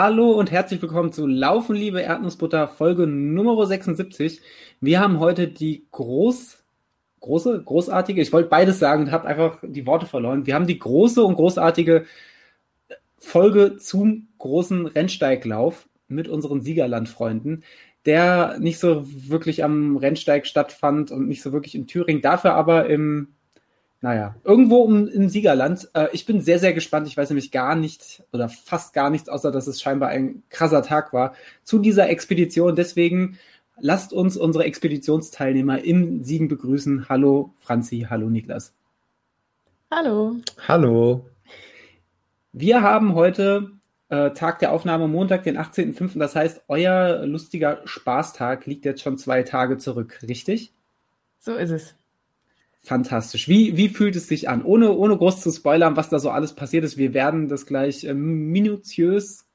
[0.00, 4.40] Hallo und herzlich willkommen zu Laufen, liebe Erdnussbutter, Folge Nummer 76.
[4.80, 6.62] Wir haben heute die groß,
[7.18, 10.46] große, großartige, ich wollte beides sagen und habe einfach die Worte verloren.
[10.46, 12.06] Wir haben die große und großartige
[13.16, 17.64] Folge zum großen Rennsteiglauf mit unseren Siegerlandfreunden,
[18.06, 22.88] der nicht so wirklich am Rennsteig stattfand und nicht so wirklich in Thüringen, dafür aber
[22.88, 23.34] im
[24.00, 25.88] naja, irgendwo im, im Siegerland.
[25.92, 27.08] Äh, ich bin sehr, sehr gespannt.
[27.08, 30.82] Ich weiß nämlich gar nichts oder fast gar nichts, außer dass es scheinbar ein krasser
[30.82, 31.34] Tag war
[31.64, 32.76] zu dieser Expedition.
[32.76, 33.38] Deswegen
[33.80, 37.08] lasst uns unsere Expeditionsteilnehmer im Siegen begrüßen.
[37.08, 38.72] Hallo Franzi, hallo Niklas.
[39.90, 40.36] Hallo.
[40.68, 41.26] Hallo.
[42.52, 43.72] Wir haben heute
[44.10, 46.18] äh, Tag der Aufnahme, Montag, den 18.05.
[46.18, 50.72] Das heißt, euer lustiger Spaßtag liegt jetzt schon zwei Tage zurück, richtig?
[51.40, 51.97] So ist es.
[52.80, 53.48] Fantastisch.
[53.48, 54.64] Wie, wie fühlt es sich an?
[54.64, 56.96] Ohne, ohne groß zu spoilern, was da so alles passiert ist.
[56.96, 59.46] Wir werden das gleich äh, minutiös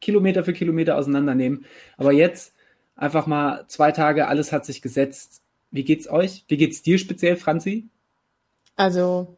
[0.00, 1.66] Kilometer für Kilometer auseinandernehmen.
[1.96, 2.54] Aber jetzt
[2.96, 5.42] einfach mal zwei Tage, alles hat sich gesetzt.
[5.70, 6.44] Wie geht's euch?
[6.48, 7.88] Wie geht's dir speziell, Franzi?
[8.76, 9.36] Also,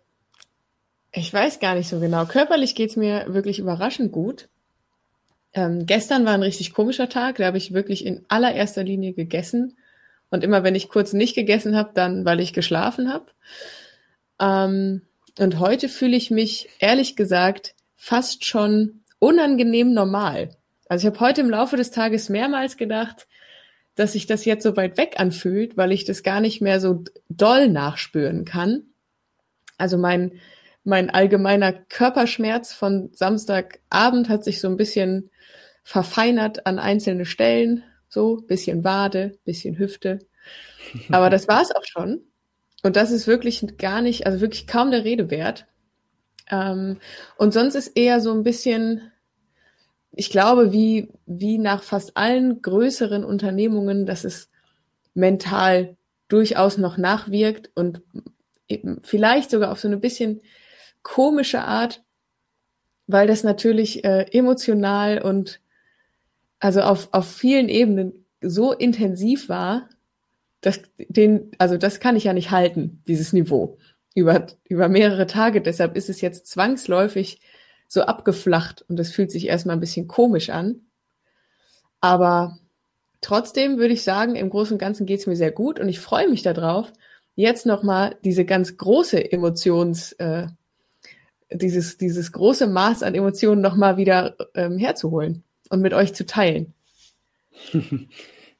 [1.12, 2.24] ich weiß gar nicht so genau.
[2.26, 4.48] Körperlich geht's mir wirklich überraschend gut.
[5.52, 7.36] Ähm, gestern war ein richtig komischer Tag.
[7.36, 9.76] Da habe ich wirklich in allererster Linie gegessen
[10.30, 13.26] und immer wenn ich kurz nicht gegessen habe, dann weil ich geschlafen habe.
[14.40, 15.02] Ähm,
[15.38, 20.56] und heute fühle ich mich ehrlich gesagt fast schon unangenehm normal.
[20.88, 23.28] Also ich habe heute im Laufe des Tages mehrmals gedacht,
[23.94, 27.04] dass sich das jetzt so weit weg anfühlt, weil ich das gar nicht mehr so
[27.28, 28.84] doll nachspüren kann.
[29.78, 30.40] Also mein,
[30.84, 35.30] mein allgemeiner Körperschmerz von Samstagabend hat sich so ein bisschen
[35.82, 40.18] verfeinert an einzelne Stellen, so bisschen Wade, bisschen Hüfte.
[41.10, 42.20] Aber das war es auch schon.
[42.82, 45.66] Und das ist wirklich gar nicht, also wirklich kaum der Rede wert.
[46.50, 46.98] Ähm,
[47.36, 49.12] und sonst ist eher so ein bisschen,
[50.12, 54.50] ich glaube, wie, wie nach fast allen größeren Unternehmungen, dass es
[55.14, 55.96] mental
[56.28, 58.02] durchaus noch nachwirkt und
[58.68, 60.40] eben vielleicht sogar auf so eine bisschen
[61.02, 62.02] komische Art,
[63.06, 65.60] weil das natürlich äh, emotional und
[66.60, 69.88] also auf, auf vielen Ebenen so intensiv war,
[70.60, 73.78] das, den, also das kann ich ja nicht halten, dieses Niveau
[74.14, 75.62] über, über mehrere Tage.
[75.62, 77.40] Deshalb ist es jetzt zwangsläufig
[77.88, 80.82] so abgeflacht und das fühlt sich erstmal ein bisschen komisch an.
[82.02, 82.58] Aber
[83.22, 85.98] trotzdem würde ich sagen, im Großen und Ganzen geht es mir sehr gut und ich
[85.98, 86.92] freue mich darauf,
[87.34, 90.46] jetzt nochmal diese ganz große Emotions, äh,
[91.50, 96.74] dieses, dieses große Maß an Emotionen nochmal wieder ähm, herzuholen und mit euch zu teilen.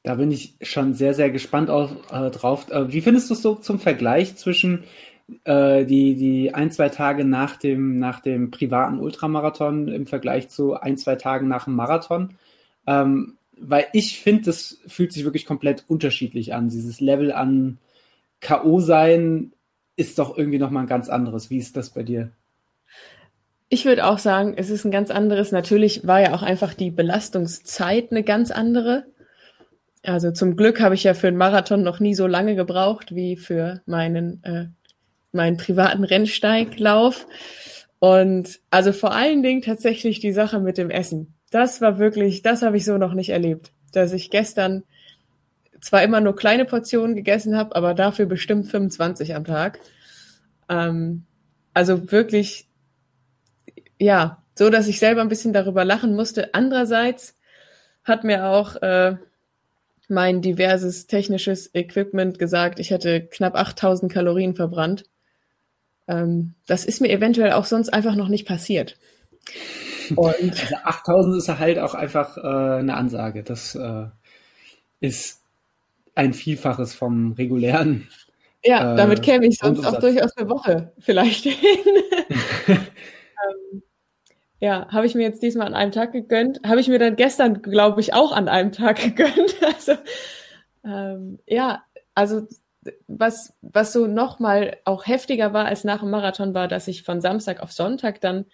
[0.03, 2.71] Da bin ich schon sehr, sehr gespannt auf, äh, drauf.
[2.71, 4.83] Äh, wie findest du es so zum Vergleich zwischen
[5.43, 10.73] äh, die, die ein, zwei Tage nach dem, nach dem privaten Ultramarathon im Vergleich zu
[10.73, 12.33] ein, zwei Tagen nach dem Marathon?
[12.87, 16.69] Ähm, weil ich finde, das fühlt sich wirklich komplett unterschiedlich an.
[16.69, 17.77] Dieses Level an
[18.39, 18.79] K.O.
[18.79, 19.53] sein
[19.95, 21.51] ist doch irgendwie nochmal ein ganz anderes.
[21.51, 22.31] Wie ist das bei dir?
[23.73, 25.53] Ich würde auch sagen, es ist ein ganz anderes.
[25.53, 29.05] Natürlich war ja auch einfach die Belastungszeit eine ganz andere.
[30.03, 33.37] Also zum Glück habe ich ja für einen Marathon noch nie so lange gebraucht wie
[33.37, 34.65] für meinen, äh,
[35.31, 37.25] meinen privaten Rennsteiglauf.
[37.99, 41.35] Und also vor allen Dingen tatsächlich die Sache mit dem Essen.
[41.49, 43.71] Das war wirklich, das habe ich so noch nicht erlebt.
[43.93, 44.83] Dass ich gestern
[45.79, 49.79] zwar immer nur kleine Portionen gegessen habe, aber dafür bestimmt 25 am Tag.
[50.67, 51.23] Ähm,
[51.73, 52.67] also wirklich,
[54.01, 56.53] ja, so dass ich selber ein bisschen darüber lachen musste.
[56.53, 57.37] Andererseits
[58.03, 59.15] hat mir auch äh,
[60.07, 65.05] mein diverses technisches Equipment gesagt, ich hätte knapp 8000 Kalorien verbrannt.
[66.07, 68.97] Ähm, das ist mir eventuell auch sonst einfach noch nicht passiert.
[70.15, 73.43] Und also 8000 ist halt auch einfach äh, eine Ansage.
[73.43, 74.05] Das äh,
[74.99, 75.41] ist
[76.15, 78.07] ein Vielfaches vom regulären.
[78.63, 81.57] Ja, damit äh, käme ich sonst auch durchaus eine Woche vielleicht hin.
[84.61, 86.61] ja, habe ich mir jetzt diesmal an einem Tag gegönnt.
[86.63, 89.55] Habe ich mir dann gestern, glaube ich, auch an einem Tag gegönnt.
[89.65, 89.93] Also
[90.85, 92.47] ähm, ja, also
[93.07, 97.21] was, was so nochmal auch heftiger war als nach dem Marathon war, dass ich von
[97.21, 98.45] Samstag auf Sonntag dann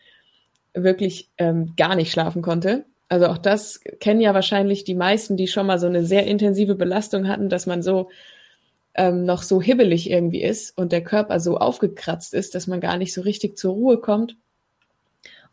[0.73, 2.85] wirklich ähm, gar nicht schlafen konnte.
[3.09, 6.75] Also auch das kennen ja wahrscheinlich die meisten, die schon mal so eine sehr intensive
[6.75, 8.09] Belastung hatten, dass man so
[8.95, 12.97] ähm, noch so hibbelig irgendwie ist und der Körper so aufgekratzt ist, dass man gar
[12.97, 14.37] nicht so richtig zur Ruhe kommt.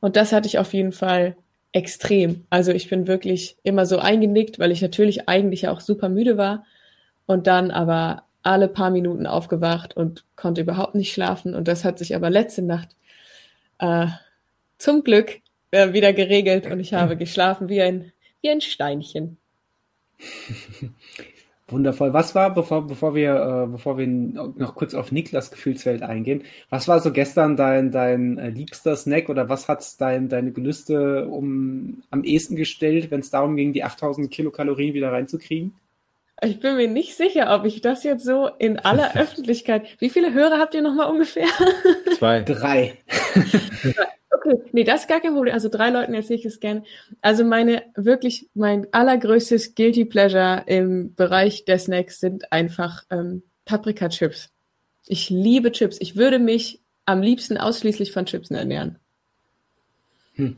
[0.00, 1.36] Und das hatte ich auf jeden Fall
[1.72, 2.46] extrem.
[2.50, 6.64] Also ich bin wirklich immer so eingenickt, weil ich natürlich eigentlich auch super müde war
[7.26, 11.54] und dann aber alle paar Minuten aufgewacht und konnte überhaupt nicht schlafen.
[11.54, 12.90] Und das hat sich aber letzte Nacht
[13.78, 14.06] äh,
[14.78, 18.12] zum Glück äh, wieder geregelt und ich habe geschlafen wie ein,
[18.42, 19.38] wie ein Steinchen.
[21.68, 22.12] Wundervoll.
[22.12, 26.88] Was war, bevor, bevor wir, äh, bevor wir noch kurz auf Niklas Gefühlswelt eingehen, was
[26.88, 32.02] war so gestern dein, dein äh, liebster Snack oder was hat dein, deine Gelüste um
[32.10, 35.74] am ehesten gestellt, wenn es darum ging, die 8000 Kilokalorien wieder reinzukriegen?
[36.42, 39.86] Ich bin mir nicht sicher, ob ich das jetzt so in aller Öffentlichkeit.
[40.00, 41.48] Wie viele Hörer habt ihr nochmal ungefähr?
[42.18, 42.42] Zwei.
[42.42, 42.98] Drei.
[44.44, 45.54] Okay, nee, das ist gar kein Problem.
[45.54, 46.84] Also drei Leuten erzähle ich es gerne.
[47.22, 54.50] Also meine, wirklich, mein allergrößtes Guilty Pleasure im Bereich der Snacks sind einfach ähm, Paprika-Chips.
[55.06, 55.98] Ich liebe Chips.
[56.00, 58.98] Ich würde mich am liebsten ausschließlich von Chips ernähren.
[60.34, 60.56] Hm.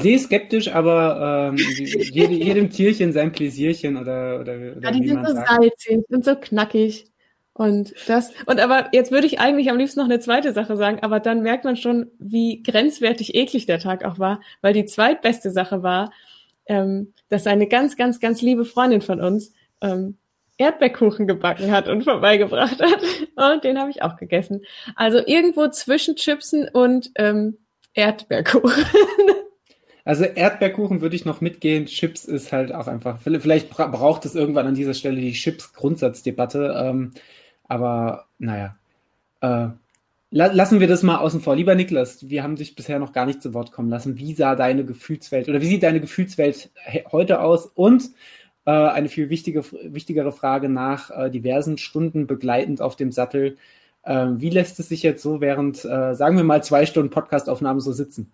[0.00, 5.26] Sehe skeptisch, aber ähm, jedem, jedem Tierchen sein Pläsierchen oder, oder, oder Ja, die sind
[5.26, 7.06] so salzig und so knackig.
[7.58, 11.00] Und das, und aber jetzt würde ich eigentlich am liebsten noch eine zweite Sache sagen,
[11.02, 15.50] aber dann merkt man schon, wie grenzwertig eklig der Tag auch war, weil die zweitbeste
[15.50, 16.12] Sache war,
[16.66, 20.18] ähm, dass eine ganz, ganz, ganz liebe Freundin von uns ähm,
[20.56, 23.02] Erdbeerkuchen gebacken hat und vorbeigebracht hat.
[23.54, 24.62] Und den habe ich auch gegessen.
[24.94, 27.58] Also irgendwo zwischen Chipsen und ähm,
[27.94, 28.84] Erdbeerkuchen.
[30.04, 31.84] Also Erdbeerkuchen würde ich noch mitgehen.
[31.84, 33.20] Chips ist halt auch einfach.
[33.20, 36.74] Vielleicht braucht es irgendwann an dieser Stelle die Chips-Grundsatzdebatte.
[36.82, 37.12] Ähm,
[37.68, 38.76] aber naja,
[39.40, 39.68] äh,
[40.30, 41.54] la lassen wir das mal außen vor.
[41.54, 44.18] Lieber Niklas, wir haben dich bisher noch gar nicht zu Wort kommen lassen.
[44.18, 46.70] Wie sah deine Gefühlswelt oder wie sieht deine Gefühlswelt
[47.12, 47.66] heute aus?
[47.66, 48.10] Und
[48.64, 53.56] äh, eine viel wichtige, wichtigere Frage nach äh, diversen Stunden begleitend auf dem Sattel.
[54.02, 57.80] Äh, wie lässt es sich jetzt so während, äh, sagen wir mal, zwei Stunden Podcastaufnahme
[57.80, 58.32] so sitzen?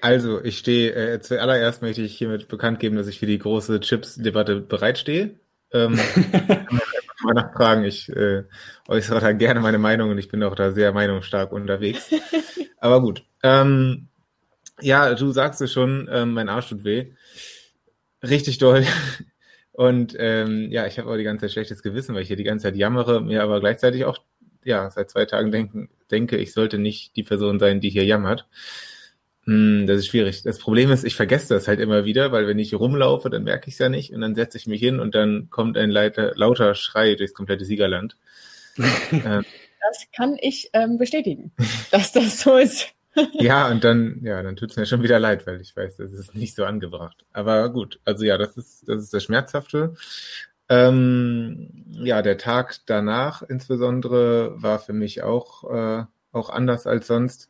[0.00, 3.80] Also, ich stehe, äh, zuallererst möchte ich hiermit bekannt geben, dass ich für die große
[3.80, 5.34] Chips-Debatte bereitstehe.
[5.72, 5.98] Ähm,
[7.26, 7.84] mal nachfragen.
[7.84, 8.44] Ich äh,
[8.88, 12.10] äußere da gerne meine Meinung und ich bin auch da sehr meinungsstark unterwegs.
[12.78, 13.24] Aber gut.
[13.42, 14.08] Ähm,
[14.80, 17.12] ja, du sagst es schon, ähm, mein Arsch tut weh.
[18.22, 18.84] Richtig doll.
[19.72, 22.44] Und ähm, ja, ich habe aber die ganze Zeit schlechtes Gewissen, weil ich hier die
[22.44, 24.16] ganze Zeit jammere, mir aber gleichzeitig auch,
[24.64, 28.48] ja, seit zwei Tagen denken, denke, ich sollte nicht die Person sein, die hier jammert.
[29.46, 30.42] Hm, das ist schwierig.
[30.42, 33.68] Das Problem ist, ich vergesse das halt immer wieder, weil wenn ich rumlaufe, dann merke
[33.68, 36.32] ich es ja nicht und dann setze ich mich hin und dann kommt ein lauter,
[36.34, 38.16] lauter Schrei durchs komplette Siegerland.
[38.76, 39.44] ähm,
[39.88, 41.52] das kann ich ähm, bestätigen,
[41.92, 42.88] dass das so ist.
[43.34, 46.12] ja, und dann, ja, dann tut es mir schon wieder leid, weil ich weiß, das
[46.12, 47.24] ist nicht so angebracht.
[47.32, 49.94] Aber gut, also ja, das ist, das ist das Schmerzhafte.
[50.68, 57.48] Ähm, ja, der Tag danach insbesondere war für mich auch, äh, auch anders als sonst.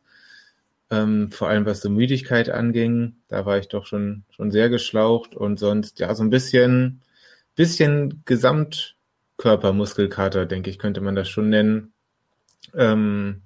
[0.89, 5.35] Ähm, vor allem was so Müdigkeit anging, da war ich doch schon, schon sehr geschlaucht
[5.35, 7.01] und sonst, ja, so ein bisschen,
[7.55, 11.91] bisschen Gesamtkörpermuskelkater, denke ich, könnte man das schon nennen.
[12.73, 13.41] Ähm,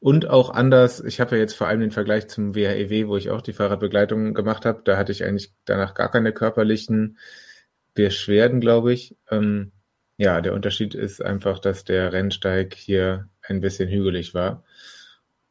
[0.00, 3.16] und auch anders, ich habe ja jetzt vor allem den Vergleich zum WHEW, e wo
[3.16, 7.18] ich auch die Fahrradbegleitung gemacht habe, da hatte ich eigentlich danach gar keine körperlichen
[7.94, 9.16] Beschwerden, glaube ich.
[9.30, 9.72] Ähm,
[10.16, 14.64] ja, der Unterschied ist einfach, dass der Rennsteig hier ein bisschen hügelig war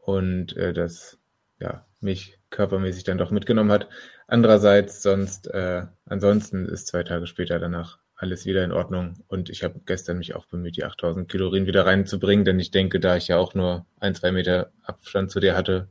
[0.05, 1.17] und äh, das
[1.59, 3.89] ja, mich körpermäßig dann doch mitgenommen hat.
[4.27, 9.63] Andererseits sonst, äh, ansonsten ist zwei Tage später danach alles wieder in Ordnung und ich
[9.63, 13.27] habe gestern mich auch bemüht, die 8000 Kalorien wieder reinzubringen, denn ich denke, da ich
[13.27, 15.89] ja auch nur ein, zwei Meter Abstand zu dir hatte,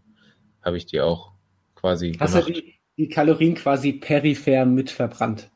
[0.62, 1.32] habe ich die auch
[1.74, 2.48] quasi Hast gemacht.
[2.48, 5.50] du die, die Kalorien quasi peripher mit verbrannt?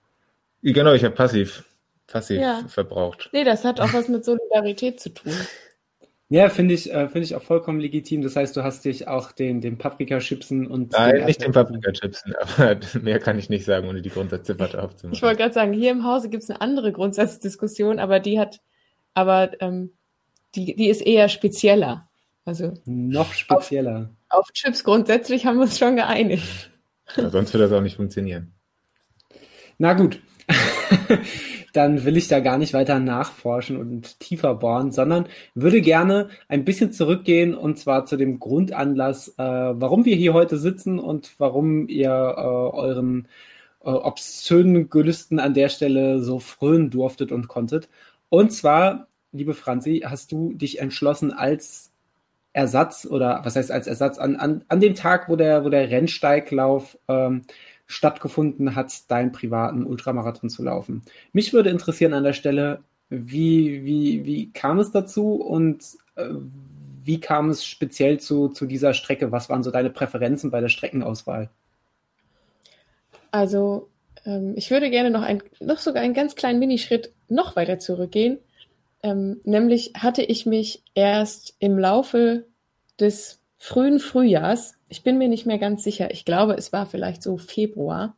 [0.63, 1.65] Genau, ich habe passiv,
[2.07, 2.65] passiv ja.
[2.69, 3.31] verbraucht.
[3.33, 5.33] Nee, das hat auch was mit Solidarität zu tun.
[6.31, 8.21] Ja, finde ich, äh, finde ich auch vollkommen legitim.
[8.21, 10.93] Das heißt, du hast dich auch den, den Paprika-Chipsen und.
[10.93, 15.15] Nein, den nicht den Paprika-Chipsen, aber mehr kann ich nicht sagen, ohne die Grundsatzdebatte aufzumachen.
[15.15, 18.61] Ich wollte gerade sagen, hier im Hause gibt es eine andere Grundsatzdiskussion, aber die hat,
[19.15, 19.93] aber ähm,
[20.55, 22.11] die, die ist eher spezieller.
[22.45, 24.11] Also noch spezieller.
[24.29, 26.71] Auf, auf Chips grundsätzlich haben wir uns schon geeinigt.
[27.17, 28.53] Ja, sonst würde das auch nicht funktionieren.
[29.79, 30.21] Na gut.
[31.73, 36.65] dann will ich da gar nicht weiter nachforschen und tiefer bohren, sondern würde gerne ein
[36.65, 41.89] bisschen zurückgehen und zwar zu dem Grundanlass, äh, warum wir hier heute sitzen und warum
[41.89, 43.29] ihr äh, euren
[43.81, 47.89] äh, obszönen Gelüsten an der Stelle so frönen durftet und konntet.
[48.29, 51.93] Und zwar, liebe Franzi, hast du dich entschlossen, als
[52.53, 55.91] Ersatz oder was heißt als Ersatz an, an, an dem Tag, wo der, wo der
[55.91, 57.43] Rennsteiglauf ähm,
[57.89, 61.03] stattgefunden hat, deinen privaten Ultramarathon zu laufen.
[61.33, 65.83] Mich würde interessieren an der Stelle, wie, wie, wie kam es dazu und
[66.15, 66.29] äh,
[67.03, 69.33] wie kam es speziell zu, zu dieser Strecke?
[69.33, 71.49] Was waren so deine Präferenzen bei der Streckenauswahl?
[73.31, 73.89] Also,
[74.27, 78.39] ähm, ich würde gerne noch, ein, noch sogar einen ganz kleinen Minischritt noch weiter zurückgehen.
[79.03, 82.45] Ähm, nämlich hatte ich mich erst im Laufe
[83.01, 87.23] des frühen Frühjahrs ich bin mir nicht mehr ganz sicher, ich glaube, es war vielleicht
[87.23, 88.17] so Februar,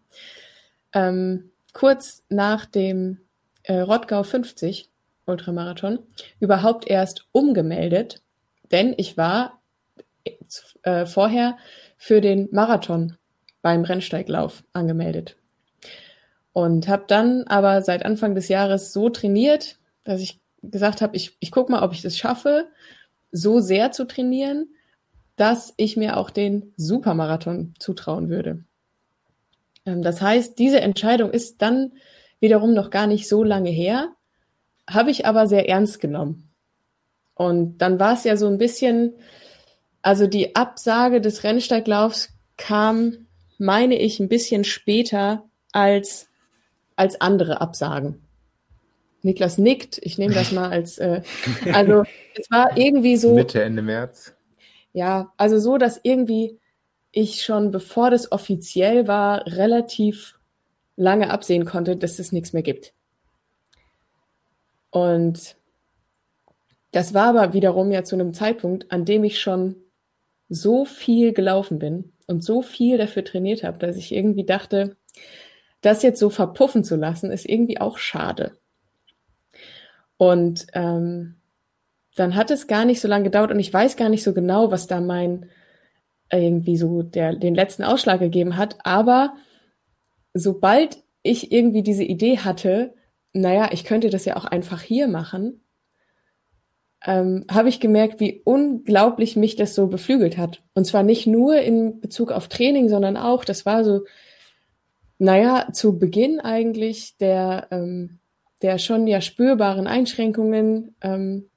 [0.93, 3.19] ähm, kurz nach dem
[3.63, 4.89] äh, Rottgau 50
[5.27, 6.01] Ultramarathon,
[6.41, 8.23] überhaupt erst umgemeldet,
[8.71, 9.61] denn ich war
[10.83, 11.57] äh, vorher
[11.97, 13.17] für den Marathon
[13.63, 15.37] beim Rennsteiglauf angemeldet.
[16.53, 21.37] Und habe dann aber seit Anfang des Jahres so trainiert, dass ich gesagt habe, ich,
[21.41, 22.69] ich gucke mal, ob ich das schaffe,
[23.31, 24.69] so sehr zu trainieren,
[25.41, 28.63] dass ich mir auch den Supermarathon zutrauen würde.
[29.87, 31.93] Ähm, das heißt, diese Entscheidung ist dann
[32.41, 34.13] wiederum noch gar nicht so lange her,
[34.89, 36.51] habe ich aber sehr ernst genommen.
[37.35, 39.15] Und dann war es ja so ein bisschen,
[40.03, 46.29] also die Absage des Rennsteiglaufs kam, meine ich, ein bisschen später als,
[46.97, 48.21] als andere Absagen.
[49.23, 51.23] Niklas nickt, ich nehme das mal als, äh,
[51.73, 52.03] also
[52.35, 53.35] es war irgendwie so.
[53.35, 54.35] Mitte, Ende März.
[54.93, 56.59] Ja, also so, dass irgendwie
[57.13, 60.39] ich schon, bevor das offiziell war, relativ
[60.97, 62.93] lange absehen konnte, dass es nichts mehr gibt.
[64.91, 65.57] Und
[66.93, 69.77] das war aber wiederum ja zu einem Zeitpunkt, an dem ich schon
[70.49, 74.97] so viel gelaufen bin und so viel dafür trainiert habe, dass ich irgendwie dachte,
[75.81, 78.53] das jetzt so verpuffen zu lassen, ist irgendwie auch schade.
[80.17, 81.37] Und ähm,
[82.21, 84.71] dann hat es gar nicht so lange gedauert und ich weiß gar nicht so genau,
[84.71, 85.47] was da mein
[86.33, 88.77] irgendwie so der, den letzten Ausschlag gegeben hat.
[88.85, 89.35] Aber
[90.35, 92.95] sobald ich irgendwie diese Idee hatte,
[93.33, 95.65] naja, ich könnte das ja auch einfach hier machen,
[97.05, 100.63] ähm, habe ich gemerkt, wie unglaublich mich das so beflügelt hat.
[100.75, 104.05] Und zwar nicht nur in Bezug auf Training, sondern auch, das war so,
[105.19, 108.19] naja, zu Beginn eigentlich der, ähm,
[108.63, 110.95] der schon ja spürbaren Einschränkungen.
[111.01, 111.50] Ähm,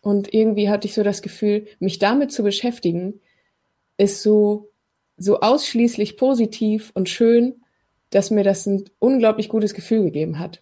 [0.00, 3.20] und irgendwie hatte ich so das Gefühl, mich damit zu beschäftigen,
[3.96, 4.70] ist so,
[5.16, 7.62] so ausschließlich positiv und schön,
[8.10, 10.60] dass mir das ein unglaublich gutes Gefühl gegeben hat.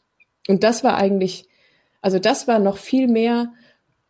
[0.48, 1.48] Und das war eigentlich,
[2.02, 3.52] also das war noch viel mehr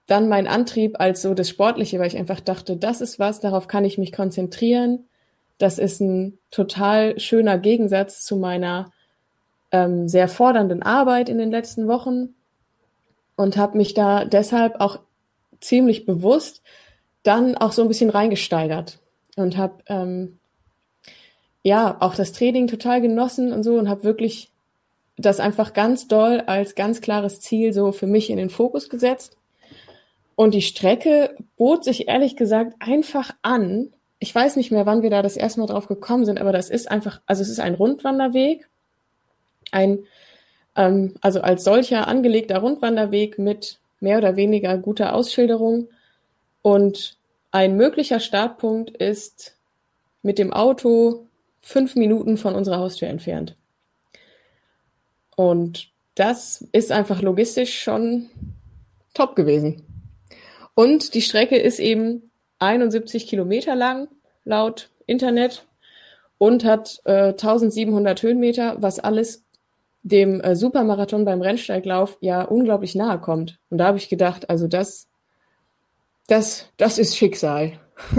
[0.07, 3.69] dann mein Antrieb als so das Sportliche, weil ich einfach dachte, das ist was, darauf
[3.69, 5.07] kann ich mich konzentrieren.
[5.59, 8.91] Das ist ein total schöner Gegensatz zu meiner
[9.71, 12.35] ähm, sehr fordernden Arbeit in den letzten Wochen
[13.37, 15.01] und habe mich da deshalb auch
[15.61, 16.63] ziemlich bewusst
[17.23, 18.99] dann auch so ein bisschen reingesteigert
[19.37, 20.39] und habe ähm,
[21.63, 24.51] ja auch das Training total genossen und so und habe wirklich
[25.17, 29.37] das einfach ganz doll als ganz klares Ziel so für mich in den Fokus gesetzt
[30.39, 33.93] und die Strecke bot sich ehrlich gesagt einfach an.
[34.21, 36.71] Ich weiß nicht mehr, wann wir da das erste Mal drauf gekommen sind, aber das
[36.71, 38.69] ist einfach, also es ist ein Rundwanderweg,
[39.73, 40.05] ein,
[40.77, 45.89] ähm, also als solcher angelegter Rundwanderweg mit mehr oder weniger guter Ausschilderung.
[46.63, 47.17] Und
[47.51, 49.57] ein möglicher Startpunkt ist
[50.23, 51.27] mit dem Auto
[51.61, 53.57] fünf Minuten von unserer Haustür entfernt.
[55.37, 58.29] Und das ist einfach logistisch schon
[59.15, 59.85] top gewesen.
[60.75, 64.09] Und die Strecke ist eben 71 Kilometer lang
[64.45, 65.65] laut Internet
[66.39, 69.45] und hat äh, 1700 Höhenmeter, was alles
[70.03, 73.59] dem äh, Supermarathon beim Rennsteiglauf ja unglaublich nahe kommt.
[73.69, 75.09] Und da habe ich gedacht, also das,
[76.27, 77.73] das, das ist Schicksal.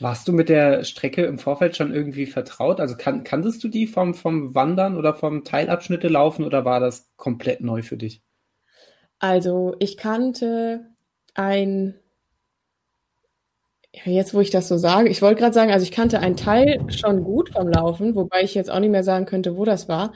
[0.00, 2.80] Warst du mit der Strecke im Vorfeld schon irgendwie vertraut?
[2.80, 7.10] Also kan kanntest du die vom, vom Wandern oder vom Teilabschnitte laufen oder war das
[7.16, 8.22] komplett neu für dich?
[9.18, 10.86] Also ich kannte
[11.34, 11.94] ein,
[13.92, 16.80] jetzt wo ich das so sage, ich wollte gerade sagen, also ich kannte einen Teil
[16.90, 20.12] schon gut vom Laufen, wobei ich jetzt auch nicht mehr sagen könnte, wo das war.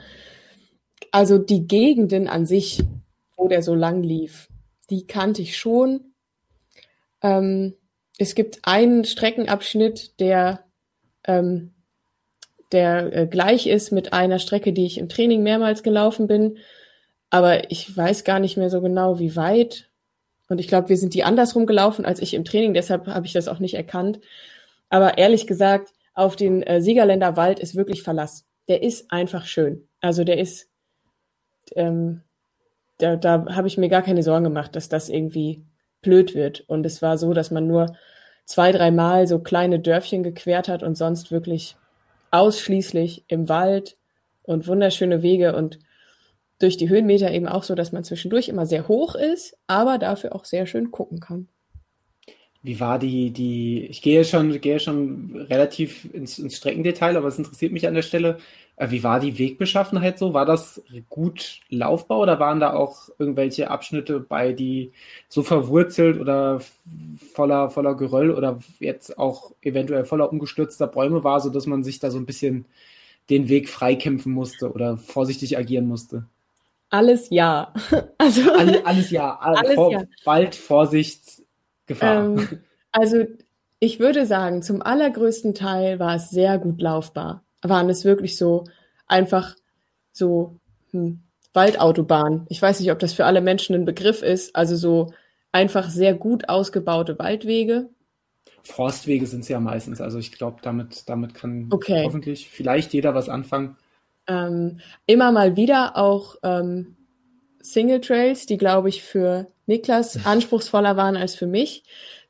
[1.11, 2.83] Also die Gegenden an sich,
[3.35, 4.49] wo der so lang lief,
[4.89, 6.13] die kannte ich schon.
[7.21, 7.75] Ähm,
[8.17, 10.63] es gibt einen Streckenabschnitt, der,
[11.25, 11.73] ähm,
[12.71, 16.57] der äh, gleich ist mit einer Strecke, die ich im Training mehrmals gelaufen bin.
[17.29, 19.89] Aber ich weiß gar nicht mehr so genau, wie weit.
[20.47, 23.33] Und ich glaube, wir sind die andersrum gelaufen als ich im Training, deshalb habe ich
[23.33, 24.19] das auch nicht erkannt.
[24.89, 28.45] Aber ehrlich gesagt, auf den äh, Siegerländer Wald ist wirklich Verlass.
[28.67, 29.87] Der ist einfach schön.
[29.99, 30.69] Also der ist,
[31.75, 32.21] ähm,
[32.97, 35.63] da, da habe ich mir gar keine Sorgen gemacht, dass das irgendwie
[36.01, 36.61] blöd wird.
[36.67, 37.95] Und es war so, dass man nur
[38.45, 41.75] zwei, dreimal so kleine Dörfchen gequert hat und sonst wirklich
[42.31, 43.97] ausschließlich im Wald
[44.43, 45.79] und wunderschöne Wege und
[46.59, 50.35] durch die Höhenmeter eben auch so, dass man zwischendurch immer sehr hoch ist, aber dafür
[50.35, 51.47] auch sehr schön gucken kann.
[52.63, 57.37] wie war die, die, ich gehe schon, gehe schon relativ ins, ins Streckendetail, aber es
[57.37, 58.37] interessiert mich an der Stelle.
[58.77, 60.33] Äh, wie war die Wegbeschaffenheit so?
[60.33, 64.93] War das gut Laufbau oder waren da auch irgendwelche Abschnitte bei, die
[65.29, 66.61] so verwurzelt oder
[67.33, 72.09] voller, voller Geröll oder jetzt auch eventuell voller umgestürzter Bäume war, sodass man sich da
[72.09, 72.65] so ein bisschen
[73.29, 76.25] den Weg freikämpfen musste oder vorsichtig agieren musste?
[76.89, 77.73] Alles ja.
[78.17, 79.35] Also, alles, alles ja.
[79.41, 80.03] Alles Vor, ja.
[80.23, 81.43] Bald Vorsicht,
[81.85, 82.25] Gefahr.
[82.25, 82.61] Ähm,
[82.91, 83.25] also
[83.79, 88.65] ich würde sagen, zum allergrößten Teil war es sehr gut laufbar waren es wirklich so
[89.07, 89.55] einfach
[90.11, 90.59] so
[90.91, 91.21] hm,
[91.53, 92.45] Waldautobahn.
[92.49, 94.55] Ich weiß nicht, ob das für alle Menschen ein Begriff ist.
[94.55, 95.13] Also so
[95.51, 97.89] einfach sehr gut ausgebaute Waldwege.
[98.63, 100.01] Forstwege sind es ja meistens.
[100.01, 102.03] Also ich glaube, damit, damit kann okay.
[102.03, 103.77] hoffentlich vielleicht jeder was anfangen.
[104.27, 106.95] Ähm, immer mal wieder auch ähm,
[107.61, 111.83] Single Trails, die, glaube ich, für Niklas anspruchsvoller waren als für mich.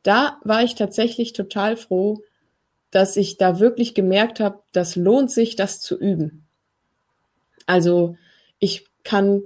[0.04, 2.22] Da war ich tatsächlich total froh,
[2.92, 6.46] dass ich da wirklich gemerkt habe, das lohnt sich, das zu üben.
[7.66, 8.16] Also
[8.60, 9.44] ich kann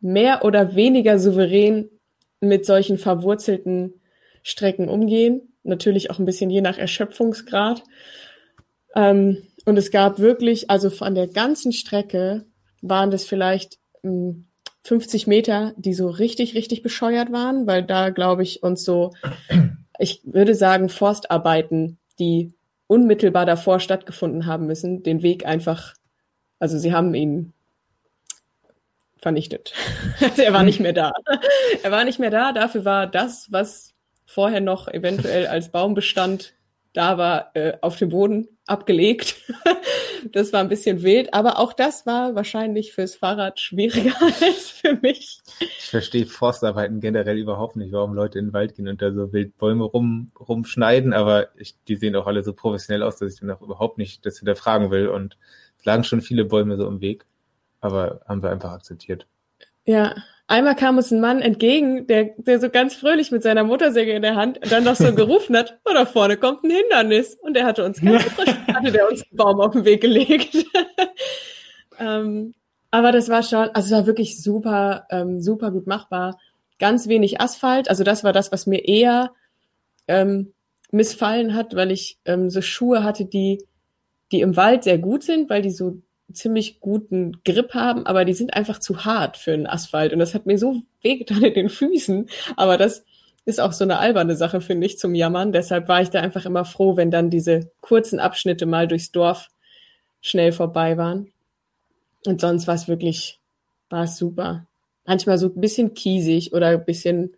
[0.00, 1.90] mehr oder weniger souverän
[2.40, 4.00] mit solchen verwurzelten
[4.42, 5.52] Strecken umgehen.
[5.62, 7.82] Natürlich auch ein bisschen je nach Erschöpfungsgrad.
[8.94, 12.44] Ähm, und es gab wirklich, also von der ganzen Strecke
[12.82, 14.48] waren das vielleicht ähm,
[14.82, 19.12] 50 Meter, die so richtig, richtig bescheuert waren, weil da, glaube ich, uns so,
[20.00, 22.52] ich würde sagen, Forstarbeiten, die
[22.88, 25.94] unmittelbar davor stattgefunden haben müssen, den Weg einfach,
[26.58, 27.52] also sie haben ihn
[29.18, 29.72] vernichtet.
[30.36, 31.12] er war nicht mehr da.
[31.84, 33.94] er war nicht mehr da, dafür war das, was
[34.26, 36.54] vorher noch eventuell als Baumbestand
[36.92, 39.36] da war, äh, auf dem Boden abgelegt.
[40.32, 44.98] das war ein bisschen wild, aber auch das war wahrscheinlich fürs Fahrrad schwieriger als für
[45.00, 45.40] mich.
[45.60, 49.32] Ich verstehe Forstarbeiten generell überhaupt nicht, warum Leute in den Wald gehen und da so
[49.32, 53.40] wild Bäume rum, rumschneiden, aber ich, die sehen auch alle so professionell aus, dass ich
[53.40, 55.36] dann auch überhaupt nicht das hinterfragen will und
[55.78, 57.24] es lagen schon viele Bäume so im Weg,
[57.80, 59.26] aber haben wir einfach akzeptiert.
[59.84, 60.14] Ja,
[60.50, 64.22] Einmal kam uns ein Mann entgegen, der, der so ganz fröhlich mit seiner Motorsäge in
[64.22, 67.36] der Hand dann noch so gerufen hat, oh, da vorne kommt ein Hindernis.
[67.36, 70.56] Und der hatte uns ganz frisch, hatte der uns einen Baum auf den Weg gelegt.
[72.00, 72.52] ähm,
[72.90, 76.36] aber das war schon, also es war wirklich super, ähm, super gut machbar.
[76.80, 79.30] Ganz wenig Asphalt, also das war das, was mir eher
[80.08, 80.52] ähm,
[80.90, 83.64] missfallen hat, weil ich ähm, so Schuhe hatte, die,
[84.32, 88.32] die im Wald sehr gut sind, weil die so ziemlich guten Grip haben, aber die
[88.32, 90.12] sind einfach zu hart für einen Asphalt.
[90.12, 92.28] Und das hat mir so wehgetan in den Füßen.
[92.56, 93.04] Aber das
[93.44, 95.52] ist auch so eine alberne Sache, finde ich, zum Jammern.
[95.52, 99.48] Deshalb war ich da einfach immer froh, wenn dann diese kurzen Abschnitte mal durchs Dorf
[100.20, 101.32] schnell vorbei waren.
[102.26, 103.40] Und sonst war es wirklich,
[103.88, 104.66] war es super.
[105.06, 107.34] Manchmal so ein bisschen kiesig oder ein bisschen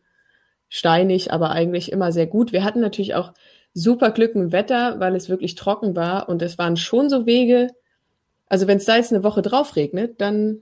[0.69, 2.53] steinig, aber eigentlich immer sehr gut.
[2.53, 3.33] Wir hatten natürlich auch
[3.75, 7.69] super Glück im Wetter, weil es wirklich trocken war und es waren schon so Wege,
[8.53, 10.61] also wenn es da jetzt eine Woche drauf regnet, dann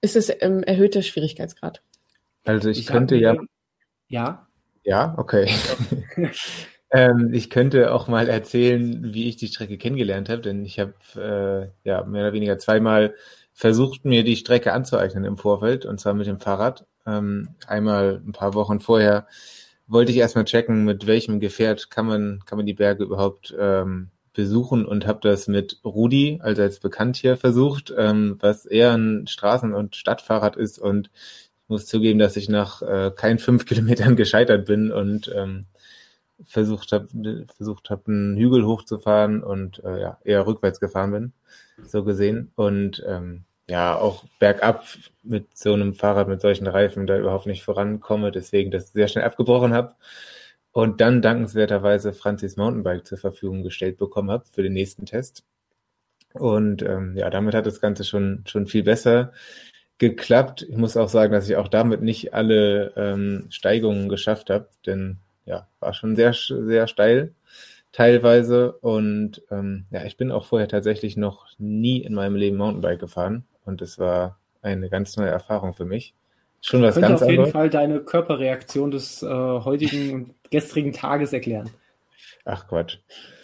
[0.00, 1.80] ist es ähm, erhöhter Schwierigkeitsgrad.
[2.42, 3.36] Also ich, ich könnte ja.
[4.08, 4.48] Ja.
[4.82, 5.48] Ja, okay.
[6.90, 10.94] ähm, ich könnte auch mal erzählen, wie ich die Strecke kennengelernt habe, denn ich habe
[11.14, 13.14] äh, ja mehr oder weniger zweimal
[13.52, 16.86] versucht, mir die Strecke anzueignen im Vorfeld, und zwar mit dem Fahrrad.
[17.06, 19.28] Ähm, einmal ein paar Wochen vorher
[19.86, 24.10] wollte ich erstmal checken, mit welchem Gefährt kann man, kann man die Berge überhaupt ähm,
[24.32, 29.26] besuchen und habe das mit Rudi, also als bekannt hier, versucht, ähm, was eher ein
[29.26, 30.78] Straßen- und Stadtfahrrad ist.
[30.78, 31.10] Und
[31.68, 35.66] muss zugeben, dass ich nach äh, kein fünf Kilometern gescheitert bin und ähm,
[36.44, 41.32] versucht habe, versucht hab, einen Hügel hochzufahren und äh, ja, eher rückwärts gefahren bin,
[41.86, 42.52] so gesehen.
[42.56, 44.84] Und ähm, ja, auch bergab
[45.22, 49.24] mit so einem Fahrrad mit solchen Reifen da überhaupt nicht vorankomme, deswegen das sehr schnell
[49.24, 49.94] abgebrochen habe
[50.72, 55.44] und dann dankenswerterweise Franzis Mountainbike zur Verfügung gestellt bekommen habe für den nächsten Test.
[56.34, 59.32] Und ähm, ja, damit hat das Ganze schon, schon viel besser
[59.98, 60.66] geklappt.
[60.68, 65.18] Ich muss auch sagen, dass ich auch damit nicht alle ähm, Steigungen geschafft habe, denn
[65.44, 67.34] ja, war schon sehr, sehr steil
[67.92, 68.72] teilweise.
[68.72, 73.44] Und ähm, ja, ich bin auch vorher tatsächlich noch nie in meinem Leben Mountainbike gefahren
[73.64, 76.14] und es war eine ganz neue Erfahrung für mich.
[76.62, 77.52] Schon was ganz auf jeden anderes.
[77.52, 81.70] Fall deine Körperreaktion des äh, heutigen gestrigen Tages erklären.
[82.44, 82.98] Ach Quatsch.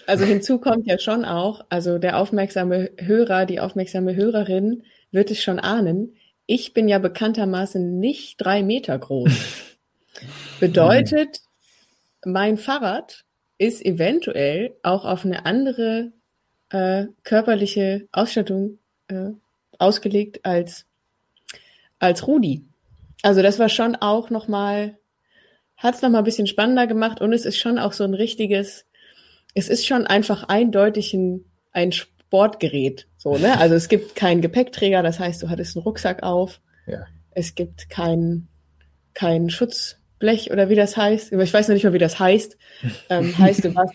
[0.07, 5.42] Also hinzu kommt ja schon auch, also der aufmerksame Hörer, die aufmerksame Hörerin wird es
[5.42, 6.16] schon ahnen.
[6.47, 9.31] Ich bin ja bekanntermaßen nicht drei Meter groß.
[10.61, 11.40] Bedeutet,
[12.25, 13.25] mein Fahrrad
[13.59, 16.12] ist eventuell auch auf eine andere
[16.71, 19.31] äh, körperliche Ausstattung äh,
[19.79, 20.87] ausgelegt als
[21.99, 22.64] als Rudi.
[23.23, 24.97] Also das war schon auch nochmal
[25.78, 28.84] hat es nochmal ein bisschen spannender gemacht und es ist schon auch so ein richtiges,
[29.54, 33.06] es ist schon einfach eindeutig ein, ein Sportgerät.
[33.16, 33.58] So, ne?
[33.58, 36.60] Also es gibt keinen Gepäckträger, das heißt, du hattest einen Rucksack auf.
[36.86, 37.06] Ja.
[37.30, 38.48] Es gibt kein,
[39.14, 41.32] kein Schutzblech oder wie das heißt.
[41.32, 42.58] Ich weiß noch nicht mal, wie das heißt.
[43.08, 43.94] Ähm, heißt, du warst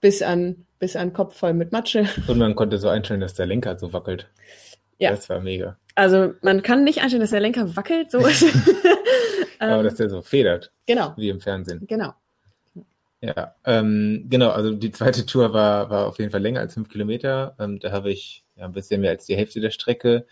[0.00, 2.06] bis an, bis an Kopf voll mit Matsche.
[2.26, 4.28] Und man konnte so einstellen, dass der Lenker so wackelt.
[4.98, 5.10] Ja.
[5.10, 5.76] Das war mega.
[5.94, 8.44] Also man kann nicht einstellen, dass der Lenker wackelt, so ist
[9.60, 11.86] Aber ähm, dass der so federt, Genau, wie im Fernsehen.
[11.86, 12.14] genau.
[13.22, 16.88] Ja, ähm, genau, also die zweite Tour war, war auf jeden Fall länger als fünf
[16.88, 17.54] Kilometer.
[17.58, 20.26] Ähm, da habe ich ja, ein bisschen mehr als die Hälfte der Strecke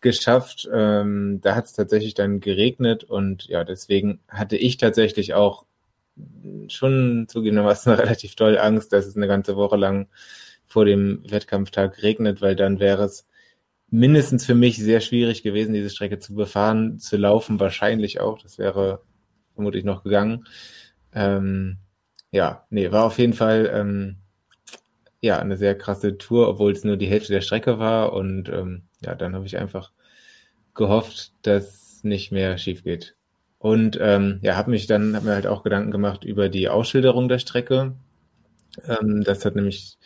[0.00, 0.68] geschafft.
[0.72, 5.64] Ähm, da hat es tatsächlich dann geregnet und ja, deswegen hatte ich tatsächlich auch
[6.68, 10.08] schon zugegebenermaßen relativ doll Angst, dass es eine ganze Woche lang
[10.66, 13.26] vor dem Wettkampftag regnet, weil dann wäre es
[13.90, 18.38] mindestens für mich sehr schwierig gewesen, diese Strecke zu befahren, zu laufen wahrscheinlich auch.
[18.38, 19.02] Das wäre
[19.54, 20.46] vermutlich noch gegangen.
[21.12, 21.78] Ähm,
[22.30, 24.16] ja, nee, war auf jeden Fall ähm,
[25.20, 28.12] ja eine sehr krasse Tour, obwohl es nur die Hälfte der Strecke war.
[28.12, 29.92] Und ähm, ja, dann habe ich einfach
[30.74, 33.16] gehofft, dass nicht mehr schief geht.
[33.58, 37.28] Und ähm, ja, habe mich dann, habe mir halt auch Gedanken gemacht über die Ausschilderung
[37.28, 37.96] der Strecke.
[38.86, 39.98] Ähm, das hat nämlich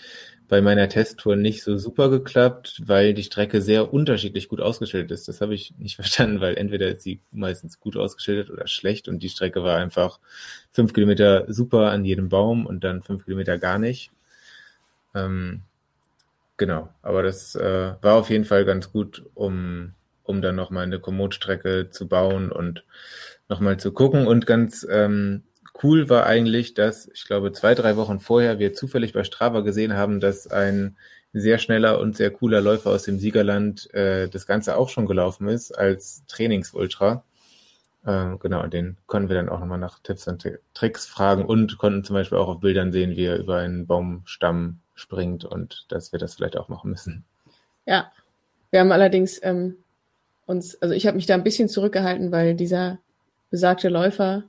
[0.49, 5.29] bei meiner Testtour nicht so super geklappt, weil die Strecke sehr unterschiedlich gut ausgeschildert ist.
[5.29, 9.23] Das habe ich nicht verstanden, weil entweder ist sie meistens gut ausgeschildert oder schlecht und
[9.23, 10.19] die Strecke war einfach
[10.73, 14.11] fünf Kilometer super an jedem Baum und dann fünf Kilometer gar nicht.
[15.15, 15.63] Ähm,
[16.57, 21.01] genau, aber das äh, war auf jeden Fall ganz gut, um, um dann nochmal eine
[21.01, 22.85] Komoot-Strecke zu bauen und
[23.49, 24.27] nochmal zu gucken.
[24.27, 25.43] Und ganz ähm,
[25.83, 29.95] cool war eigentlich, dass ich glaube zwei, drei Wochen vorher wir zufällig bei Strava gesehen
[29.95, 30.97] haben, dass ein
[31.33, 35.49] sehr schneller und sehr cooler Läufer aus dem Siegerland äh, das Ganze auch schon gelaufen
[35.49, 37.25] ist als Trainingsultra.
[38.05, 41.79] Äh, genau, den konnten wir dann auch nochmal nach Tipps und Tri- Tricks fragen und
[41.79, 46.13] konnten zum Beispiel auch auf Bildern sehen, wie er über einen Baumstamm springt und dass
[46.13, 47.25] wir das vielleicht auch machen müssen.
[47.87, 48.13] Ja,
[48.71, 49.77] wir haben allerdings ähm,
[50.47, 52.99] uns, also ich habe mich da ein bisschen zurückgehalten, weil dieser
[53.51, 54.45] besagte Läufer,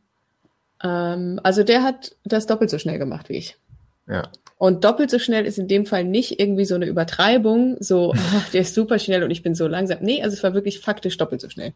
[0.84, 3.58] ähm, also der hat das doppelt so schnell gemacht wie ich.
[4.08, 8.14] Ja, Und doppelt so schnell ist in dem Fall nicht irgendwie so eine Übertreibung, so,
[8.16, 10.00] ach, der ist super schnell und ich bin so langsam.
[10.02, 11.74] Nee, also es war wirklich faktisch doppelt so schnell.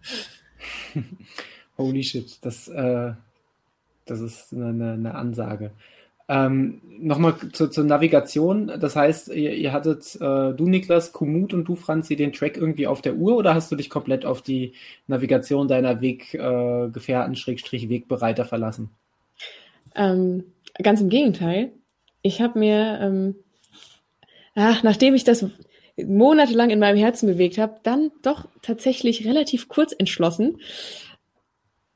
[1.78, 3.14] Holy shit, das, äh,
[4.06, 5.72] das ist eine, eine, eine Ansage.
[6.28, 8.72] Ähm, Nochmal zu, zur Navigation.
[8.80, 12.88] Das heißt, ihr, ihr hattet, äh, du Niklas, Komoot und du Franzi, den Track irgendwie
[12.88, 14.74] auf der Uhr oder hast du dich komplett auf die
[15.06, 18.90] Navigation deiner Weggefährten, äh, Wegbereiter verlassen?
[19.96, 20.44] Ähm,
[20.82, 21.72] ganz im Gegenteil.
[22.24, 23.36] Ich habe mir, ähm,
[24.56, 25.46] ach, nachdem ich das
[26.04, 30.58] monatelang in meinem Herzen bewegt habe, dann doch tatsächlich relativ kurz entschlossen,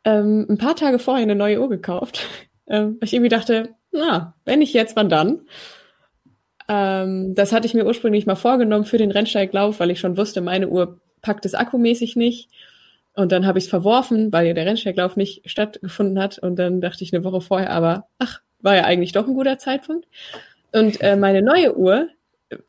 [0.04, 2.28] ähm, ein paar Tage vorher eine neue Uhr gekauft.
[2.68, 5.42] Ähm, weil ich irgendwie dachte, na, wenn nicht jetzt, wann dann?
[6.68, 10.42] Ähm, das hatte ich mir ursprünglich mal vorgenommen für den Rennsteiglauf, weil ich schon wusste,
[10.42, 12.50] meine Uhr packt es akkumäßig nicht.
[13.14, 16.40] Und dann habe ich es verworfen, weil ja der Rennsteiglauf nicht stattgefunden hat.
[16.40, 19.58] Und dann dachte ich eine Woche vorher, aber ach, war ja eigentlich doch ein guter
[19.58, 20.08] Zeitpunkt.
[20.72, 22.08] Und äh, meine neue Uhr,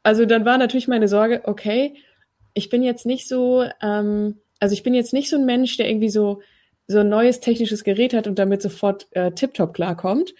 [0.02, 1.94] also dann war natürlich meine Sorge, okay,
[2.54, 5.88] ich bin jetzt nicht so, ähm, also ich bin jetzt nicht so ein Mensch, der
[5.88, 6.40] irgendwie so
[6.88, 10.34] so ein neues technisches Gerät hat und damit sofort äh, tiptop klarkommt.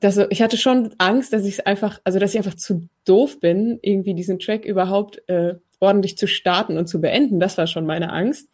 [0.00, 3.38] Das, ich hatte schon Angst, dass ich es einfach, also dass ich einfach zu doof
[3.38, 7.38] bin, irgendwie diesen Track überhaupt äh, ordentlich zu starten und zu beenden.
[7.38, 8.48] Das war schon meine Angst.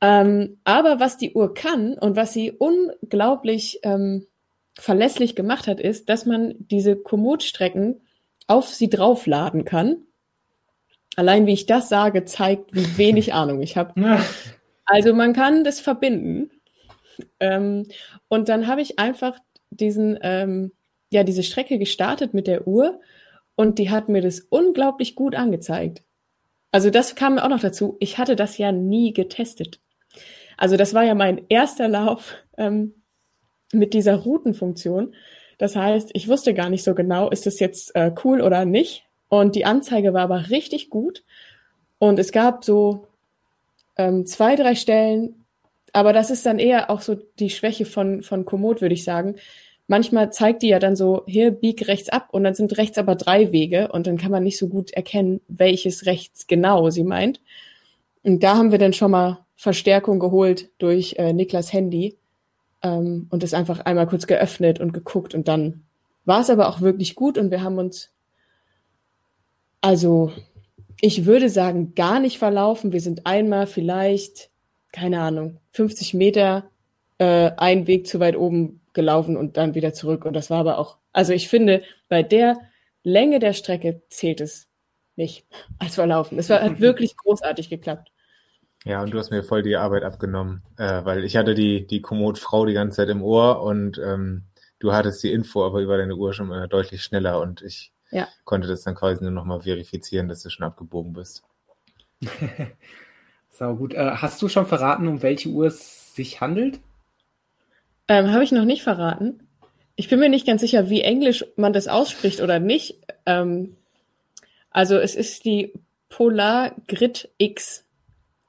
[0.00, 4.26] Ähm, aber was die Uhr kann und was sie unglaublich ähm,
[4.78, 8.00] verlässlich gemacht hat, ist, dass man diese Komoot-Strecken
[8.46, 9.98] auf sie draufladen kann.
[11.16, 14.22] Allein wie ich das sage, zeigt, wie wenig Ahnung ich habe.
[14.86, 16.50] Also man kann das verbinden.
[17.38, 17.86] Ähm,
[18.28, 19.38] und dann habe ich einfach
[19.70, 20.72] diesen, ähm,
[21.10, 23.00] ja, diese Strecke gestartet mit der Uhr
[23.56, 26.02] und die hat mir das unglaublich gut angezeigt.
[26.72, 27.96] Also das kam auch noch dazu.
[28.00, 29.80] Ich hatte das ja nie getestet.
[30.56, 32.94] Also das war ja mein erster Lauf ähm,
[33.72, 35.14] mit dieser Routenfunktion.
[35.58, 39.04] Das heißt, ich wusste gar nicht so genau, ist das jetzt äh, cool oder nicht.
[39.28, 41.24] Und die Anzeige war aber richtig gut.
[41.98, 43.06] Und es gab so
[43.96, 45.39] ähm, zwei, drei Stellen,
[45.92, 49.36] aber das ist dann eher auch so die Schwäche von, von Komoot, würde ich sagen.
[49.86, 53.16] Manchmal zeigt die ja dann so, hier bieg rechts ab und dann sind rechts aber
[53.16, 57.40] drei Wege und dann kann man nicht so gut erkennen, welches rechts genau sie meint.
[58.22, 62.16] Und da haben wir dann schon mal Verstärkung geholt durch äh, Niklas Handy
[62.82, 65.82] ähm, und es einfach einmal kurz geöffnet und geguckt und dann
[66.24, 68.12] war es aber auch wirklich gut und wir haben uns,
[69.80, 70.30] also
[71.00, 72.92] ich würde sagen, gar nicht verlaufen.
[72.92, 74.50] Wir sind einmal vielleicht,
[74.92, 76.70] keine Ahnung, 50 Meter
[77.18, 80.24] äh, einen Weg zu weit oben gelaufen und dann wieder zurück.
[80.24, 82.58] Und das war aber auch, also ich finde, bei der
[83.02, 84.68] Länge der Strecke zählt es
[85.16, 85.46] nicht
[85.78, 86.38] als Verlaufen.
[86.38, 88.10] Es war, hat wirklich großartig geklappt.
[88.84, 92.00] Ja, und du hast mir voll die Arbeit abgenommen, äh, weil ich hatte die, die
[92.00, 94.44] Komoot-Frau die ganze Zeit im Ohr und ähm,
[94.78, 98.26] du hattest die Info aber über deine Uhr schon mal deutlich schneller und ich ja.
[98.44, 101.42] konnte das dann quasi nur nochmal verifizieren, dass du schon abgebogen bist.
[103.50, 103.94] so gut.
[103.94, 106.80] Äh, hast du schon verraten, um welche Uhr es sich handelt?
[108.08, 109.46] Ähm, Habe ich noch nicht verraten.
[109.96, 112.96] Ich bin mir nicht ganz sicher, wie englisch man das ausspricht oder nicht.
[113.26, 113.76] Ähm,
[114.70, 115.72] also es ist die
[116.08, 117.84] Polar Grid X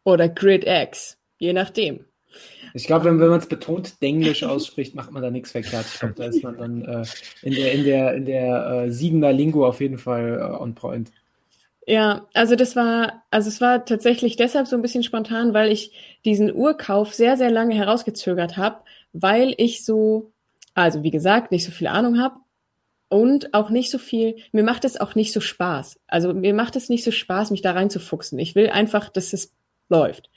[0.03, 2.05] oder Grid X, je nachdem.
[2.73, 5.85] Ich glaube, wenn, wenn man es betont Englisch ausspricht, macht man da nichts verkehrt.
[5.93, 7.05] Ich glaube, da ist man dann äh,
[7.41, 11.11] in der, in der, in der äh, Siegener Lingo auf jeden Fall äh, on point.
[11.87, 15.91] Ja, also das war, also es war tatsächlich deshalb so ein bisschen spontan, weil ich
[16.25, 18.81] diesen Urkauf sehr, sehr lange herausgezögert habe,
[19.13, 20.31] weil ich so,
[20.75, 22.35] also wie gesagt, nicht so viel Ahnung habe
[23.09, 25.99] und auch nicht so viel, mir macht es auch nicht so Spaß.
[26.07, 28.37] Also mir macht es nicht so Spaß, mich da reinzufuchsen.
[28.39, 29.53] Ich will einfach, dass es
[29.89, 30.29] läuft.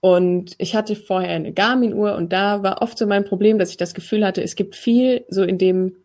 [0.00, 3.76] Und ich hatte vorher eine Garmin-Uhr und da war oft so mein Problem, dass ich
[3.76, 6.03] das Gefühl hatte, es gibt viel so in dem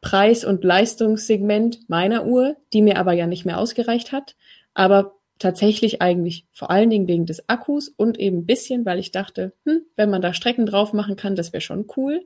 [0.00, 4.36] Preis- und Leistungssegment meiner Uhr, die mir aber ja nicht mehr ausgereicht hat.
[4.74, 9.12] Aber tatsächlich eigentlich vor allen Dingen wegen des Akkus und eben ein bisschen, weil ich
[9.12, 12.24] dachte, hm, wenn man da Strecken drauf machen kann, das wäre schon cool.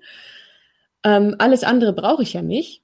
[1.05, 2.83] Ähm, alles andere brauche ich ja nicht.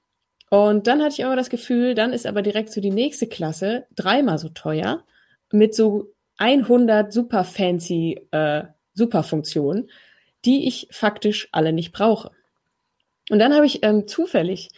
[0.49, 3.85] Und dann hatte ich aber das Gefühl, dann ist aber direkt so die nächste Klasse
[3.95, 5.03] dreimal so teuer
[5.51, 9.89] mit so 100 super fancy äh, Superfunktionen,
[10.45, 12.31] die ich faktisch alle nicht brauche.
[13.29, 14.69] Und dann habe ich ähm, zufällig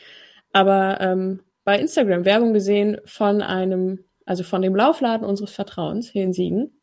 [0.54, 6.24] aber ähm, bei Instagram Werbung gesehen von einem, also von dem Laufladen unseres Vertrauens hier
[6.24, 6.82] in Siegen.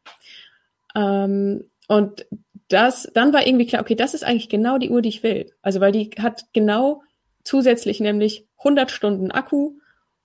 [0.95, 2.27] Ähm, und
[2.69, 5.53] das, dann war irgendwie klar, okay, das ist eigentlich genau die Uhr, die ich will.
[5.63, 7.03] Also weil die hat genau
[7.45, 9.79] zusätzlich nämlich 100 Stunden Akku,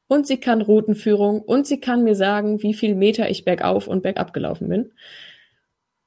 [0.08, 4.04] und sie kann Routenführung und sie kann mir sagen, wie viel Meter ich bergauf und
[4.04, 4.92] bergab gelaufen bin.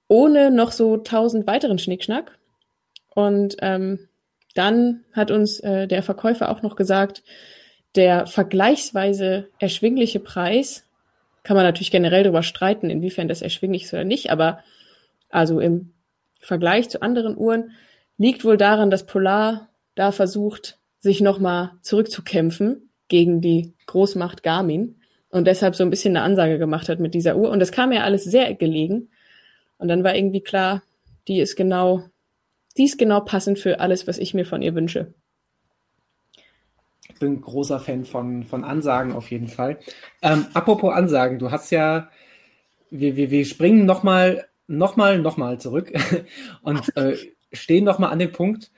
[0.07, 2.38] Ohne noch so tausend weiteren Schnickschnack.
[3.14, 3.99] Und ähm,
[4.58, 7.22] dann hat uns äh, der Verkäufer auch noch gesagt,
[7.94, 10.84] der vergleichsweise erschwingliche Preis,
[11.42, 14.60] kann man natürlich generell darüber streiten, inwiefern das erschwinglich ist oder nicht, aber
[15.30, 15.92] also im
[16.40, 17.72] Vergleich zu anderen Uhren
[18.18, 24.96] liegt wohl daran, dass Polar da versucht, sich nochmal zurückzukämpfen gegen die Großmacht Garmin
[25.30, 27.50] und deshalb so ein bisschen eine Ansage gemacht hat mit dieser Uhr.
[27.50, 29.10] Und das kam mir alles sehr gelegen.
[29.78, 30.82] Und dann war irgendwie klar,
[31.28, 32.04] die ist genau,
[32.76, 35.14] die ist genau passend für alles, was ich mir von ihr wünsche.
[37.08, 39.78] Ich bin großer Fan von, von Ansagen auf jeden Fall.
[40.22, 42.10] Ähm, apropos Ansagen, du hast ja,
[42.90, 45.92] wir, wir, wir springen nochmal, nochmal, nochmal zurück
[46.62, 47.16] und äh,
[47.52, 48.70] stehen nochmal an dem Punkt,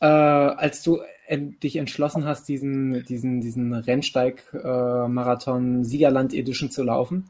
[0.00, 7.24] äh, als du dich entschlossen hast, diesen, diesen, diesen Rennsteig-Marathon äh, Siegerland Edition zu laufen.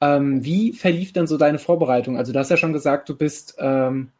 [0.00, 2.16] Ähm, wie verlief denn so deine Vorbereitung?
[2.16, 4.10] Also du hast ja schon gesagt, du bist, ähm,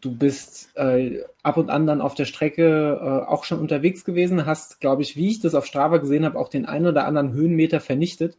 [0.00, 4.46] du bist äh, ab und an dann auf der Strecke äh, auch schon unterwegs gewesen,
[4.46, 7.32] hast, glaube ich, wie ich das auf Strava gesehen habe, auch den einen oder anderen
[7.32, 8.36] Höhenmeter vernichtet.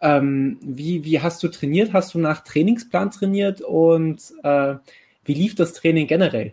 [0.00, 1.92] Ähm, wie, wie hast du trainiert?
[1.92, 4.76] Hast du nach Trainingsplan trainiert und äh,
[5.24, 6.52] wie lief das Training generell?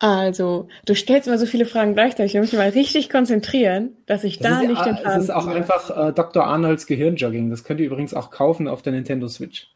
[0.00, 2.34] Also, du stellst immer so viele Fragen gleichzeitig.
[2.34, 5.30] Ich muss mich mal richtig konzentrieren, dass ich das da nicht den Faden Das ist
[5.30, 5.56] auch mache.
[5.56, 6.44] einfach äh, Dr.
[6.44, 7.50] Arnolds Gehirnjogging.
[7.50, 9.68] Das könnt ihr übrigens auch kaufen auf der Nintendo Switch.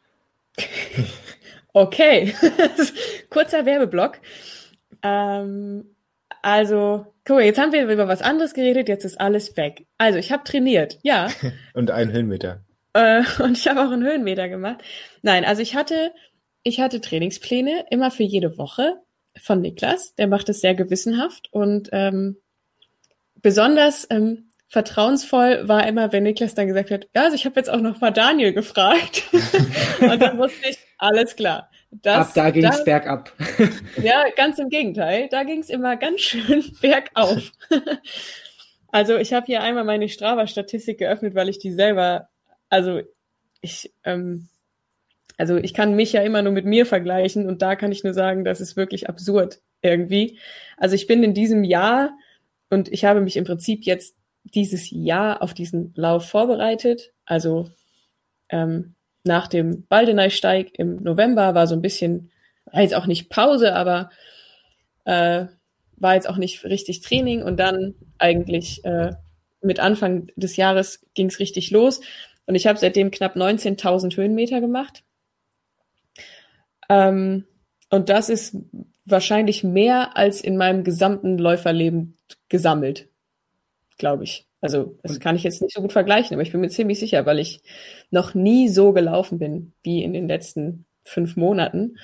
[1.72, 2.34] okay.
[3.30, 4.18] Kurzer Werbeblock.
[5.02, 5.94] Ähm,
[6.42, 9.86] also, guck mal, jetzt haben wir über was anderes geredet, jetzt ist alles weg.
[9.98, 11.28] Also, ich habe trainiert, ja.
[11.74, 12.62] und einen Höhenmeter.
[12.92, 14.82] Äh, und ich habe auch einen Höhenmeter gemacht.
[15.22, 16.12] Nein, also ich hatte,
[16.62, 19.00] ich hatte Trainingspläne immer für jede Woche
[19.40, 20.14] von Niklas.
[20.16, 22.36] Der macht es sehr gewissenhaft und ähm,
[23.40, 27.68] besonders ähm, vertrauensvoll war immer, wenn Niklas dann gesagt hat, ja, also ich habe jetzt
[27.68, 29.24] auch noch mal Daniel gefragt.
[30.00, 31.68] und dann wusste ich, alles klar.
[31.90, 33.30] Das, Ab da ging es bergab.
[34.02, 35.28] ja, ganz im Gegenteil.
[35.30, 37.52] Da ging es immer ganz schön bergauf.
[38.88, 42.30] also ich habe hier einmal meine Strava-Statistik geöffnet, weil ich die selber,
[42.70, 43.02] also
[43.60, 44.48] ich ähm,
[45.36, 48.14] also ich kann mich ja immer nur mit mir vergleichen und da kann ich nur
[48.14, 50.38] sagen, das ist wirklich absurd irgendwie.
[50.78, 52.16] Also ich bin in diesem Jahr
[52.70, 57.12] und ich habe mich im Prinzip jetzt dieses Jahr auf diesen Lauf vorbereitet.
[57.24, 57.70] Also
[58.48, 62.30] ähm, nach dem Baldeneysteig im November war so ein bisschen,
[62.66, 64.10] war jetzt auch nicht Pause, aber
[65.04, 65.46] äh,
[65.96, 69.12] war jetzt auch nicht richtig Training und dann eigentlich äh,
[69.60, 72.00] mit Anfang des Jahres ging es richtig los.
[72.46, 75.04] Und ich habe seitdem knapp 19.000 Höhenmeter gemacht.
[76.88, 77.46] Ähm,
[77.88, 78.56] und das ist
[79.04, 82.16] wahrscheinlich mehr als in meinem gesamten Läuferleben
[82.48, 83.08] gesammelt,
[84.02, 84.48] glaube ich.
[84.60, 87.24] Also das kann ich jetzt nicht so gut vergleichen, aber ich bin mir ziemlich sicher,
[87.24, 87.60] weil ich
[88.10, 91.98] noch nie so gelaufen bin wie in den letzten fünf Monaten.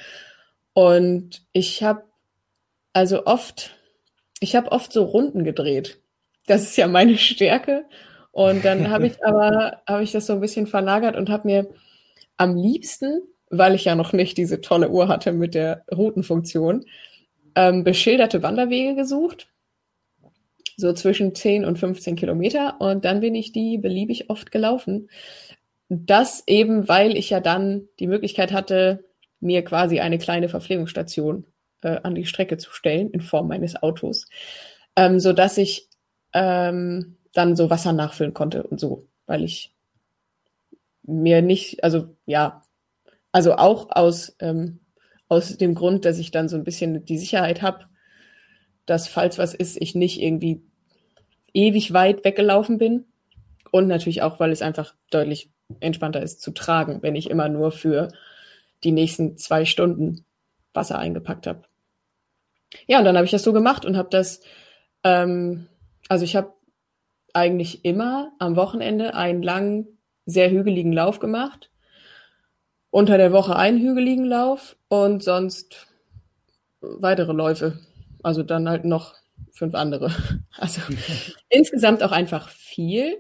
[0.75, 2.05] Und ich habe
[2.93, 3.77] also oft,
[4.39, 5.99] ich habe oft so Runden gedreht.
[6.47, 7.85] Das ist ja meine Stärke.
[8.31, 11.69] Und dann habe ich aber, habe ich das so ein bisschen verlagert und habe mir
[12.37, 16.85] am liebsten, weil ich ja noch nicht diese tolle Uhr hatte mit der Routenfunktion,
[17.57, 19.49] ähm, beschilderte Wanderwege gesucht
[20.79, 25.11] so zwischen 10 und 15 Kilometer und dann bin ich die beliebig oft gelaufen.
[25.89, 29.05] Das eben, weil ich ja dann die Möglichkeit hatte,
[29.41, 31.45] mir quasi eine kleine Verpflegungsstation
[31.83, 34.27] äh, an die Strecke zu stellen in Form meines Autos,
[34.95, 35.89] ähm, so dass ich
[36.33, 39.75] ähm, dann so Wasser nachfüllen konnte und so, weil ich
[41.03, 42.63] mir nicht, also ja,
[43.33, 44.81] also auch aus ähm,
[45.29, 47.87] aus dem Grund, dass ich dann so ein bisschen die Sicherheit habe,
[48.87, 50.63] dass falls was ist, ich nicht irgendwie
[51.53, 53.05] ewig weit weggelaufen bin.
[53.71, 57.71] Und natürlich auch, weil es einfach deutlich entspannter ist zu tragen, wenn ich immer nur
[57.71, 58.09] für
[58.85, 60.25] die nächsten zwei Stunden
[60.73, 61.63] Wasser eingepackt habe.
[62.87, 64.41] Ja, und dann habe ich das so gemacht und habe das,
[65.05, 65.69] ähm,
[66.09, 66.53] also ich habe
[67.35, 71.71] eigentlich immer am Wochenende einen langen, sehr hügeligen Lauf gemacht.
[72.91, 75.87] Unter der Woche einen hügeligen Lauf und sonst
[76.81, 77.79] weitere Läufe.
[78.23, 79.15] Also dann halt noch
[79.59, 80.11] fünf andere.
[80.57, 80.81] Also
[81.49, 83.17] insgesamt auch einfach viel.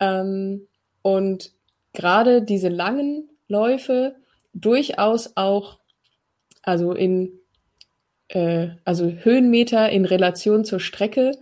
[0.00, 0.66] Ähm,
[1.02, 1.52] und
[1.92, 4.16] gerade diese langen Läufe
[4.54, 5.78] durchaus auch,
[6.62, 7.32] also in,
[8.28, 11.32] äh, also Höhenmeter in Relation zur Strecke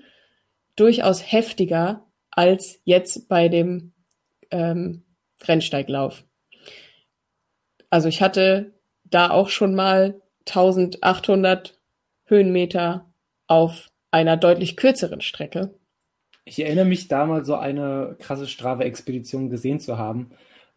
[0.74, 3.92] durchaus heftiger als jetzt bei dem
[4.50, 5.04] ähm,
[5.40, 6.24] Rennsteiglauf.
[7.90, 11.78] Also ich hatte da auch schon mal 1800
[12.24, 13.12] Höhenmeter
[13.46, 15.74] auf einer deutlich kürzeren Strecke.
[16.44, 20.30] Ich erinnere mich damals so eine krasse Strava-Expedition gesehen zu haben.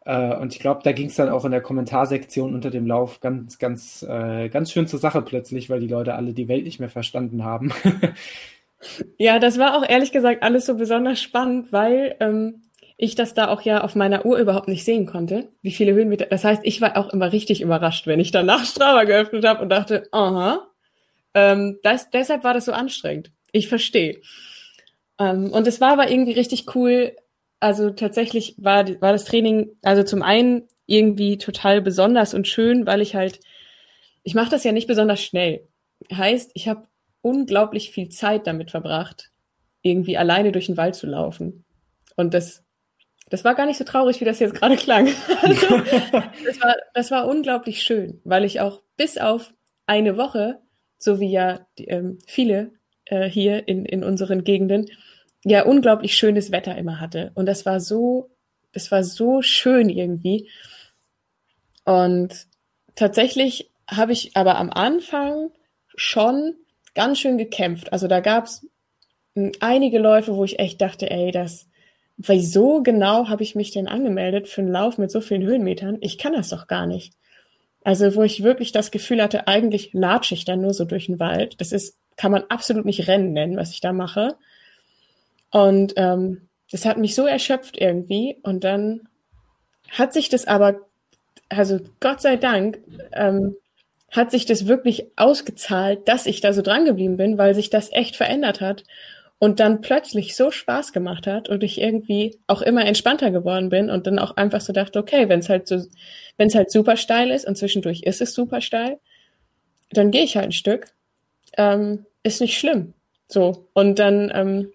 [0.05, 3.19] Äh, und ich glaube, da ging es dann auch in der Kommentarsektion unter dem Lauf
[3.19, 6.79] ganz, ganz, äh, ganz schön zur Sache plötzlich, weil die Leute alle die Welt nicht
[6.79, 7.71] mehr verstanden haben.
[9.17, 12.63] ja, das war auch ehrlich gesagt alles so besonders spannend, weil ähm,
[12.97, 16.25] ich das da auch ja auf meiner Uhr überhaupt nicht sehen konnte, wie viele Höhenmeter.
[16.25, 19.69] Das heißt, ich war auch immer richtig überrascht, wenn ich danach Strava geöffnet habe und
[19.69, 20.68] dachte, aha,
[21.33, 23.31] ähm, das, deshalb war das so anstrengend.
[23.51, 24.21] Ich verstehe.
[25.19, 27.15] Ähm, und es war aber irgendwie richtig cool.
[27.59, 33.01] Also tatsächlich war, war das Training, also zum einen irgendwie total besonders und schön, weil
[33.01, 33.39] ich halt,
[34.23, 35.67] ich mache das ja nicht besonders schnell.
[36.11, 36.87] Heißt, ich habe
[37.21, 39.31] unglaublich viel Zeit damit verbracht,
[39.81, 41.65] irgendwie alleine durch den Wald zu laufen.
[42.15, 42.63] Und das,
[43.29, 45.07] das war gar nicht so traurig, wie das jetzt gerade klang.
[45.41, 45.67] Also,
[46.45, 49.53] das, war, das war unglaublich schön, weil ich auch bis auf
[49.85, 50.59] eine Woche
[50.99, 52.71] so wie ja ähm, viele
[53.05, 54.85] äh, hier in, in unseren Gegenden,
[55.43, 57.31] ja unglaublich schönes Wetter immer hatte.
[57.33, 58.29] Und das war so,
[58.73, 60.49] das war so schön irgendwie.
[61.85, 62.45] Und
[62.95, 65.51] tatsächlich habe ich aber am Anfang
[65.95, 66.55] schon
[66.93, 67.91] ganz schön gekämpft.
[67.93, 68.67] Also da gab es
[69.35, 71.67] hm, einige Läufe, wo ich echt dachte, ey, das,
[72.17, 75.97] wieso genau habe ich mich denn angemeldet für einen Lauf mit so vielen Höhenmetern?
[76.01, 77.13] Ich kann das doch gar nicht.
[77.83, 81.19] Also wo ich wirklich das Gefühl hatte, eigentlich latsche ich da nur so durch den
[81.19, 81.59] Wald.
[81.59, 84.35] Das ist, kann man absolut nicht Rennen nennen, was ich da mache.
[85.51, 88.37] Und ähm, das hat mich so erschöpft irgendwie.
[88.43, 89.07] Und dann
[89.89, 90.81] hat sich das aber,
[91.47, 92.79] also Gott sei Dank,
[93.13, 93.55] ähm,
[94.11, 97.91] hat sich das wirklich ausgezahlt, dass ich da so dran geblieben bin, weil sich das
[97.91, 98.83] echt verändert hat
[99.39, 103.89] und dann plötzlich so Spaß gemacht hat und ich irgendwie auch immer entspannter geworden bin
[103.89, 105.85] und dann auch einfach so dachte, okay, wenn es halt so,
[106.37, 108.99] wenn es halt super steil ist und zwischendurch ist es super steil,
[109.91, 110.87] dann gehe ich halt ein Stück.
[111.57, 112.93] Ähm, ist nicht schlimm.
[113.29, 113.69] So.
[113.73, 114.71] Und dann ähm,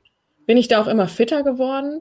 [0.47, 2.01] bin ich da auch immer fitter geworden.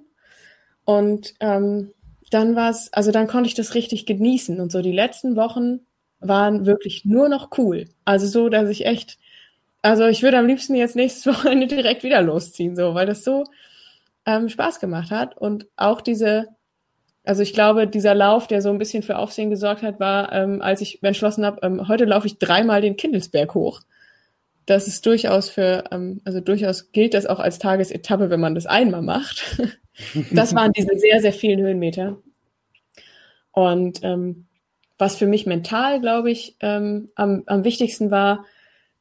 [0.86, 1.94] Und ähm,
[2.32, 4.60] dann war es, also dann konnte ich das richtig genießen.
[4.60, 5.82] Und so die letzten Wochen
[6.20, 7.86] waren wirklich nur noch cool.
[8.06, 9.18] Also so, dass ich echt
[9.84, 13.44] also ich würde am liebsten jetzt nächstes Wochenende direkt wieder losziehen, so, weil das so
[14.26, 15.38] ähm, Spaß gemacht hat.
[15.38, 16.48] Und auch diese,
[17.24, 20.62] also ich glaube, dieser Lauf, der so ein bisschen für Aufsehen gesorgt hat, war, ähm,
[20.62, 23.82] als ich entschlossen habe, ähm, heute laufe ich dreimal den Kindelsberg hoch.
[24.66, 28.66] Das ist durchaus für, ähm, also durchaus gilt das auch als Tagesetappe, wenn man das
[28.66, 29.60] einmal macht.
[30.32, 32.18] das waren diese sehr, sehr vielen Höhenmeter.
[33.52, 34.46] Und ähm,
[34.98, 38.46] was für mich mental, glaube ich, ähm, am, am wichtigsten war,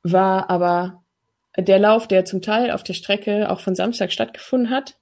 [0.02, 1.02] war aber
[1.56, 4.96] der Lauf, der zum Teil auf der Strecke auch von Samstag stattgefunden hat.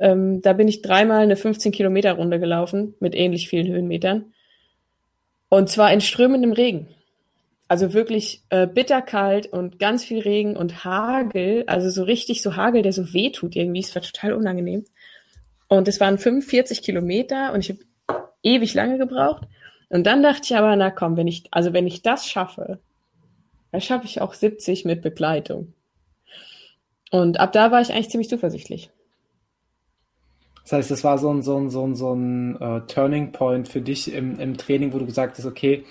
[0.00, 4.32] Ähm, da bin ich dreimal eine 15 Kilometer Runde gelaufen mit ähnlich vielen Höhenmetern.
[5.48, 6.88] Und zwar in strömendem Regen.
[7.68, 12.82] also wirklich äh, bitterkalt und ganz viel Regen und Hagel, also so richtig so Hagel,
[12.82, 13.80] der so weh tut irgendwie.
[13.80, 14.84] Es war total unangenehm.
[15.68, 17.80] Und es waren 45 Kilometer und ich habe
[18.42, 19.44] ewig lange gebraucht.
[19.88, 22.80] Und dann dachte ich aber, na komm, wenn ich, also wenn ich das schaffe,
[23.74, 25.72] dann schaffe ich auch 70 mit Begleitung.
[27.10, 28.88] Und ab da war ich eigentlich ziemlich zuversichtlich.
[30.62, 33.68] Das heißt, das war so ein, so ein, so ein, so ein uh, Turning Point
[33.68, 35.84] für dich im, im Training, wo du gesagt hast, okay,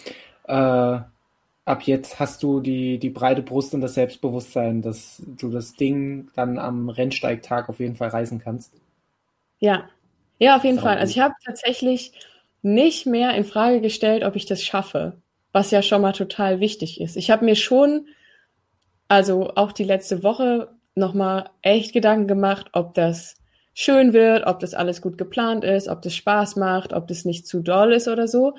[0.47, 5.73] äh, ab jetzt hast du die, die breite Brust und das Selbstbewusstsein, dass du das
[5.73, 8.71] Ding dann am Rennsteigtag auf jeden Fall reißen kannst.
[9.59, 9.89] Ja,
[10.39, 10.97] ja, auf jeden Fall.
[10.99, 12.13] Also ich habe tatsächlich
[12.61, 15.17] nicht mehr in Frage gestellt, ob ich das schaffe,
[15.53, 17.15] was ja schon mal total wichtig ist.
[17.15, 18.07] Ich habe mir schon,
[19.07, 23.35] also auch die letzte Woche, nochmal echt Gedanken gemacht, ob das
[23.73, 27.47] schön wird, ob das alles gut geplant ist, ob das Spaß macht, ob das nicht
[27.47, 28.55] zu doll ist oder so.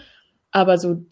[0.50, 1.04] Aber so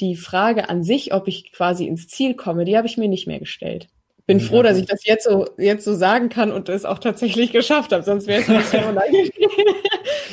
[0.00, 3.26] die Frage an sich, ob ich quasi ins Ziel komme, die habe ich mir nicht
[3.26, 3.88] mehr gestellt.
[4.26, 6.98] Bin ja, froh, dass ich das jetzt so, jetzt so sagen kann und es auch
[6.98, 9.30] tatsächlich geschafft habe, sonst wäre es nicht so unangenehm.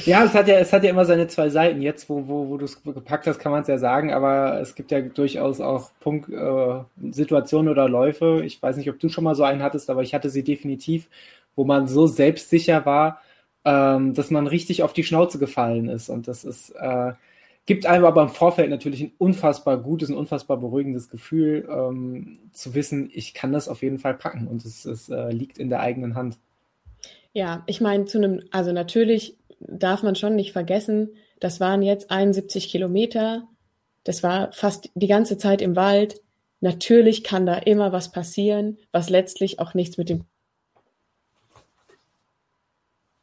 [0.05, 1.81] ja, es hat ja, es hat ja immer seine zwei Seiten.
[1.81, 4.75] Jetzt, wo, wo, wo du es gepackt hast, kann man es ja sagen, aber es
[4.75, 8.41] gibt ja durchaus auch Punkt, äh, Situationen oder Läufe.
[8.45, 11.09] Ich weiß nicht, ob du schon mal so einen hattest, aber ich hatte sie definitiv,
[11.55, 13.21] wo man so selbstsicher war,
[13.65, 16.09] ähm, dass man richtig auf die Schnauze gefallen ist.
[16.09, 17.13] Und das ist, äh,
[17.67, 22.73] gibt einem aber im Vorfeld natürlich ein unfassbar gutes, ein unfassbar beruhigendes Gefühl, ähm, zu
[22.73, 25.81] wissen, ich kann das auf jeden Fall packen und es, es äh, liegt in der
[25.81, 26.39] eigenen Hand.
[27.33, 31.09] Ja, ich meine, zu einem, also natürlich darf man schon nicht vergessen,
[31.39, 33.47] das waren jetzt 71 Kilometer,
[34.05, 36.21] das war fast die ganze Zeit im Wald.
[36.61, 40.23] Natürlich kann da immer was passieren, was letztlich auch nichts mit dem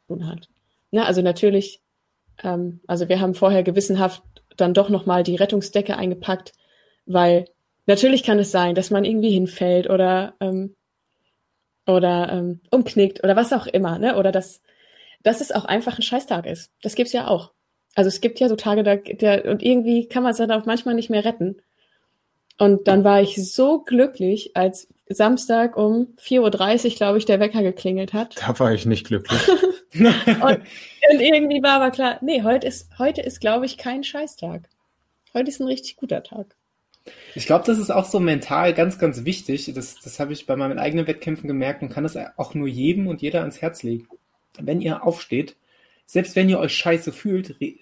[0.07, 0.47] tun hat.
[0.91, 1.81] Na, also natürlich,
[2.43, 4.23] ähm, also wir haben vorher gewissenhaft
[4.57, 6.53] dann doch nochmal die Rettungsdecke eingepackt,
[7.05, 7.45] weil
[7.85, 10.75] natürlich kann es sein, dass man irgendwie hinfällt oder, ähm,
[11.85, 14.17] oder ähm, umknickt oder was auch immer, ne?
[14.17, 14.61] Oder dass,
[15.23, 16.71] dass es auch einfach ein Scheißtag ist.
[16.81, 17.51] Das gibt's ja auch.
[17.95, 20.65] Also es gibt ja so Tage, da, der, und irgendwie kann man es dann auch
[20.65, 21.57] manchmal nicht mehr retten.
[22.57, 27.61] Und dann war ich so glücklich, als Samstag um 4.30 Uhr, glaube ich, der Wecker
[27.61, 28.35] geklingelt hat.
[28.39, 29.39] Da war ich nicht glücklich.
[29.93, 30.05] und,
[30.41, 34.69] und, irgendwie war aber klar, nee, heute ist, heute ist, glaube ich, kein Scheißtag.
[35.33, 36.55] Heute ist ein richtig guter Tag.
[37.35, 39.71] Ich glaube, das ist auch so mental ganz, ganz wichtig.
[39.75, 43.07] Das, das habe ich bei meinen eigenen Wettkämpfen gemerkt und kann das auch nur jedem
[43.07, 44.07] und jeder ans Herz legen.
[44.59, 45.55] Wenn ihr aufsteht,
[46.05, 47.75] selbst wenn ihr euch scheiße fühlt, re,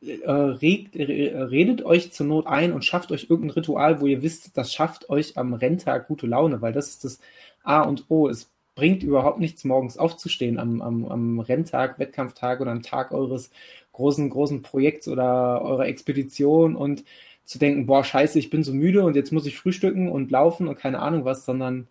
[0.00, 4.22] äh, regt, re, redet euch zur Not ein und schafft euch irgendein Ritual, wo ihr
[4.22, 7.20] wisst, das schafft euch am Renntag gute Laune, weil das ist das
[7.62, 8.28] A und O.
[8.28, 13.50] Es bringt überhaupt nichts, morgens aufzustehen am, am, am Renntag, Wettkampftag oder am Tag eures
[13.90, 17.02] großen, großen Projekts oder eurer Expedition und
[17.44, 20.68] zu denken, boah, scheiße, ich bin so müde und jetzt muss ich frühstücken und laufen
[20.68, 21.88] und keine Ahnung was, sondern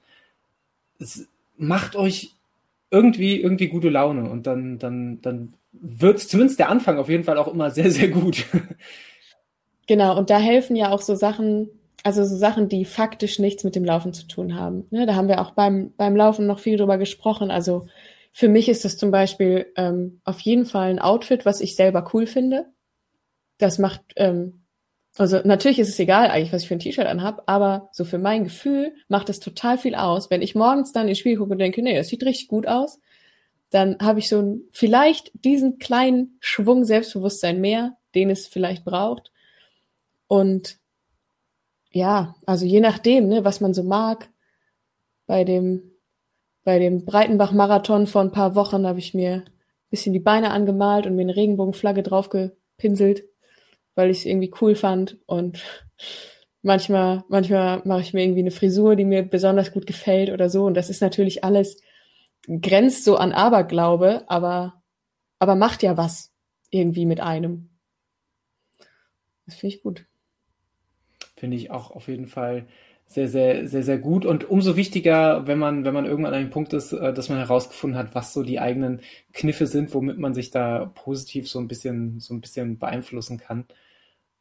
[0.98, 1.28] es
[1.58, 2.36] macht euch
[2.90, 7.38] irgendwie, irgendwie gute Laune und dann, dann, dann wird zumindest der Anfang auf jeden Fall
[7.38, 8.46] auch immer sehr, sehr gut.
[9.90, 11.70] Genau, und da helfen ja auch so Sachen,
[12.08, 14.88] also so Sachen, die faktisch nichts mit dem Laufen zu tun haben.
[14.92, 17.52] Ne, da haben wir auch beim, beim Laufen noch viel drüber gesprochen.
[17.52, 17.88] Also
[18.32, 22.10] für mich ist das zum Beispiel ähm, auf jeden Fall ein Outfit, was ich selber
[22.14, 22.68] cool finde.
[23.58, 24.62] Das macht, ähm,
[25.18, 28.20] also natürlich ist es egal eigentlich, was ich für ein T-Shirt anhab, aber so für
[28.20, 30.30] mein Gefühl macht es total viel aus.
[30.30, 33.02] Wenn ich morgens dann ins Spiel gucke und denke, nee, das sieht richtig gut aus,
[33.70, 39.34] dann habe ich so ein, vielleicht diesen kleinen Schwung Selbstbewusstsein mehr, den es vielleicht braucht.
[40.28, 40.80] Und
[41.92, 44.30] ja, also je nachdem, ne, was man so mag.
[45.26, 45.92] Bei dem,
[46.64, 49.52] bei dem Breitenbach-Marathon vor ein paar Wochen habe ich mir ein
[49.90, 53.24] bisschen die Beine angemalt und mir eine Regenbogenflagge draufgepinselt,
[53.96, 55.18] weil ich es irgendwie cool fand.
[55.26, 55.64] Und
[56.62, 60.66] manchmal, manchmal mache ich mir irgendwie eine Frisur, die mir besonders gut gefällt oder so.
[60.66, 61.82] Und das ist natürlich alles,
[62.62, 64.82] grenzt so an Aberglaube, aber,
[65.40, 66.34] aber macht ja was
[66.70, 67.70] irgendwie mit einem.
[69.46, 70.07] Das finde ich gut
[71.38, 72.68] finde ich auch auf jeden Fall
[73.06, 76.50] sehr, sehr, sehr, sehr gut und umso wichtiger, wenn man, wenn man irgendwann an einem
[76.50, 79.02] Punkt ist, äh, dass man herausgefunden hat, was so die eigenen
[79.34, 83.66] Kniffe sind, womit man sich da positiv so ein bisschen, so ein bisschen beeinflussen kann.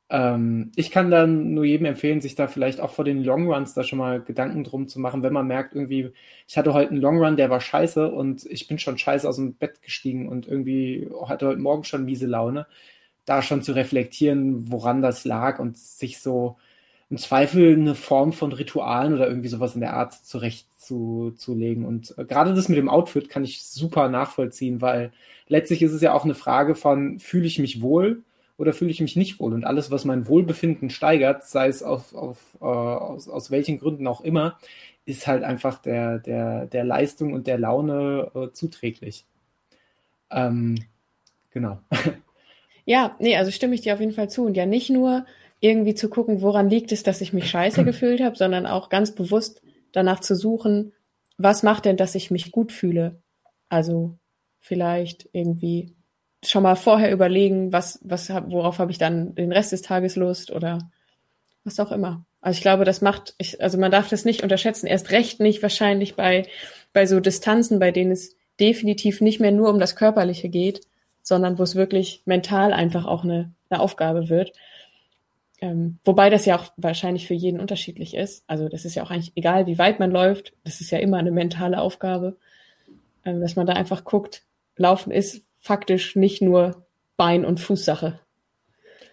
[0.09, 3.83] Ähm, ich kann dann nur jedem empfehlen, sich da vielleicht auch vor den Longruns da
[3.83, 6.13] schon mal Gedanken drum zu machen, wenn man merkt, irgendwie,
[6.47, 9.55] ich hatte heute einen Longrun, der war scheiße und ich bin schon scheiße aus dem
[9.55, 12.67] Bett gestiegen und irgendwie hatte heute Morgen schon miese Laune,
[13.25, 16.57] da schon zu reflektieren, woran das lag und sich so
[17.09, 21.85] im Zweifel eine Form von Ritualen oder irgendwie sowas in der Art zurechtzulegen.
[21.85, 25.13] Und äh, gerade das mit dem Outfit kann ich super nachvollziehen, weil
[25.47, 28.25] letztlich ist es ja auch eine Frage von, fühle ich mich wohl
[28.59, 29.53] oder fühle ich mich nicht wohl?
[29.53, 34.07] Und alles, was mein Wohlbefinden steigert, sei es auf, auf, äh, aus, aus welchen Gründen
[34.09, 34.59] auch immer,
[35.05, 39.25] ist halt einfach der, der, der Leistung und der Laune äh, zuträglich.
[40.31, 40.77] Ähm,
[41.53, 41.79] genau.
[42.89, 44.47] Ja, nee, also stimme ich dir auf jeden Fall zu.
[44.47, 45.27] Und ja, nicht nur
[45.61, 49.15] irgendwie zu gucken, woran liegt es, dass ich mich scheiße gefühlt habe, sondern auch ganz
[49.15, 50.93] bewusst danach zu suchen,
[51.39, 53.21] was macht denn, dass ich mich gut fühle?
[53.69, 54.19] Also
[54.61, 55.95] vielleicht irgendwie
[56.45, 60.51] schon mal vorher überlegen, was, was, worauf habe ich dann den Rest des Tages Lust
[60.51, 60.91] oder
[61.65, 62.25] was auch immer.
[62.41, 65.63] Also ich glaube, das macht, ich, also man darf das nicht unterschätzen, erst recht nicht
[65.63, 66.47] wahrscheinlich bei,
[66.93, 70.83] bei so Distanzen, bei denen es definitiv nicht mehr nur um das Körperliche geht,
[71.23, 74.53] sondern wo es wirklich mental einfach auch eine, eine Aufgabe wird.
[75.61, 78.45] Ähm, wobei das ja auch wahrscheinlich für jeden unterschiedlich ist.
[78.47, 81.17] Also das ist ja auch eigentlich egal, wie weit man läuft, das ist ja immer
[81.17, 82.37] eine mentale Aufgabe,
[83.25, 84.43] ähm, dass man da einfach guckt,
[84.77, 86.87] Laufen ist faktisch nicht nur
[87.17, 88.21] Bein- und Fußsache.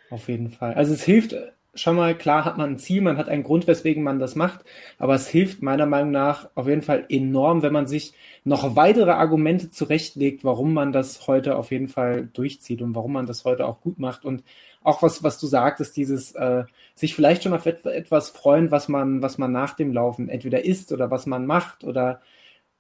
[0.10, 0.74] Auf jeden Fall.
[0.74, 1.36] Also es hilft
[1.76, 4.64] schon mal, klar hat man ein Ziel, man hat einen Grund, weswegen man das macht,
[5.00, 8.14] aber es hilft meiner Meinung nach auf jeden Fall enorm, wenn man sich
[8.44, 13.26] noch weitere Argumente zurechtlegt, warum man das heute auf jeden Fall durchzieht und warum man
[13.26, 14.44] das heute auch gut macht und
[14.84, 16.64] auch was, was du sagtest, dieses äh,
[16.96, 20.92] sich vielleicht schon auf etwas freuen, was man, was man nach dem Laufen entweder isst
[20.92, 22.22] oder was man macht oder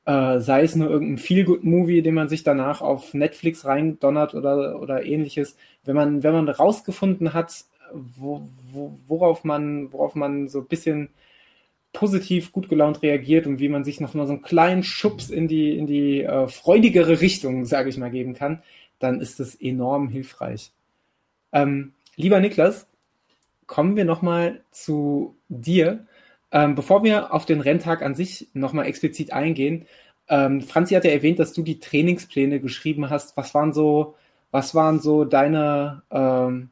[0.05, 5.05] äh, sei es nur irgendein Feel-Good-Movie, den man sich danach auf Netflix reindonnert oder, oder
[5.05, 5.55] ähnliches.
[5.85, 8.41] Wenn man, wenn man rausgefunden hat, wo,
[8.71, 11.09] wo, worauf, man, worauf man so ein bisschen
[11.93, 15.47] positiv, gut gelaunt reagiert und wie man sich noch mal so einen kleinen Schubs in
[15.47, 18.63] die, in die äh, freudigere Richtung, sage ich mal, geben kann,
[18.99, 20.71] dann ist das enorm hilfreich.
[21.53, 22.87] Ähm, lieber Niklas,
[23.67, 26.05] kommen wir noch mal zu dir.
[26.51, 29.87] Ähm, bevor wir auf den Renntag an sich nochmal explizit eingehen,
[30.29, 33.37] ähm, Franzi hat ja erwähnt, dass du die Trainingspläne geschrieben hast.
[33.37, 34.15] Was waren so,
[34.51, 36.69] was waren so deine, ähm,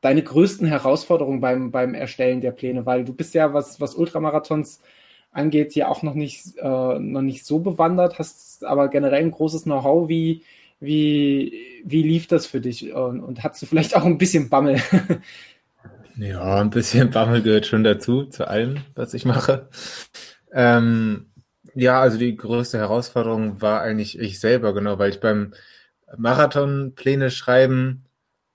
[0.00, 2.86] deine größten Herausforderungen beim, beim Erstellen der Pläne?
[2.86, 4.80] Weil du bist ja, was, was Ultramarathons
[5.30, 9.64] angeht, ja auch noch nicht, äh, noch nicht so bewandert, hast aber generell ein großes
[9.64, 10.08] Know-how.
[10.08, 10.42] Wie,
[10.80, 12.92] wie, wie lief das für dich?
[12.92, 14.80] Und, und hast du vielleicht auch ein bisschen Bammel?
[16.20, 19.68] Ja, ein bisschen Bammel gehört schon dazu, zu allem, was ich mache.
[20.52, 21.30] Ähm,
[21.74, 25.54] ja, also die größte Herausforderung war eigentlich ich selber, genau, weil ich beim
[26.16, 28.04] Marathonpläne schreiben,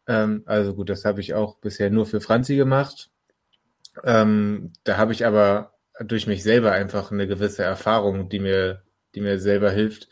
[0.08, 3.10] ähm, also gut, das habe ich auch bisher nur für Franzi gemacht.
[4.04, 8.84] Ähm, da habe ich aber durch mich selber einfach eine gewisse Erfahrung, die mir,
[9.16, 10.10] die mir selber hilft,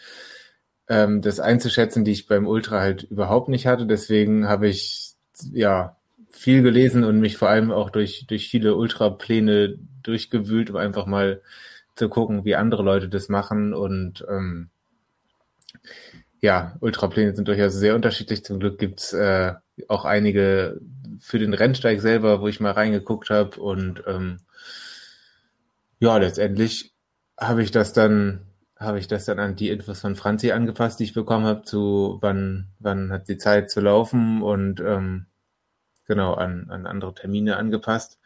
[0.91, 3.85] ähm, das einzuschätzen, die ich beim Ultra halt überhaupt nicht hatte.
[3.85, 5.13] Deswegen habe ich
[5.53, 5.95] ja
[6.29, 11.41] viel gelesen und mich vor allem auch durch, durch viele Ultrapläne durchgewühlt, um einfach mal
[11.95, 13.73] zu gucken, wie andere Leute das machen.
[13.73, 14.69] Und ähm,
[16.41, 18.43] ja, Ultrapläne sind durchaus sehr unterschiedlich.
[18.43, 19.53] Zum Glück gibt's äh,
[19.87, 20.81] auch einige
[21.19, 23.61] für den Rennsteig selber, wo ich mal reingeguckt habe.
[23.61, 24.39] Und ähm,
[25.99, 26.93] ja, letztendlich
[27.39, 28.50] habe ich das dann
[28.81, 32.17] habe ich das dann an die Infos von Franzi angepasst, die ich bekommen habe, zu
[32.21, 35.27] wann, wann hat sie Zeit zu laufen und ähm,
[36.07, 38.19] genau an, an andere Termine angepasst.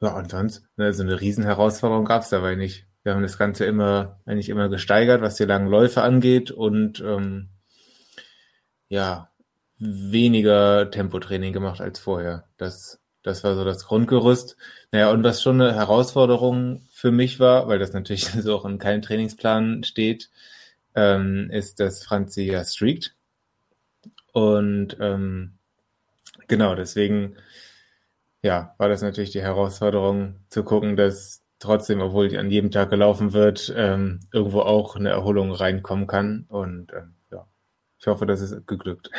[0.00, 2.86] Ja, und sonst, ne, so eine Riesenherausforderung gab es dabei nicht.
[3.02, 7.48] Wir haben das Ganze immer, eigentlich immer gesteigert, was die langen Läufe angeht und ähm,
[8.88, 9.30] ja,
[9.78, 12.44] weniger Tempotraining gemacht als vorher.
[12.56, 14.56] Das, das war so das Grundgerüst.
[14.92, 18.78] Naja, und was schon eine Herausforderung für mich war, weil das natürlich so auch in
[18.78, 20.30] keinem Trainingsplan steht,
[20.94, 23.14] ähm, ist, dass Franzi ja streakt.
[24.32, 25.58] Und ähm,
[26.48, 27.36] genau, deswegen
[28.40, 32.88] ja, war das natürlich die Herausforderung zu gucken, dass trotzdem, obwohl die an jedem Tag
[32.88, 36.46] gelaufen wird, ähm, irgendwo auch eine Erholung reinkommen kann.
[36.48, 37.46] Und ähm, ja,
[37.98, 39.10] ich hoffe, das ist geglückt.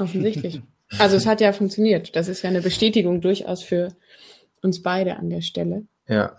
[0.00, 0.62] Offensichtlich.
[0.98, 2.16] Also es hat ja funktioniert.
[2.16, 3.94] Das ist ja eine Bestätigung durchaus für
[4.62, 5.84] uns beide an der Stelle.
[6.08, 6.36] Ja.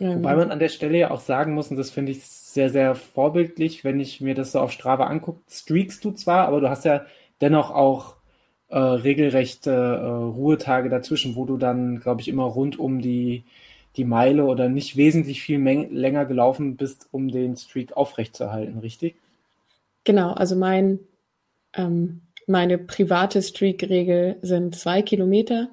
[0.00, 2.70] Ähm, Wobei man an der Stelle ja auch sagen muss, und das finde ich sehr,
[2.70, 6.68] sehr vorbildlich, wenn ich mir das so auf Strava angucke, streakst du zwar, aber du
[6.68, 7.04] hast ja
[7.40, 8.16] dennoch auch
[8.68, 13.44] äh, regelrechte äh, Ruhetage dazwischen, wo du dann, glaube ich, immer rund um die,
[13.96, 19.16] die Meile oder nicht wesentlich viel länger gelaufen bist, um den Streak aufrechtzuerhalten, richtig?
[20.04, 20.98] Genau, also mein,
[21.74, 25.68] ähm, meine private Streak-Regel sind zwei Kilometer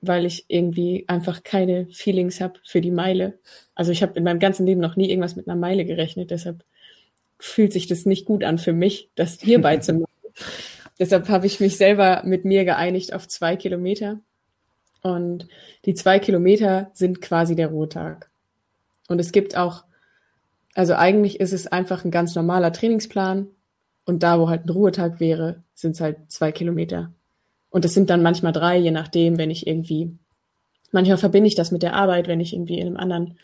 [0.00, 3.38] weil ich irgendwie einfach keine Feelings habe für die Meile.
[3.74, 6.64] Also ich habe in meinem ganzen Leben noch nie irgendwas mit einer Meile gerechnet, deshalb
[7.38, 10.12] fühlt sich das nicht gut an für mich, das hierbei zu machen.
[10.98, 14.20] deshalb habe ich mich selber mit mir geeinigt auf zwei Kilometer.
[15.00, 15.46] Und
[15.84, 18.30] die zwei Kilometer sind quasi der Ruhetag.
[19.08, 19.84] Und es gibt auch,
[20.74, 23.48] also eigentlich ist es einfach ein ganz normaler Trainingsplan.
[24.04, 27.12] Und da, wo halt ein Ruhetag wäre, sind es halt zwei Kilometer.
[27.70, 30.16] Und das sind dann manchmal drei, je nachdem, wenn ich irgendwie,
[30.90, 33.38] manchmal verbinde ich das mit der Arbeit, wenn ich irgendwie in einem anderen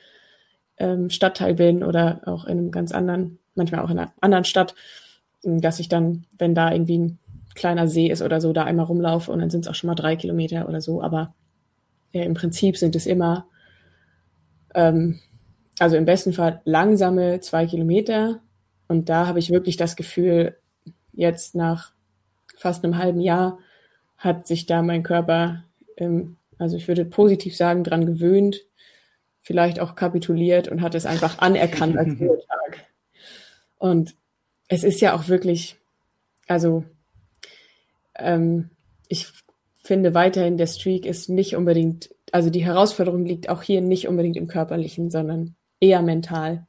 [0.79, 4.75] ähm, Stadtteil bin oder auch in einem ganz anderen, manchmal auch in einer anderen Stadt,
[5.43, 7.18] dass ich dann, wenn da irgendwie ein
[7.55, 9.95] kleiner See ist oder so, da einmal rumlaufe und dann sind es auch schon mal
[9.95, 11.03] drei Kilometer oder so.
[11.03, 11.35] Aber
[12.12, 13.47] ja, im Prinzip sind es immer,
[14.75, 15.20] ähm,
[15.79, 18.41] also im besten Fall langsame zwei Kilometer
[18.89, 20.57] und da habe ich wirklich das Gefühl,
[21.12, 21.93] jetzt nach
[22.57, 23.59] fast einem halben Jahr
[24.25, 25.64] hat sich da mein Körper,
[25.97, 28.64] ähm, also ich würde positiv sagen, dran gewöhnt,
[29.43, 32.87] vielleicht auch kapituliert und hat es einfach anerkannt als Ruhetag.
[33.77, 34.14] Und
[34.68, 35.77] es ist ja auch wirklich,
[36.49, 36.85] also
[38.16, 38.70] ähm,
[39.09, 39.29] ich
[39.83, 44.39] finde weiterhin, der Streak ist nicht unbedingt, also die Herausforderung liegt auch hier nicht unbedingt
[44.39, 46.66] im Körperlichen, sondern eher mental.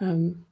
[0.00, 0.46] Ähm,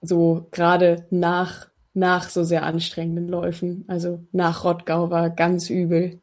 [0.00, 3.84] so gerade nach, nach so sehr anstrengenden Läufen.
[3.86, 6.20] Also nach Rottgau war ganz übel.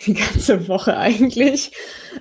[0.00, 1.72] Die ganze Woche eigentlich.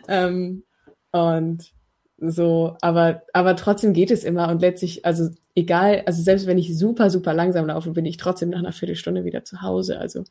[0.08, 0.64] Ähm,
[1.12, 1.72] und
[2.18, 6.78] so, aber, aber trotzdem geht es immer und letztlich, also egal, also selbst wenn ich
[6.78, 10.00] super, super langsam laufe, bin ich trotzdem nach einer Viertelstunde wieder zu Hause.
[10.00, 10.24] Also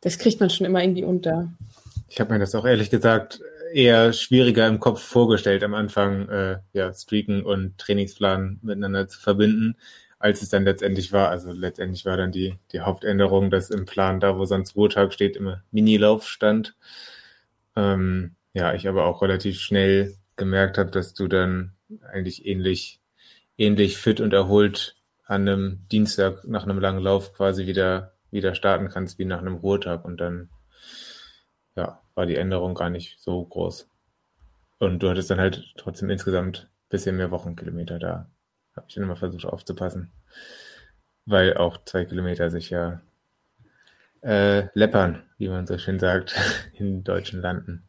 [0.00, 1.52] das kriegt man schon immer irgendwie unter.
[2.08, 3.40] Ich habe mir das auch ehrlich gesagt
[3.72, 9.76] eher schwieriger im Kopf vorgestellt, am Anfang äh, ja, Streaken und Trainingsplan miteinander zu verbinden,
[10.18, 11.28] als es dann letztendlich war.
[11.30, 15.36] Also letztendlich war dann die, die Hauptänderung, dass im Plan, da wo sonst Ruhetag steht,
[15.36, 16.74] immer Minilauf stand.
[17.76, 21.72] Ähm, ja, ich aber auch relativ schnell gemerkt habe, dass du dann
[22.10, 23.00] eigentlich ähnlich,
[23.56, 28.88] ähnlich fit und erholt an einem Dienstag nach einem langen Lauf quasi wieder, wieder starten
[28.88, 30.48] kannst wie nach einem Ruhetag und dann
[31.76, 33.88] ja, war die Änderung gar nicht so groß.
[34.78, 38.30] Und du hattest dann halt trotzdem insgesamt bisschen mehr Wochenkilometer da.
[38.78, 40.12] Habe ich dann immer versucht aufzupassen.
[41.26, 43.00] Weil auch zwei Kilometer sich ja
[44.22, 46.34] äh, läppern, wie man so schön sagt,
[46.74, 47.88] in deutschen Landen.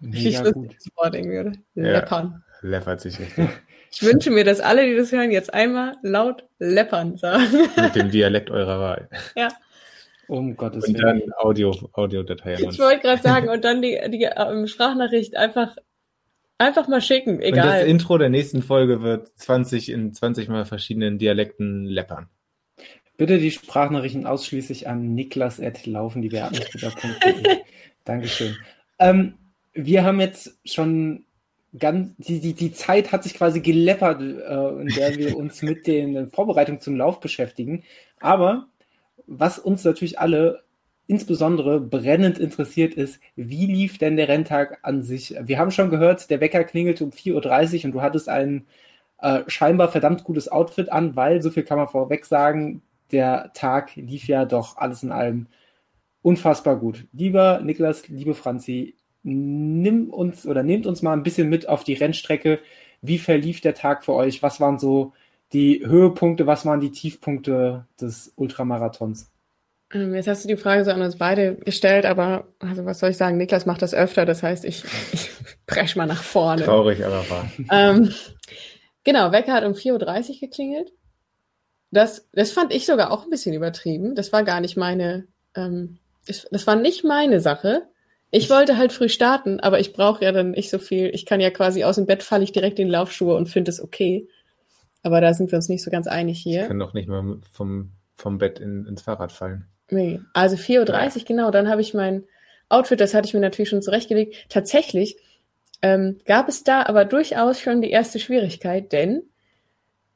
[0.00, 0.74] Mega ich gut.
[0.74, 1.52] Das Wort würde.
[1.74, 2.44] Läppern.
[2.62, 3.48] Ja, läppert sich richtig.
[3.94, 7.68] Ich wünsche mir, dass alle, die das hören, jetzt einmal laut läppern sagen.
[7.76, 9.10] Mit dem Dialekt eurer Wahl.
[9.36, 9.48] Ja.
[10.28, 10.96] Um Gottes Willen.
[10.96, 12.54] Und dann Audio, Audiodatei.
[12.54, 15.76] Ich wollte gerade sagen, und dann die, die ähm, Sprachnachricht einfach,
[16.62, 17.66] einfach mal schicken, egal.
[17.66, 22.28] Und das Intro der nächsten Folge wird 20 in 20 mal verschiedenen Dialekten läppern.
[23.16, 27.58] Bitte die Sprachnachrichten ausschließlich an niklas.laufendiebeatmungsbutter.de.
[28.04, 28.56] Dankeschön.
[28.98, 29.34] Ähm,
[29.74, 31.24] wir haben jetzt schon
[31.78, 35.86] ganz, die, die, die Zeit hat sich quasi geleppert, äh, in der wir uns mit
[35.86, 37.84] den Vorbereitungen zum Lauf beschäftigen.
[38.18, 38.66] Aber
[39.26, 40.64] was uns natürlich alle
[41.06, 45.34] insbesondere brennend interessiert ist, wie lief denn der Renntag an sich?
[45.42, 48.66] Wir haben schon gehört, der Wecker klingelte um 4.30 Uhr und du hattest ein
[49.18, 52.82] äh, scheinbar verdammt gutes Outfit an, weil, so viel kann man vorweg sagen,
[53.12, 55.48] der Tag lief ja doch alles in allem
[56.22, 57.06] unfassbar gut.
[57.12, 61.94] Lieber Niklas, liebe Franzi, nimm uns oder nehmt uns mal ein bisschen mit auf die
[61.94, 62.60] Rennstrecke.
[63.02, 64.42] Wie verlief der Tag für euch?
[64.42, 65.12] Was waren so
[65.52, 69.31] die Höhepunkte, was waren die Tiefpunkte des Ultramarathons?
[69.92, 73.10] Ähm, jetzt hast du die Frage so an uns beide gestellt, aber also was soll
[73.10, 73.36] ich sagen?
[73.36, 75.30] Niklas macht das öfter, das heißt, ich, ich
[75.66, 76.64] presch mal nach vorne.
[76.64, 77.50] Traurig, aber wahr.
[77.70, 78.12] Ähm,
[79.04, 80.92] genau, Wecker hat um 4.30 Uhr geklingelt.
[81.90, 84.14] Das, das fand ich sogar auch ein bisschen übertrieben.
[84.14, 87.82] Das war gar nicht meine, ähm, das, das war nicht meine Sache.
[88.30, 91.10] Ich wollte halt früh starten, aber ich brauche ja dann nicht so viel.
[91.12, 93.70] Ich kann ja quasi aus dem Bett falle ich direkt in die Laufschuhe und finde
[93.70, 94.26] es okay.
[95.02, 96.62] Aber da sind wir uns nicht so ganz einig hier.
[96.62, 99.66] Ich kann doch nicht mal vom, vom Bett in, ins Fahrrad fallen.
[99.92, 101.50] Nee, also 4.30 Uhr, genau.
[101.50, 102.24] Dann habe ich mein
[102.70, 104.46] Outfit, das hatte ich mir natürlich schon zurechtgelegt.
[104.48, 105.18] Tatsächlich
[105.82, 109.24] ähm, gab es da aber durchaus schon die erste Schwierigkeit, denn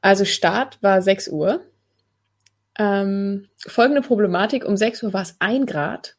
[0.01, 1.61] also Start war 6 Uhr.
[2.79, 6.15] Ähm, folgende Problematik, um 6 Uhr war es ein Grad.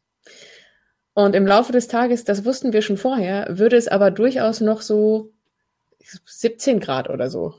[1.13, 4.81] Und im Laufe des Tages, das wussten wir schon vorher, würde es aber durchaus noch
[4.81, 5.33] so
[6.01, 7.55] 17 Grad oder so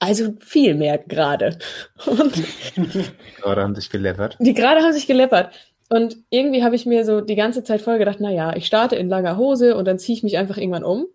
[0.00, 1.58] also viel mehr gerade.
[2.06, 3.04] Die
[3.42, 4.36] gerade haben sich geleppert.
[4.40, 5.54] Die gerade haben sich geleppert.
[5.90, 8.96] Und irgendwie habe ich mir so die ganze Zeit voll gedacht, na ja, ich starte
[8.96, 11.06] in langer Hose und dann ziehe ich mich einfach irgendwann um.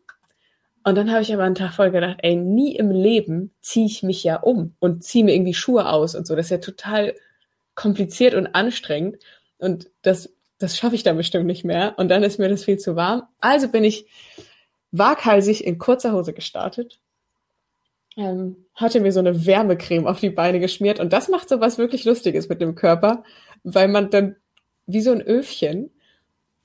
[0.83, 4.03] Und dann habe ich aber einen Tag voll gedacht, ey, nie im Leben ziehe ich
[4.03, 6.35] mich ja um und ziehe mir irgendwie Schuhe aus und so.
[6.35, 7.15] Das ist ja total
[7.73, 9.17] kompliziert und anstrengend.
[9.57, 11.95] Und das, das schaffe ich dann bestimmt nicht mehr.
[11.97, 13.23] Und dann ist mir das viel zu warm.
[13.39, 14.05] Also bin ich
[14.91, 16.99] waghalsig in kurzer Hose gestartet
[18.17, 21.77] ähm, hatte mir so eine Wärmecreme auf die Beine geschmiert und das macht so was
[21.77, 23.23] wirklich Lustiges mit dem Körper,
[23.63, 24.35] weil man dann
[24.87, 25.91] wie so ein Öfchen,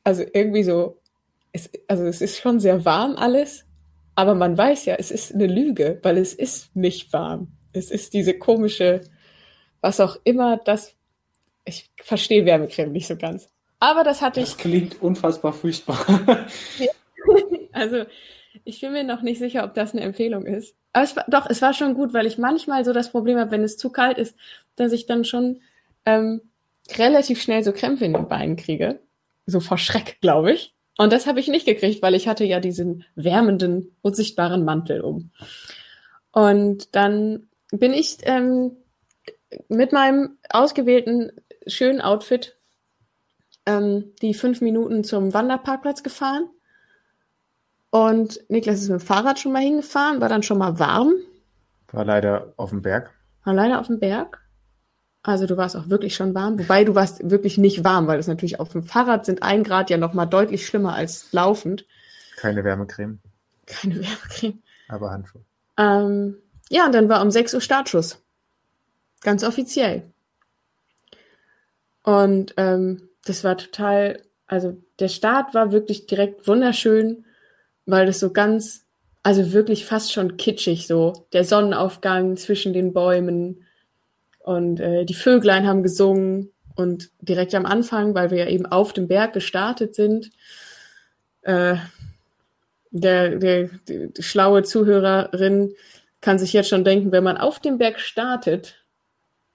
[0.04, 1.00] also irgendwie so,
[1.52, 3.64] es, also es ist schon sehr warm alles,
[4.14, 7.52] aber man weiß ja, es ist eine Lüge, weil es ist nicht warm.
[7.72, 9.00] Es ist diese komische,
[9.80, 10.94] was auch immer das.
[11.64, 13.48] Ich verstehe Wärmecreme nicht so ganz.
[13.78, 14.58] Aber das hatte Das ich.
[14.58, 16.04] klingt unfassbar furchtbar.
[17.72, 18.04] Also,
[18.64, 20.74] ich bin mir noch nicht sicher, ob das eine Empfehlung ist.
[20.92, 23.50] Aber es war, doch, es war schon gut, weil ich manchmal so das Problem habe,
[23.50, 24.36] wenn es zu kalt ist,
[24.76, 25.60] dass ich dann schon
[26.06, 26.40] ähm,
[26.96, 29.00] relativ schnell so Krämpfe in den Beinen kriege.
[29.46, 30.74] So vor Schreck, glaube ich.
[30.98, 35.30] Und das habe ich nicht gekriegt, weil ich hatte ja diesen wärmenden, unsichtbaren Mantel um.
[36.32, 38.76] Und dann bin ich ähm,
[39.68, 41.32] mit meinem ausgewählten
[41.66, 42.56] schönen Outfit
[43.66, 46.48] ähm, die fünf Minuten zum Wanderparkplatz gefahren.
[47.90, 51.14] Und Niklas ist mit dem Fahrrad schon mal hingefahren, war dann schon mal warm,
[51.92, 53.10] War leider auf dem Berg.
[53.44, 54.38] war leider auf dem Berg.
[55.22, 58.26] Also du warst auch wirklich schon warm, wobei du warst wirklich nicht warm, weil es
[58.28, 61.84] natürlich auf dem Fahrrad sind ein Grad ja noch mal deutlich schlimmer als laufend.
[62.36, 63.18] Keine Wärmecreme,
[63.66, 64.62] Keine Wärmecreme.
[64.88, 65.42] aber Handschuhe.
[65.76, 66.36] Ähm,
[66.70, 68.22] ja, und dann war um 6 Uhr Startschuss.
[69.22, 70.04] Ganz offiziell.
[72.02, 77.24] Und ähm, das war total, also der Start war wirklich direkt wunderschön,
[77.86, 78.86] weil das so ganz,
[79.22, 81.26] also wirklich fast schon kitschig so.
[81.32, 83.66] Der Sonnenaufgang zwischen den Bäumen
[84.40, 88.92] und äh, die Vöglein haben gesungen und direkt am Anfang, weil wir ja eben auf
[88.92, 90.30] dem Berg gestartet sind,
[91.42, 91.76] äh,
[92.90, 95.74] der, der, die, die schlaue Zuhörerin
[96.20, 98.76] kann sich jetzt schon denken, wenn man auf dem Berg startet,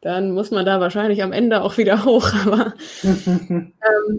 [0.02, 2.32] dann muss man da wahrscheinlich am Ende auch wieder hoch.
[2.46, 2.74] Aber
[3.04, 3.74] ähm,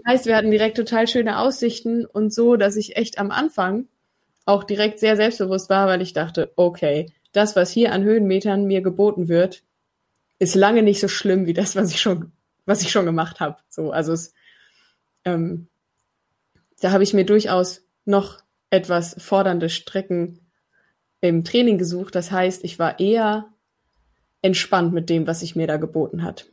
[0.05, 3.87] heißt, wir hatten direkt total schöne Aussichten und so, dass ich echt am Anfang
[4.47, 8.81] auch direkt sehr selbstbewusst war, weil ich dachte, okay, das, was hier an Höhenmetern mir
[8.81, 9.63] geboten wird,
[10.39, 12.31] ist lange nicht so schlimm wie das, was ich schon,
[12.65, 13.57] was ich schon gemacht habe.
[13.69, 14.33] So, also es,
[15.25, 15.67] ähm,
[16.79, 20.39] da habe ich mir durchaus noch etwas fordernde Strecken
[21.19, 22.15] im Training gesucht.
[22.15, 23.49] Das heißt, ich war eher
[24.41, 26.45] entspannt mit dem, was sich mir da geboten hat.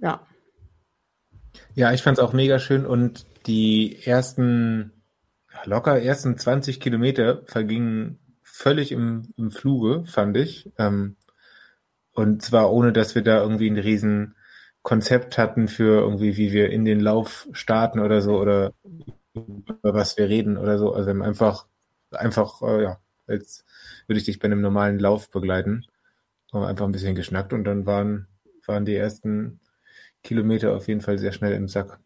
[0.00, 0.24] Ja.
[1.74, 4.92] Ja, ich fand es auch mega schön und die ersten,
[5.64, 10.70] locker ersten 20 Kilometer vergingen völlig im, im Fluge, fand ich.
[10.78, 11.16] Ähm,
[12.12, 14.34] und zwar ohne, dass wir da irgendwie ein riesen
[14.82, 18.74] Konzept hatten für irgendwie, wie wir in den Lauf starten oder so oder
[19.34, 20.92] über was wir reden oder so.
[20.92, 21.66] Also einfach,
[22.10, 23.64] einfach, äh, ja, als
[24.06, 25.86] würde ich dich bei einem normalen Lauf begleiten.
[26.52, 28.28] Haben einfach ein bisschen geschnackt und dann waren,
[28.66, 29.60] waren die ersten
[30.22, 31.98] Kilometer auf jeden Fall sehr schnell im Sack.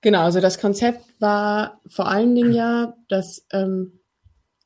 [0.00, 4.00] Genau, also das Konzept war vor allen Dingen ja, dass, ähm,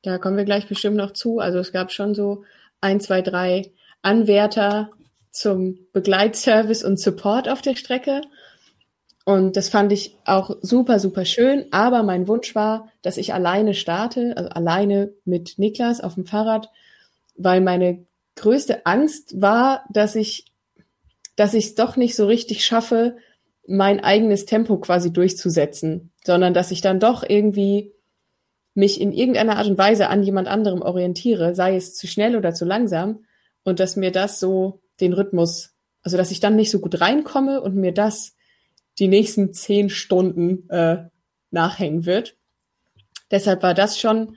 [0.02, 2.44] da kommen wir gleich bestimmt noch zu, also es gab schon so
[2.80, 3.72] ein, zwei, drei
[4.02, 4.90] Anwärter
[5.30, 8.22] zum Begleitservice und Support auf der Strecke.
[9.24, 11.66] Und das fand ich auch super, super schön.
[11.70, 16.70] Aber mein Wunsch war, dass ich alleine starte, also alleine mit Niklas auf dem Fahrrad,
[17.36, 18.06] weil meine
[18.36, 20.46] größte Angst war, dass ich,
[21.36, 23.16] dass ich es doch nicht so richtig schaffe,
[23.70, 27.92] mein eigenes Tempo quasi durchzusetzen, sondern dass ich dann doch irgendwie
[28.74, 32.52] mich in irgendeiner Art und Weise an jemand anderem orientiere, sei es zu schnell oder
[32.52, 33.24] zu langsam,
[33.62, 37.60] und dass mir das so den Rhythmus, also dass ich dann nicht so gut reinkomme
[37.60, 38.34] und mir das
[38.98, 41.04] die nächsten zehn Stunden äh,
[41.50, 42.36] nachhängen wird.
[43.30, 44.36] Deshalb war das schon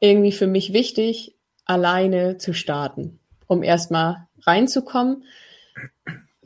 [0.00, 5.24] irgendwie für mich wichtig, alleine zu starten, um erstmal reinzukommen,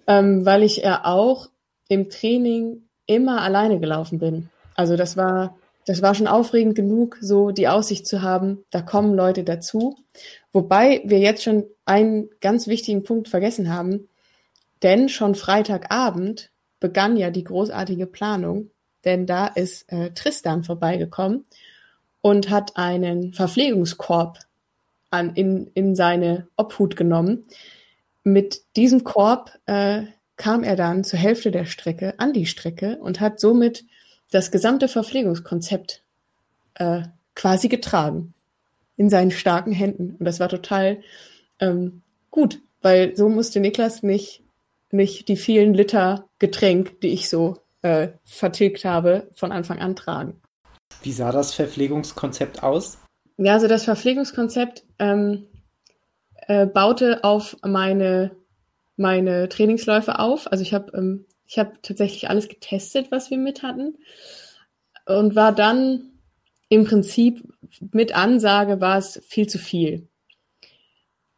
[0.07, 1.51] ähm, weil ich ja auch
[1.89, 4.51] im Training immer alleine gelaufen bin.
[4.74, 5.57] Also das war,
[5.87, 9.97] das war schon aufregend genug, so die Aussicht zu haben, da kommen Leute dazu.
[10.53, 14.09] Wobei wir jetzt schon einen ganz wichtigen Punkt vergessen haben,
[14.82, 18.70] denn schon Freitagabend begann ja die großartige Planung,
[19.05, 21.47] denn da ist äh, Tristan vorbeigekommen
[22.20, 24.41] und hat einen Verpflegungskorb
[25.11, 27.47] an, in, in seine Obhut genommen.
[28.24, 30.03] Mit diesem Korb äh,
[30.37, 33.84] kam er dann zur Hälfte der Strecke an die Strecke und hat somit
[34.30, 36.03] das gesamte Verpflegungskonzept
[36.74, 37.03] äh,
[37.34, 38.34] quasi getragen
[38.97, 40.16] in seinen starken Händen.
[40.18, 40.99] Und das war total
[41.61, 44.43] ähm, gut, weil so musste Niklas nicht,
[44.91, 50.41] nicht die vielen Liter Getränk, die ich so äh, vertilgt habe, von Anfang an tragen.
[51.03, 52.99] Wie sah das Verpflegungskonzept aus?
[53.39, 55.47] Ja, also das Verpflegungskonzept ähm,
[56.47, 58.30] äh, baute auf meine,
[58.97, 60.51] meine Trainingsläufe auf.
[60.51, 63.97] Also ich habe ähm, ich hab tatsächlich alles getestet, was wir mit hatten.
[65.07, 66.11] Und war dann
[66.68, 67.42] im Prinzip
[67.92, 70.09] mit Ansage war es viel zu viel.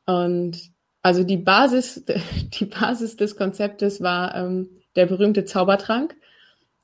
[0.07, 2.05] Und also die Basis,
[2.59, 6.17] die Basis des Konzeptes war ähm, der berühmte Zaubertrank,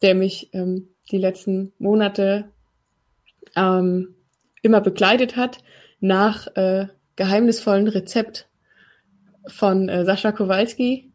[0.03, 2.51] der mich ähm, die letzten Monate
[3.57, 4.15] ähm,
[4.63, 5.59] immer begleitet hat
[6.01, 8.49] nach, äh, geheimnisvollen Rezept
[9.47, 11.11] von äh, Sascha Kowalski.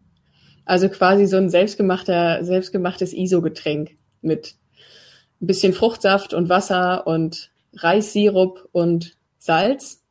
[0.65, 4.55] Also quasi so ein selbstgemachter, selbstgemachtes ISO-Getränk mit
[5.41, 10.03] ein bisschen Fruchtsaft und Wasser und Reissirup und Salz.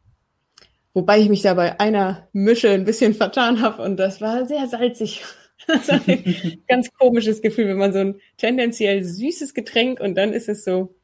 [0.94, 4.66] Wobei ich mich da bei einer Mische ein bisschen vertan habe und das war sehr
[4.66, 5.22] salzig.
[5.66, 10.32] Das war ein ganz komisches Gefühl, wenn man so ein tendenziell süßes Getränk und dann
[10.32, 10.94] ist es so.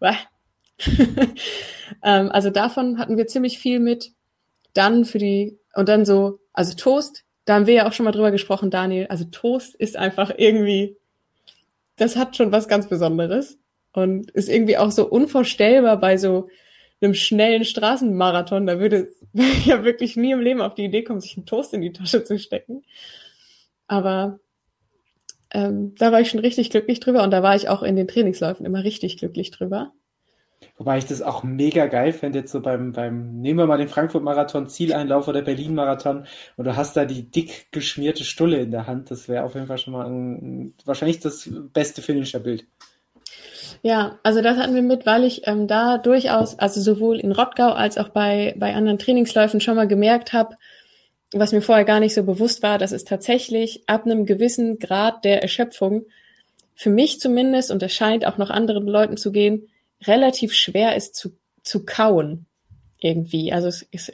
[2.02, 4.12] ähm, also davon hatten wir ziemlich viel mit.
[4.74, 8.12] Dann für die, und dann so, also Toast, da haben wir ja auch schon mal
[8.12, 9.06] drüber gesprochen, Daniel.
[9.08, 10.96] Also Toast ist einfach irgendwie,
[11.96, 13.58] das hat schon was ganz Besonderes
[13.92, 16.48] und ist irgendwie auch so unvorstellbar bei so
[17.00, 18.66] einem schnellen Straßenmarathon.
[18.66, 21.74] Da würde ich ja wirklich nie im Leben auf die Idee kommen, sich einen Toast
[21.74, 22.84] in die Tasche zu stecken.
[23.88, 24.38] Aber
[25.52, 28.08] ähm, da war ich schon richtig glücklich drüber und da war ich auch in den
[28.08, 29.92] Trainingsläufen immer richtig glücklich drüber.
[30.82, 33.86] Wobei ich das auch mega geil fände, jetzt so beim, beim, nehmen wir mal den
[33.86, 36.26] Frankfurt-Marathon, Zieleinlauf oder Berlin-Marathon
[36.56, 39.12] und du hast da die dick geschmierte Stulle in der Hand.
[39.12, 42.66] Das wäre auf jeden Fall schon mal ein, wahrscheinlich das beste Finisher-Bild.
[43.82, 47.68] Ja, also das hatten wir mit, weil ich ähm, da durchaus, also sowohl in Rottgau
[47.68, 50.56] als auch bei, bei anderen Trainingsläufen schon mal gemerkt habe,
[51.32, 55.24] was mir vorher gar nicht so bewusst war, dass es tatsächlich ab einem gewissen Grad
[55.24, 56.06] der Erschöpfung
[56.74, 59.68] für mich zumindest, und es scheint auch noch anderen Leuten zu gehen,
[60.06, 62.46] relativ schwer ist zu, zu kauen.
[62.98, 63.52] Irgendwie.
[63.52, 64.12] Also es ist,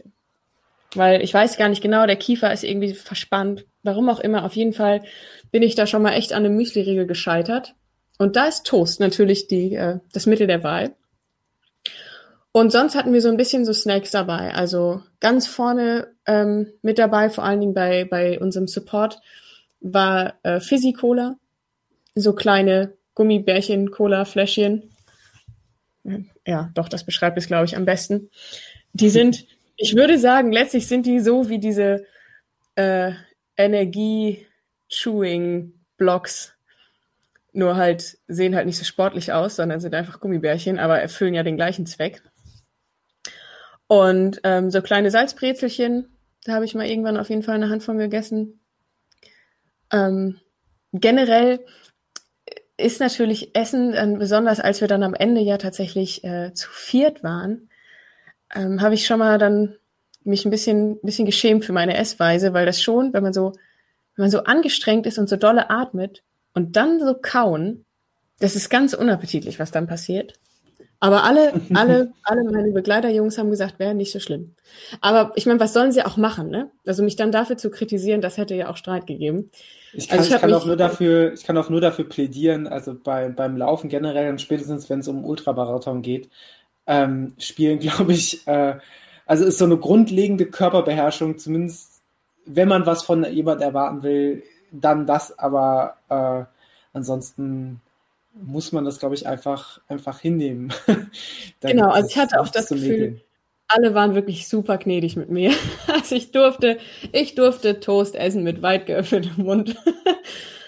[0.95, 3.67] weil ich weiß gar nicht genau, der Kiefer ist irgendwie verspannt.
[3.83, 4.45] Warum auch immer.
[4.45, 5.03] Auf jeden Fall
[5.51, 7.75] bin ich da schon mal echt an einem Müsli-Riegel gescheitert.
[8.19, 10.95] Und da ist Toast natürlich die, äh, das Mittel der Wahl.
[12.53, 14.55] Und sonst hatten wir so ein bisschen so Snacks dabei.
[14.55, 19.21] Also ganz vorne ähm, mit dabei, vor allen Dingen bei, bei unserem Support,
[19.81, 21.37] war äh, Fizzy Cola.
[22.15, 24.91] So kleine Gummibärchen, Cola-Fläschchen.
[26.47, 28.31] Ja, doch, das beschreibt es, glaube ich, am besten.
[28.93, 29.47] Die sind,
[29.77, 32.07] ich würde sagen, letztlich sind die so wie diese
[32.75, 33.13] äh,
[33.57, 36.55] Energie-Chewing-Blocks
[37.53, 41.43] nur halt sehen halt nicht so sportlich aus, sondern sind einfach Gummibärchen, aber erfüllen ja
[41.43, 42.23] den gleichen Zweck.
[43.89, 46.07] Und ähm, so kleine Salzbrezelchen,
[46.45, 48.61] da habe ich mal irgendwann auf jeden Fall eine Hand von gegessen.
[49.91, 50.39] Ähm,
[50.93, 51.65] generell
[52.79, 57.23] ist natürlich Essen, äh, besonders als wir dann am Ende ja tatsächlich äh, zu viert
[57.23, 57.69] waren,
[58.55, 59.77] ähm, habe ich schon mal dann
[60.25, 63.53] mich ein bisschen, bisschen geschämt für meine Essweise, weil das schon, wenn man so,
[64.17, 66.23] wenn man so angestrengt ist und so dolle atmet,
[66.55, 67.85] und dann so kauen,
[68.41, 70.35] das ist ganz unappetitlich, was dann passiert.
[71.01, 74.57] Aber alle, alle, alle meine Begleiterjungs haben gesagt, wäre nicht so schlimm.
[75.01, 76.71] Aber ich meine, was sollen sie auch machen, ne?
[76.85, 79.51] Also mich dann dafür zu kritisieren, das hätte ja auch Streit gegeben.
[79.93, 82.67] Ich kann, also ich ich kann auch nur dafür, ich kann auch nur dafür plädieren,
[82.67, 86.29] also bei, beim Laufen generell und spätestens, wenn es um Ultramarathon geht,
[86.87, 88.79] ähm, spielen, glaube ich, äh,
[89.27, 92.03] also ist so eine grundlegende Körperbeherrschung, zumindest
[92.47, 96.45] wenn man was von jemand erwarten will, dann das, aber äh,
[96.97, 97.81] ansonsten
[98.33, 100.73] muss man das, glaube ich, einfach, einfach hinnehmen.
[101.61, 103.21] genau, also ich hatte auch das Gefühl.
[103.69, 105.53] Alle waren wirklich super gnädig mit mir.
[105.87, 106.79] Also ich durfte,
[107.13, 109.77] ich durfte Toast essen mit weit geöffnetem Mund.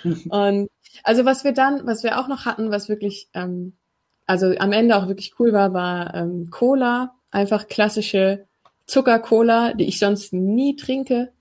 [0.28, 0.68] Und
[1.02, 3.74] also was wir dann, was wir auch noch hatten, was wirklich, ähm,
[4.26, 8.46] also am Ende auch wirklich cool war, war ähm, Cola, einfach klassische
[8.86, 11.32] Zucker-Cola, die ich sonst nie trinke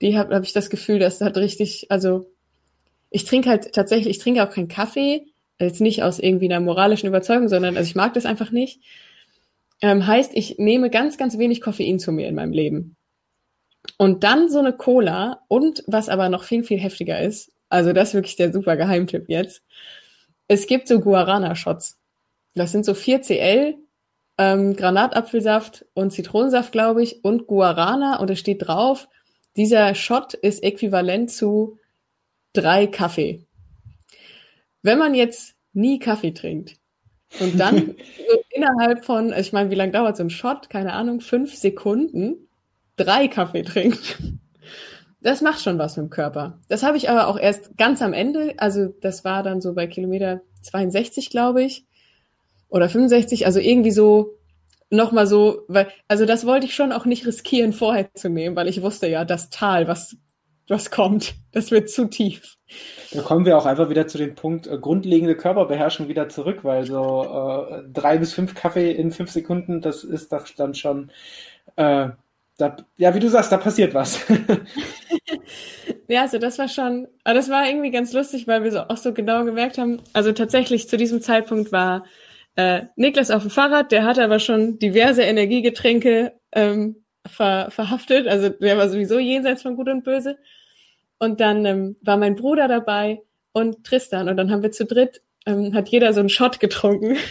[0.00, 2.26] die habe hab ich das Gefühl, dass hat richtig, also
[3.10, 5.26] ich trinke halt tatsächlich, ich trinke auch keinen Kaffee,
[5.58, 8.80] jetzt nicht aus irgendwie einer moralischen Überzeugung, sondern also ich mag das einfach nicht.
[9.82, 12.96] Ähm, heißt, ich nehme ganz, ganz wenig Koffein zu mir in meinem Leben.
[13.98, 18.08] Und dann so eine Cola und was aber noch viel, viel heftiger ist, also das
[18.08, 19.62] ist wirklich der super Geheimtipp jetzt.
[20.48, 21.98] Es gibt so Guarana-Shots.
[22.54, 23.76] Das sind so 4 CL,
[24.38, 29.08] ähm, Granatapfelsaft und Zitronensaft, glaube ich, und Guarana und es steht drauf,
[29.56, 31.78] dieser Shot ist äquivalent zu
[32.52, 33.44] drei Kaffee.
[34.82, 36.76] Wenn man jetzt nie Kaffee trinkt
[37.40, 37.96] und dann
[38.28, 40.70] so innerhalb von, also ich meine, wie lange dauert so ein Shot?
[40.70, 42.48] Keine Ahnung, fünf Sekunden
[42.96, 44.18] drei Kaffee trinkt.
[45.20, 46.58] Das macht schon was mit dem Körper.
[46.68, 49.86] Das habe ich aber auch erst ganz am Ende, also das war dann so bei
[49.86, 51.84] Kilometer 62, glaube ich,
[52.68, 54.34] oder 65, also irgendwie so
[54.90, 58.68] nochmal so, weil, also das wollte ich schon auch nicht riskieren, vorher zu nehmen, weil
[58.68, 60.16] ich wusste ja, das Tal, was,
[60.68, 62.56] was kommt, das wird zu tief.
[63.12, 66.84] Da kommen wir auch einfach wieder zu dem Punkt äh, grundlegende Körperbeherrschung wieder zurück, weil
[66.84, 71.10] so äh, drei bis fünf Kaffee in fünf Sekunden, das ist doch dann schon,
[71.76, 72.08] äh,
[72.58, 74.20] da, ja, wie du sagst, da passiert was.
[76.08, 78.96] ja, also das war schon, aber das war irgendwie ganz lustig, weil wir so auch
[78.96, 82.04] so genau gemerkt haben, also tatsächlich zu diesem Zeitpunkt war
[82.56, 88.26] äh, Niklas auf dem Fahrrad, der hatte aber schon diverse Energiegetränke ähm, ver, verhaftet.
[88.26, 90.38] Also der war sowieso jenseits von Gut und Böse.
[91.18, 94.28] Und dann ähm, war mein Bruder dabei und Tristan.
[94.28, 97.16] Und dann haben wir zu dritt, ähm, hat jeder so einen Shot getrunken.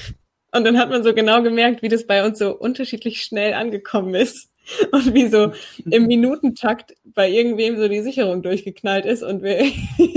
[0.52, 4.16] Und dann hat man so genau gemerkt, wie das bei uns so unterschiedlich schnell angekommen
[4.16, 4.50] ist.
[4.92, 5.52] Und wie so
[5.92, 9.64] im Minutentakt bei irgendwem so die Sicherung durchgeknallt ist und wir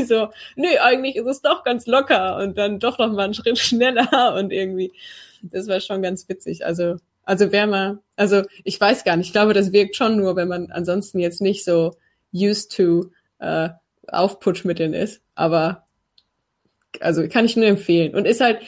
[0.06, 3.58] so, nö, eigentlich ist es doch ganz locker und dann doch noch mal einen Schritt
[3.58, 4.92] schneller und irgendwie,
[5.42, 6.64] das war schon ganz witzig.
[6.64, 10.34] Also, also wer mal, also ich weiß gar nicht, ich glaube, das wirkt schon nur,
[10.34, 11.94] wenn man ansonsten jetzt nicht so
[12.32, 13.70] used to äh,
[14.06, 15.86] Aufputschmitteln ist, aber
[17.00, 18.14] also kann ich nur empfehlen.
[18.14, 18.60] Und ist halt,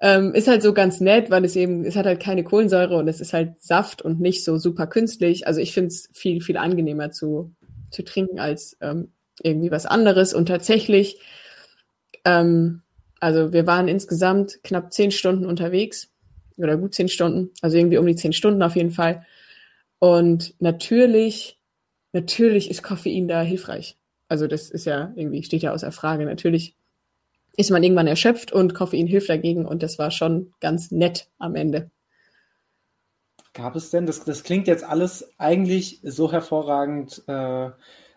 [0.00, 3.08] ähm, ist halt so ganz nett, weil es eben, es hat halt keine Kohlensäure und
[3.08, 5.46] es ist halt Saft und nicht so super künstlich.
[5.46, 7.54] Also ich finde es viel, viel angenehmer zu,
[7.90, 9.12] zu trinken als ähm,
[9.42, 10.34] irgendwie was anderes.
[10.34, 11.20] Und tatsächlich,
[12.24, 12.82] ähm,
[13.20, 16.10] also wir waren insgesamt knapp zehn Stunden unterwegs
[16.56, 19.24] oder gut zehn Stunden, also irgendwie um die zehn Stunden auf jeden Fall.
[19.98, 21.60] Und natürlich,
[22.12, 23.96] natürlich ist Koffein da hilfreich.
[24.28, 26.24] Also das ist ja irgendwie, steht ja außer Frage.
[26.24, 26.74] Natürlich
[27.56, 31.54] ist man irgendwann erschöpft und Koffein hilft dagegen und das war schon ganz nett am
[31.54, 31.90] Ende.
[33.54, 37.70] Gab es denn, das, das klingt jetzt alles eigentlich so hervorragend äh,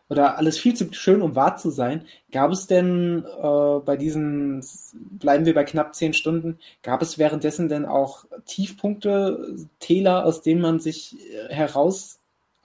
[0.07, 2.05] oder alles viel zu schön, um wahr zu sein.
[2.31, 7.67] Gab es denn äh, bei diesen, bleiben wir bei knapp zehn Stunden, gab es währenddessen
[7.67, 11.17] denn auch Tiefpunkte, Täler, aus denen man sich
[11.49, 11.53] äh,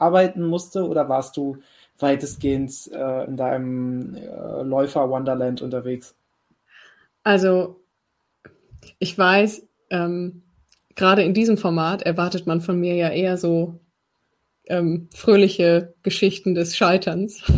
[0.01, 1.59] herausarbeiten musste oder warst du
[1.99, 6.15] weitestgehend äh, in deinem äh, Läufer-Wonderland unterwegs?
[7.23, 7.81] Also,
[8.99, 10.43] ich weiß, ähm,
[10.95, 13.79] gerade in diesem Format erwartet man von mir ja eher so
[14.67, 17.43] ähm, fröhliche Geschichten des Scheiterns.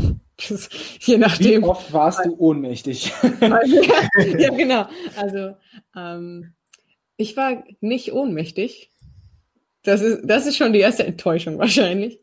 [0.48, 0.68] Das,
[0.98, 1.62] je nachdem.
[1.62, 3.12] Wie oft warst du ohnmächtig?
[3.40, 3.60] ja,
[4.16, 4.88] genau.
[5.14, 5.54] Also,
[5.94, 6.54] ähm,
[7.16, 8.91] ich war nicht ohnmächtig.
[9.82, 12.20] Das ist, das ist schon die erste Enttäuschung wahrscheinlich.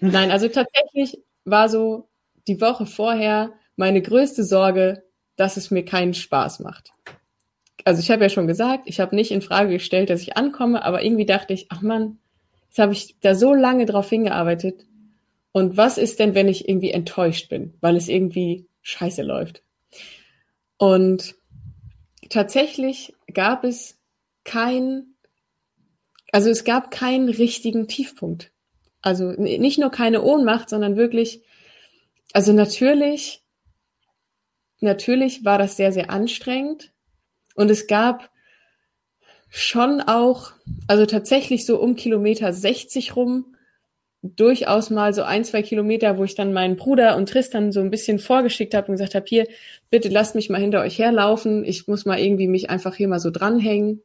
[0.00, 2.08] Nein, also tatsächlich war so
[2.48, 5.04] die Woche vorher meine größte Sorge,
[5.36, 6.92] dass es mir keinen Spaß macht.
[7.84, 10.84] Also ich habe ja schon gesagt, ich habe nicht in Frage gestellt, dass ich ankomme,
[10.84, 12.18] aber irgendwie dachte ich, ach man,
[12.68, 14.86] jetzt habe ich da so lange drauf hingearbeitet.
[15.52, 19.62] Und was ist denn, wenn ich irgendwie enttäuscht bin, weil es irgendwie scheiße läuft?
[20.78, 21.34] Und
[22.30, 23.98] tatsächlich gab es
[24.44, 25.11] kein,
[26.32, 28.50] also es gab keinen richtigen Tiefpunkt.
[29.00, 31.42] Also nicht nur keine Ohnmacht, sondern wirklich,
[32.32, 33.42] also natürlich
[34.82, 36.92] natürlich war das sehr, sehr anstrengend.
[37.54, 38.30] Und es gab
[39.48, 40.52] schon auch,
[40.88, 43.56] also tatsächlich so um Kilometer 60 rum,
[44.22, 47.90] durchaus mal so ein, zwei Kilometer, wo ich dann meinen Bruder und Tristan so ein
[47.90, 49.48] bisschen vorgeschickt habe und gesagt habe, hier,
[49.90, 51.64] bitte lasst mich mal hinter euch herlaufen.
[51.64, 54.00] Ich muss mal irgendwie mich einfach hier mal so dranhängen.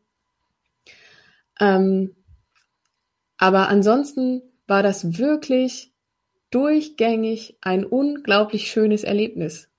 [1.60, 2.16] Ähm,
[3.38, 5.94] aber ansonsten war das wirklich
[6.52, 9.70] durchgängig ein unglaublich schönes Erlebnis.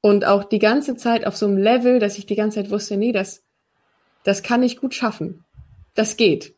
[0.00, 2.96] Und auch die ganze Zeit auf so einem Level, dass ich die ganze Zeit wusste,
[2.96, 3.44] nee, das,
[4.24, 5.44] das kann ich gut schaffen.
[5.94, 6.54] Das geht.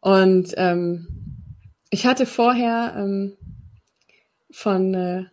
[0.00, 1.08] Und ähm,
[1.90, 3.36] ich hatte vorher ähm,
[4.50, 5.24] von, äh,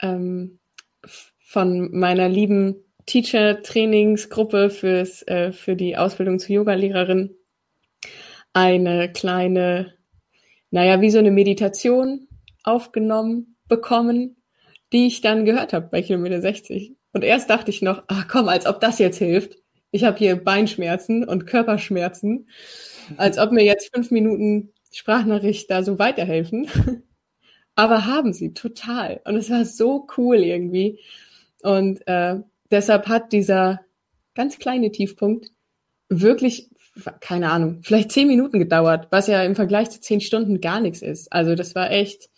[0.00, 0.60] ähm,
[1.40, 2.76] von meiner lieben
[3.06, 7.34] Teacher-Trainingsgruppe fürs, äh, für die Ausbildung zur Yogalehrerin
[8.54, 9.94] eine kleine,
[10.70, 12.28] naja, wie so eine Meditation
[12.62, 14.36] aufgenommen bekommen,
[14.92, 16.96] die ich dann gehört habe bei Kilometer 60.
[17.12, 19.58] Und erst dachte ich noch, ach komm, als ob das jetzt hilft.
[19.90, 22.48] Ich habe hier Beinschmerzen und Körperschmerzen,
[23.16, 26.68] als ob mir jetzt fünf Minuten Sprachnachricht da so weiterhelfen.
[27.76, 29.20] Aber haben sie total.
[29.24, 31.00] Und es war so cool irgendwie.
[31.62, 32.36] Und äh,
[32.70, 33.80] deshalb hat dieser
[34.34, 35.50] ganz kleine Tiefpunkt
[36.08, 36.70] wirklich,
[37.20, 41.02] keine Ahnung, vielleicht zehn Minuten gedauert, was ja im Vergleich zu zehn Stunden gar nichts
[41.02, 41.32] ist.
[41.32, 42.30] Also das war echt,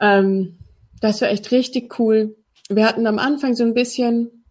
[0.00, 0.58] ähm,
[1.00, 2.36] das war echt richtig cool.
[2.68, 4.44] Wir hatten am Anfang so ein bisschen,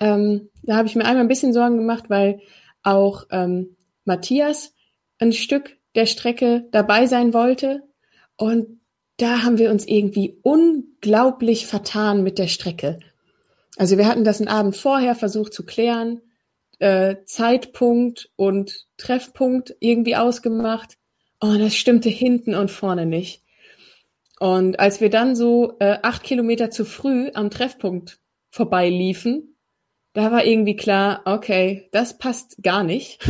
[0.00, 2.40] ähm, da habe ich mir einmal ein bisschen Sorgen gemacht, weil
[2.82, 4.74] auch ähm, Matthias
[5.18, 7.82] ein Stück der Strecke dabei sein wollte.
[8.36, 8.80] Und
[9.16, 13.00] da haben wir uns irgendwie unglaublich vertan mit der Strecke.
[13.76, 16.20] Also wir hatten das einen Abend vorher versucht zu klären,
[16.78, 20.96] äh, Zeitpunkt und Treffpunkt irgendwie ausgemacht.
[21.40, 23.42] Oh, das stimmte hinten und vorne nicht.
[24.40, 28.20] Und als wir dann so äh, acht Kilometer zu früh am Treffpunkt
[28.50, 29.56] vorbeiliefen,
[30.12, 33.20] da war irgendwie klar, okay, das passt gar nicht.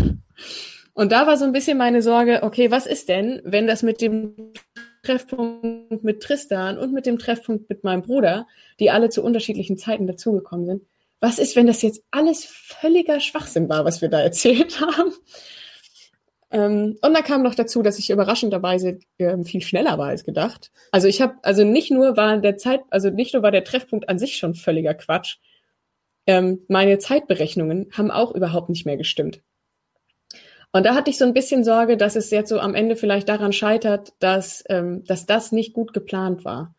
[0.95, 4.01] Und da war so ein bisschen meine Sorge, okay, was ist denn, wenn das mit
[4.01, 4.53] dem
[5.03, 8.47] Treffpunkt mit Tristan und mit dem Treffpunkt mit meinem Bruder,
[8.81, 10.83] die alle zu unterschiedlichen Zeiten dazugekommen sind,
[11.21, 15.13] was ist, wenn das jetzt alles völliger Schwachsinn war, was wir da erzählt haben?
[16.51, 20.71] Ähm, und dann kam noch dazu, dass ich überraschenderweise ähm, viel schneller war als gedacht.
[20.93, 24.09] Also ich habe, also nicht nur war der Zeit, also nicht nur war der Treffpunkt
[24.09, 25.37] an sich schon völliger Quatsch.
[26.27, 29.43] Ähm, meine Zeitberechnungen haben auch überhaupt nicht mehr gestimmt.
[30.73, 33.29] Und da hatte ich so ein bisschen Sorge, dass es jetzt so am Ende vielleicht
[33.29, 36.75] daran scheitert, dass, ähm, dass das nicht gut geplant war.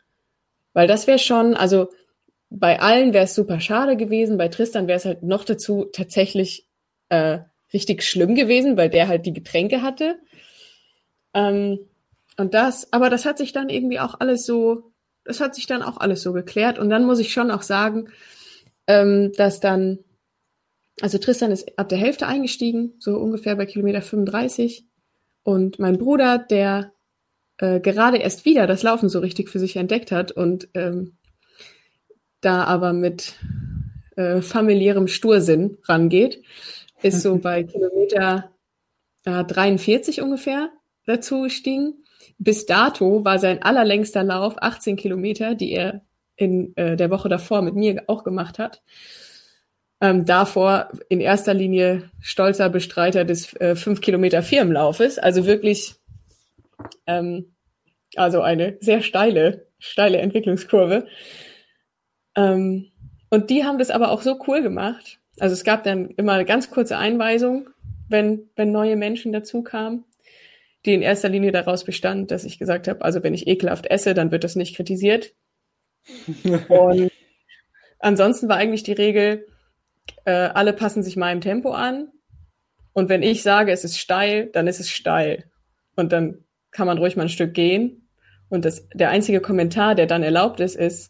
[0.72, 1.90] Weil das wäre schon, also
[2.50, 6.66] bei allen wäre es super schade gewesen, bei Tristan wäre es halt noch dazu tatsächlich
[7.08, 7.38] äh,
[7.72, 10.18] richtig schlimm gewesen, weil der halt die Getränke hatte.
[11.32, 11.78] Ähm,
[12.36, 14.92] und das, aber das hat sich dann irgendwie auch alles so,
[15.24, 16.78] das hat sich dann auch alles so geklärt.
[16.78, 18.08] Und dann muss ich schon auch sagen,
[18.88, 20.00] ähm, dass dann,
[21.00, 24.84] also Tristan ist ab der Hälfte eingestiegen, so ungefähr bei Kilometer 35.
[25.44, 26.92] Und mein Bruder, der
[27.58, 31.16] äh, gerade erst wieder das Laufen so richtig für sich entdeckt hat und ähm,
[32.40, 33.34] da aber mit
[34.16, 36.42] äh, familiärem Stursinn rangeht,
[37.02, 38.50] ist so bei Kilometer
[39.24, 40.70] äh, 43 ungefähr
[41.06, 42.04] dazu gestiegen.
[42.38, 46.02] Bis dato war sein allerlängster Lauf 18 Kilometer, die er
[46.36, 48.82] in äh, der Woche davor mit mir auch gemacht hat.
[50.00, 55.96] Ähm, davor in erster Linie stolzer Bestreiter des äh, 5 Kilometer Firmenlaufes, also wirklich
[57.06, 57.54] ähm,
[58.16, 61.06] also eine sehr steile, steile Entwicklungskurve.
[62.40, 62.86] Ähm,
[63.30, 66.44] und die haben das aber auch so cool gemacht, also es gab dann immer eine
[66.44, 67.70] ganz kurze Einweisung,
[68.08, 70.04] wenn, wenn neue Menschen dazu kamen,
[70.84, 74.14] die in erster Linie daraus bestand, dass ich gesagt habe, also wenn ich ekelhaft esse,
[74.14, 75.32] dann wird das nicht kritisiert.
[76.68, 77.10] Und
[77.98, 79.46] ansonsten war eigentlich die Regel,
[80.24, 82.10] äh, alle passen sich meinem Tempo an.
[82.92, 85.44] Und wenn ich sage, es ist steil, dann ist es steil.
[85.96, 88.08] Und dann kann man ruhig mal ein Stück gehen.
[88.48, 91.09] Und das, der einzige Kommentar, der dann erlaubt ist, ist,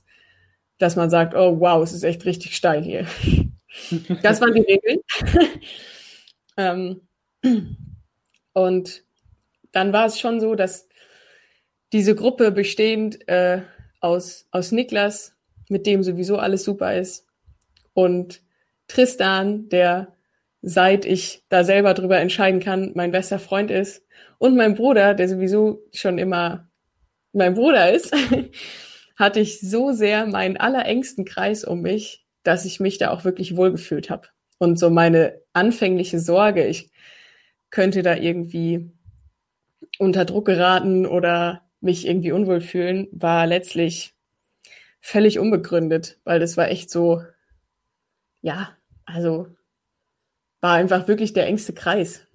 [0.80, 3.06] dass man sagt, oh wow, es ist echt richtig steil hier.
[4.22, 4.98] Das waren die Regeln.
[6.56, 7.00] ähm,
[8.52, 9.04] und
[9.70, 10.88] dann war es schon so, dass
[11.92, 13.62] diese Gruppe bestehend äh,
[14.00, 15.36] aus, aus Niklas,
[15.68, 17.28] mit dem sowieso alles super ist,
[17.94, 18.42] und
[18.88, 20.16] Tristan, der
[20.62, 24.04] seit ich da selber drüber entscheiden kann, mein bester Freund ist,
[24.38, 26.68] und mein Bruder, der sowieso schon immer
[27.32, 28.12] mein Bruder ist,
[29.20, 33.56] hatte ich so sehr meinen allerengsten Kreis um mich, dass ich mich da auch wirklich
[33.56, 34.28] wohlgefühlt habe.
[34.58, 36.90] Und so meine anfängliche Sorge, ich
[37.70, 38.90] könnte da irgendwie
[39.98, 44.14] unter Druck geraten oder mich irgendwie unwohl fühlen, war letztlich
[45.00, 47.22] völlig unbegründet, weil das war echt so,
[48.42, 49.48] ja, also
[50.60, 52.26] war einfach wirklich der engste Kreis.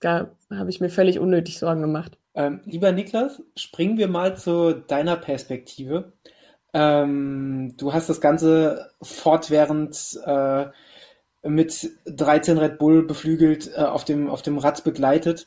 [0.00, 2.18] Da habe ich mir völlig unnötig Sorgen gemacht.
[2.36, 6.12] Ähm, lieber Niklas, springen wir mal zu deiner Perspektive.
[6.74, 10.66] Ähm, du hast das Ganze fortwährend äh,
[11.42, 15.46] mit 13 Red Bull beflügelt äh, auf, dem, auf dem Rad begleitet.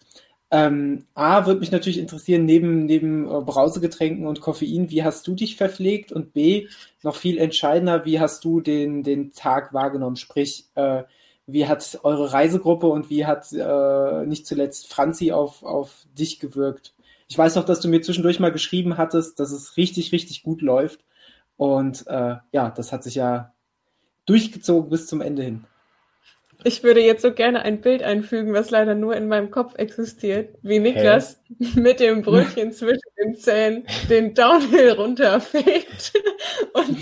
[0.49, 5.35] Ähm, A, würde mich natürlich interessieren, neben, neben äh, Brausegetränken und Koffein, wie hast du
[5.35, 6.11] dich verpflegt?
[6.11, 6.67] Und B,
[7.03, 10.15] noch viel entscheidender, wie hast du den, den Tag wahrgenommen?
[10.15, 11.03] Sprich, äh,
[11.51, 16.93] wie hat eure Reisegruppe und wie hat äh, nicht zuletzt Franzi auf, auf dich gewirkt?
[17.27, 20.61] Ich weiß noch, dass du mir zwischendurch mal geschrieben hattest, dass es richtig, richtig gut
[20.61, 21.01] läuft.
[21.57, 23.53] Und äh, ja, das hat sich ja
[24.25, 25.65] durchgezogen bis zum Ende hin.
[26.63, 30.57] Ich würde jetzt so gerne ein Bild einfügen, was leider nur in meinem Kopf existiert,
[30.61, 31.79] wie Niklas Hä?
[31.79, 36.13] mit dem Brötchen zwischen den Zähnen den Downhill runterfegt.
[36.73, 36.97] Und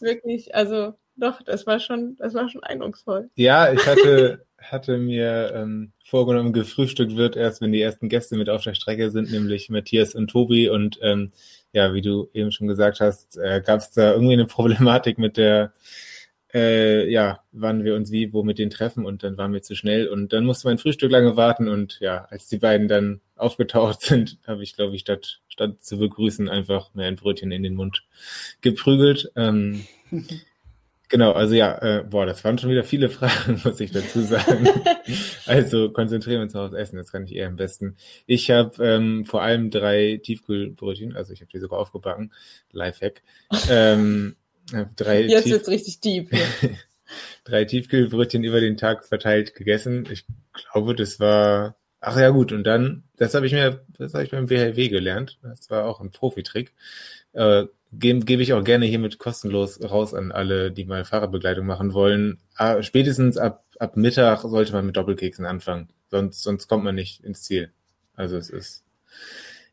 [0.00, 3.30] wirklich, also doch, das war schon, das war schon eindrucksvoll.
[3.34, 8.50] Ja, ich hatte, hatte mir ähm, vorgenommen, gefrühstückt wird erst, wenn die ersten Gäste mit
[8.50, 11.32] auf der Strecke sind, nämlich Matthias und Tobi und ähm,
[11.72, 15.36] ja, wie du eben schon gesagt hast, äh, gab es da irgendwie eine Problematik mit
[15.36, 15.72] der,
[16.52, 19.74] äh, ja, wann wir uns wie, wo mit denen treffen und dann waren wir zu
[19.74, 24.00] schnell und dann musste mein Frühstück lange warten und ja, als die beiden dann aufgetaucht
[24.02, 27.74] sind, habe ich, glaube ich, statt, statt zu begrüßen einfach mir ein Brötchen in den
[27.74, 28.04] Mund
[28.60, 29.30] geprügelt.
[29.34, 29.86] Ähm,
[31.08, 34.68] Genau, also ja, äh, boah, das waren schon wieder viele Fragen, muss ich dazu sagen.
[35.46, 37.96] also konzentrieren wir uns noch aufs Essen, das kann ich eher am besten.
[38.26, 42.32] Ich habe ähm, vor allem drei Tiefkühlbrötchen, also ich habe die sogar aufgebacken,
[42.72, 43.22] Lifehack.
[43.70, 44.36] Ähm,
[44.96, 46.30] drei Jetzt Tief wird's richtig deep.
[47.44, 50.08] drei Tiefkühlbrötchen über den Tag verteilt gegessen.
[50.10, 54.24] Ich glaube, das war, ach ja gut, und dann, das habe ich mir, das habe
[54.24, 55.38] ich beim WHW gelernt.
[55.42, 56.74] Das war auch ein Profitrick.
[57.32, 61.92] Äh, gebe geb ich auch gerne hiermit kostenlos raus an alle, die mal Fahrradbegleitung machen
[61.94, 62.38] wollen.
[62.56, 65.88] Ah, spätestens ab, ab Mittag sollte man mit Doppelkeksen anfangen.
[66.10, 67.70] Sonst, sonst kommt man nicht ins Ziel.
[68.14, 68.84] Also es ist,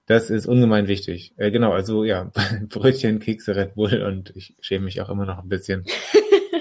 [0.05, 1.33] das ist ungemein wichtig.
[1.37, 2.31] Äh, genau, also ja,
[2.69, 5.85] Brötchen, Kekse, Red Bull und ich schäme mich auch immer noch ein bisschen.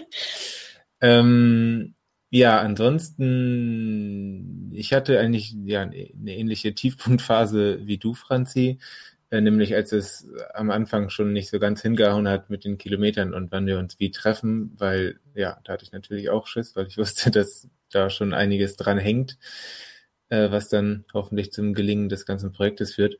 [1.01, 1.95] ähm,
[2.31, 8.79] Ja, ansonsten, ich hatte eigentlich ja eine ähnliche Tiefpunktphase wie du, Franzi,
[9.41, 13.51] nämlich als es am Anfang schon nicht so ganz hingehauen hat mit den Kilometern und
[13.51, 16.99] wann wir uns wie treffen, weil ja, da hatte ich natürlich auch Schiss, weil ich
[16.99, 19.39] wusste, dass da schon einiges dran hängt,
[20.29, 23.17] äh, was dann hoffentlich zum Gelingen des ganzen Projektes führt.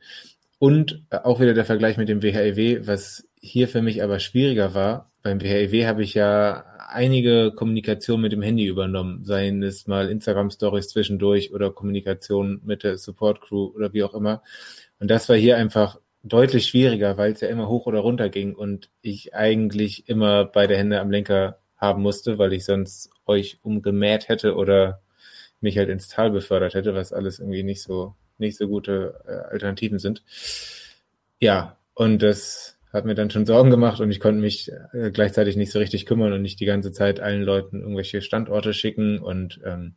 [0.59, 4.73] Und äh, auch wieder der Vergleich mit dem WHIW, was hier für mich aber schwieriger
[4.73, 5.11] war.
[5.21, 10.89] Beim WHIW habe ich ja einige Kommunikation mit dem Handy übernommen, seien es mal Instagram-Stories
[10.89, 14.43] zwischendurch oder Kommunikation mit der Support-Crew oder wie auch immer.
[14.99, 18.55] Und das war hier einfach deutlich schwieriger, weil es ja immer hoch oder runter ging
[18.55, 24.29] und ich eigentlich immer beide Hände am Lenker haben musste, weil ich sonst euch umgemäht
[24.29, 25.01] hätte oder
[25.59, 29.53] mich halt ins Tal befördert hätte, was alles irgendwie nicht so nicht so gute äh,
[29.53, 30.23] Alternativen sind.
[31.39, 35.55] Ja, und das hat mir dann schon Sorgen gemacht und ich konnte mich äh, gleichzeitig
[35.55, 39.59] nicht so richtig kümmern und nicht die ganze Zeit allen Leuten irgendwelche Standorte schicken und
[39.65, 39.95] ähm,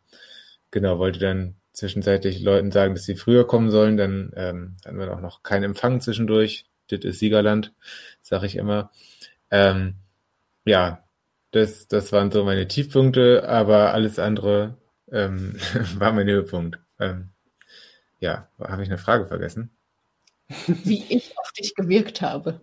[0.70, 3.98] genau, wollte dann zwischenzeitlich Leuten sagen, dass sie früher kommen sollen.
[3.98, 6.64] Dann ähm, hatten wir auch noch keinen Empfang zwischendurch.
[6.88, 7.74] Das ist Siegerland,
[8.22, 8.90] sage ich immer.
[9.50, 9.96] Ähm,
[10.64, 11.04] ja,
[11.50, 14.78] das, das waren so meine Tiefpunkte, aber alles andere
[15.12, 15.56] ähm,
[15.98, 16.78] war mein Höhepunkt.
[16.98, 17.30] Ähm,
[18.20, 19.70] ja, habe ich eine Frage vergessen?
[20.66, 22.60] Wie ich auf dich gewirkt habe.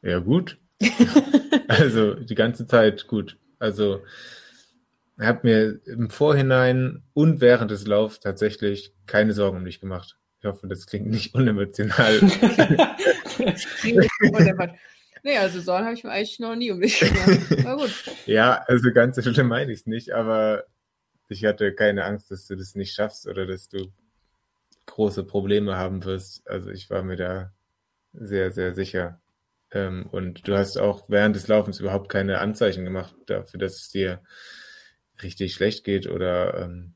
[0.00, 0.58] Ja, gut.
[1.68, 3.36] also die ganze Zeit gut.
[3.58, 4.00] Also
[5.18, 10.18] habe mir im Vorhinein und während des Laufs tatsächlich keine Sorgen um dich gemacht.
[10.40, 12.20] Ich hoffe, das klingt nicht unemotional.
[15.22, 17.66] nee, also Sorgen habe ich mir eigentlich noch nie um dich gemacht.
[17.66, 18.04] Aber gut.
[18.26, 20.64] Ja, also ganz so schlimm meine ich es nicht, aber
[21.28, 23.92] ich hatte keine Angst, dass du das nicht schaffst oder dass du
[24.86, 26.46] große Probleme haben wirst.
[26.48, 27.52] Also ich war mir da
[28.12, 29.20] sehr, sehr sicher.
[29.70, 33.88] Ähm, und du hast auch während des Laufens überhaupt keine Anzeichen gemacht dafür, dass es
[33.88, 34.22] dir
[35.22, 36.94] richtig schlecht geht oder ähm,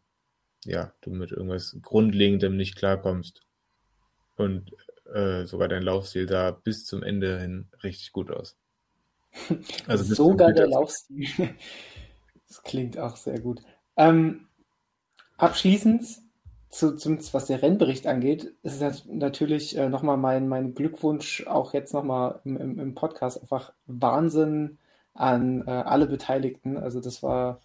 [0.64, 3.42] ja, du mit irgendwas Grundlegendem nicht klarkommst.
[4.36, 4.72] Und
[5.12, 8.56] äh, sogar dein Laufstil sah bis zum Ende hin richtig gut aus.
[9.86, 11.26] Also sogar der Laufstil.
[12.48, 13.60] Das klingt auch sehr gut.
[13.98, 14.46] Ähm,
[15.36, 16.02] abschließend
[16.70, 21.74] zu, zum, was der Rennbericht angeht, ist es natürlich äh, nochmal mein, mein Glückwunsch, auch
[21.74, 24.78] jetzt nochmal im, im, im Podcast, einfach Wahnsinn
[25.12, 26.78] an äh, alle Beteiligten.
[26.78, 27.60] Also das war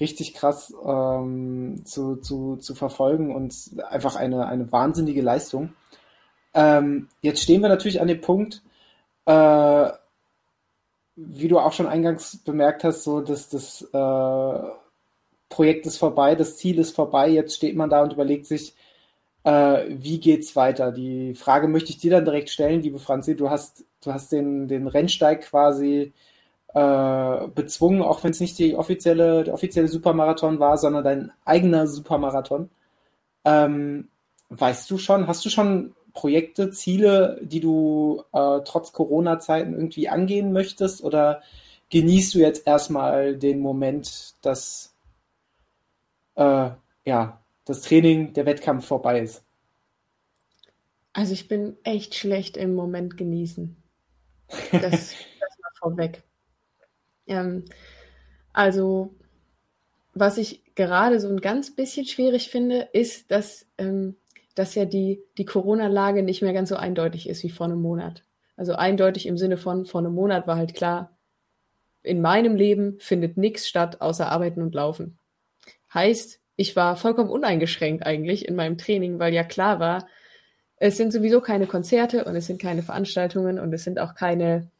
[0.00, 3.54] richtig krass ähm, zu, zu, zu verfolgen und
[3.88, 5.72] einfach eine, eine wahnsinnige Leistung.
[6.54, 8.62] Ähm, jetzt stehen wir natürlich an dem Punkt,
[9.26, 9.88] äh,
[11.16, 14.70] wie du auch schon eingangs bemerkt hast, so dass das äh,
[15.48, 18.74] Projekt ist vorbei, das Ziel ist vorbei, jetzt steht man da und überlegt sich,
[19.44, 20.92] äh, wie geht's weiter?
[20.92, 23.36] Die Frage möchte ich dir dann direkt stellen, liebe Franzi.
[23.36, 26.12] Du hast, du hast den, den Rennsteig quasi
[26.74, 31.86] äh, bezwungen, auch wenn es nicht die offizielle, der offizielle Supermarathon war, sondern dein eigener
[31.86, 32.70] Supermarathon.
[33.44, 34.08] Ähm,
[34.50, 40.52] weißt du schon, hast du schon Projekte, Ziele, die du äh, trotz Corona-Zeiten irgendwie angehen
[40.52, 41.04] möchtest?
[41.04, 41.42] Oder
[41.90, 44.94] genießt du jetzt erstmal den Moment, dass
[46.34, 46.70] äh,
[47.04, 49.42] ja, das Training, der Wettkampf vorbei ist?
[51.12, 53.76] Also ich bin echt schlecht im Moment genießen.
[54.72, 56.22] Das, das mal vorweg.
[57.26, 57.64] Ähm,
[58.52, 59.14] also
[60.14, 64.16] was ich gerade so ein ganz bisschen schwierig finde, ist, dass, ähm,
[64.54, 68.22] dass ja die, die Corona-Lage nicht mehr ganz so eindeutig ist wie vor einem Monat.
[68.56, 71.16] Also eindeutig im Sinne von, vor einem Monat war halt klar,
[72.02, 75.18] in meinem Leben findet nichts statt außer Arbeiten und Laufen.
[75.92, 80.06] Heißt, ich war vollkommen uneingeschränkt eigentlich in meinem Training, weil ja klar war,
[80.78, 84.70] es sind sowieso keine Konzerte und es sind keine Veranstaltungen und es sind auch keine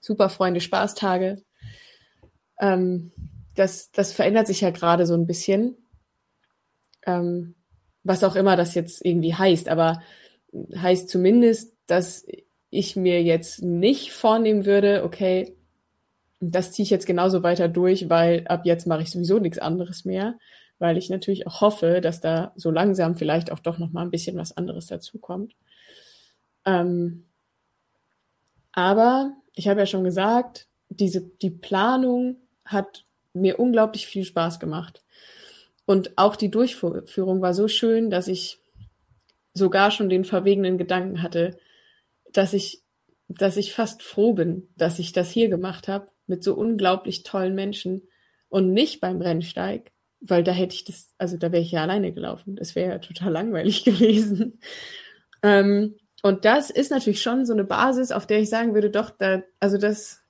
[0.00, 1.42] Superfreunde Spaßtage.
[2.60, 3.12] Ähm,
[3.54, 5.76] das, das verändert sich ja gerade so ein bisschen.
[7.06, 7.54] Ähm,
[8.04, 10.02] was auch immer das jetzt irgendwie heißt, aber
[10.74, 12.26] heißt zumindest, dass
[12.70, 15.56] ich mir jetzt nicht vornehmen würde, okay,
[16.40, 20.04] das ziehe ich jetzt genauso weiter durch, weil ab jetzt mache ich sowieso nichts anderes
[20.04, 20.38] mehr,
[20.78, 24.10] weil ich natürlich auch hoffe, dass da so langsam vielleicht auch doch noch mal ein
[24.10, 25.54] bisschen was anderes dazukommt.
[26.64, 27.24] Ähm,
[28.72, 32.36] aber ich habe ja schon gesagt, diese die Planung
[32.68, 33.04] hat
[33.34, 35.02] mir unglaublich viel Spaß gemacht
[35.86, 38.60] und auch die Durchführung war so schön, dass ich
[39.54, 41.58] sogar schon den verwegenen Gedanken hatte,
[42.32, 42.82] dass ich
[43.28, 47.54] dass ich fast froh bin, dass ich das hier gemacht habe mit so unglaublich tollen
[47.54, 48.02] Menschen
[48.48, 52.12] und nicht beim Rennsteig, weil da hätte ich das, also da wäre ich ja alleine
[52.12, 52.56] gelaufen.
[52.56, 54.60] Das wäre ja total langweilig gewesen.
[55.42, 59.10] Ähm, und das ist natürlich schon so eine Basis, auf der ich sagen würde, doch,
[59.10, 60.22] da, also das,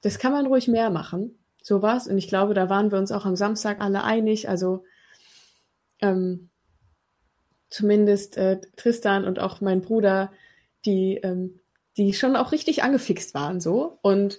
[0.00, 1.36] das kann man ruhig mehr machen.
[1.64, 2.06] Sowas.
[2.06, 4.48] Und ich glaube, da waren wir uns auch am Samstag alle einig.
[4.48, 4.84] Also
[6.00, 6.50] ähm,
[7.70, 10.30] zumindest äh, Tristan und auch mein Bruder,
[10.84, 11.58] die, ähm,
[11.96, 13.98] die schon auch richtig angefixt waren so.
[14.02, 14.38] Und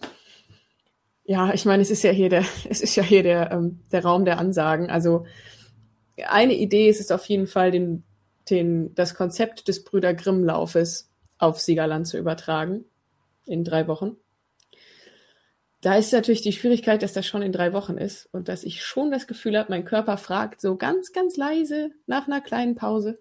[1.24, 4.04] ja, ich meine, es ist ja hier der, es ist ja hier der, ähm, der
[4.06, 4.90] Raum der Ansagen.
[4.92, 5.26] Also
[6.28, 8.04] eine Idee ist es auf jeden Fall, den,
[8.50, 12.86] den, das Konzept des Brüder Grimm-Laufes auf Siegerland zu übertragen
[13.46, 14.16] in drei Wochen.
[15.86, 18.84] Da ist natürlich die Schwierigkeit, dass das schon in drei Wochen ist und dass ich
[18.84, 23.20] schon das Gefühl habe, mein Körper fragt so ganz, ganz leise nach einer kleinen Pause.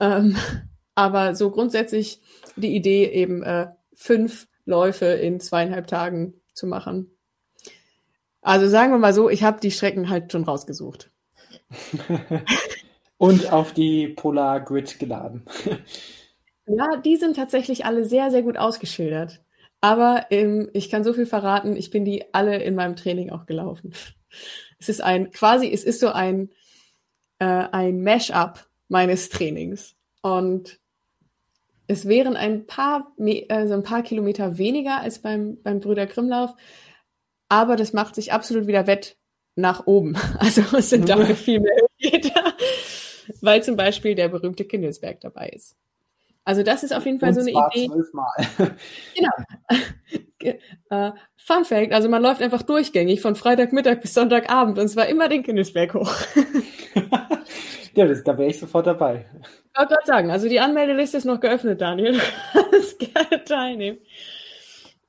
[0.00, 0.36] Ähm,
[0.96, 2.20] aber so grundsätzlich
[2.56, 7.16] die Idee eben äh, fünf Läufe in zweieinhalb Tagen zu machen.
[8.42, 11.12] Also sagen wir mal so, ich habe die Strecken halt schon rausgesucht.
[13.18, 15.44] Und auf die Polar Grid geladen.
[16.66, 19.45] ja, die sind tatsächlich alle sehr, sehr gut ausgeschildert.
[19.80, 23.46] Aber ähm, ich kann so viel verraten, ich bin die alle in meinem Training auch
[23.46, 23.92] gelaufen.
[24.78, 26.50] Es ist ein, quasi, es ist so ein,
[27.38, 29.96] äh, ein Mash-up meines Trainings.
[30.20, 30.78] Und
[31.86, 33.14] es wären ein paar,
[33.48, 36.54] also ein paar Kilometer weniger als beim, beim Brüder Grimmlauf,
[37.48, 39.16] aber das macht sich absolut wieder wett
[39.54, 40.16] nach oben.
[40.38, 42.54] Also es sind dafür viel mehr Höhenmeter,
[43.40, 45.76] weil zum Beispiel der berühmte Kindelsberg dabei ist.
[46.46, 47.88] Also das ist auf jeden Fall so eine Idee.
[47.88, 48.32] Zwölfmal.
[49.16, 50.52] genau.
[50.92, 55.28] uh, Fun Fact, also man läuft einfach durchgängig von Freitagmittag bis Sonntagabend und zwar immer
[55.28, 56.12] den Kindelsberg hoch.
[57.94, 59.26] ja, das, da wäre ich sofort dabei.
[59.72, 62.20] Ich wollte gerade sagen, also die Anmeldeliste ist noch geöffnet, Daniel.
[62.54, 63.98] Du kannst gerne teilnehmen.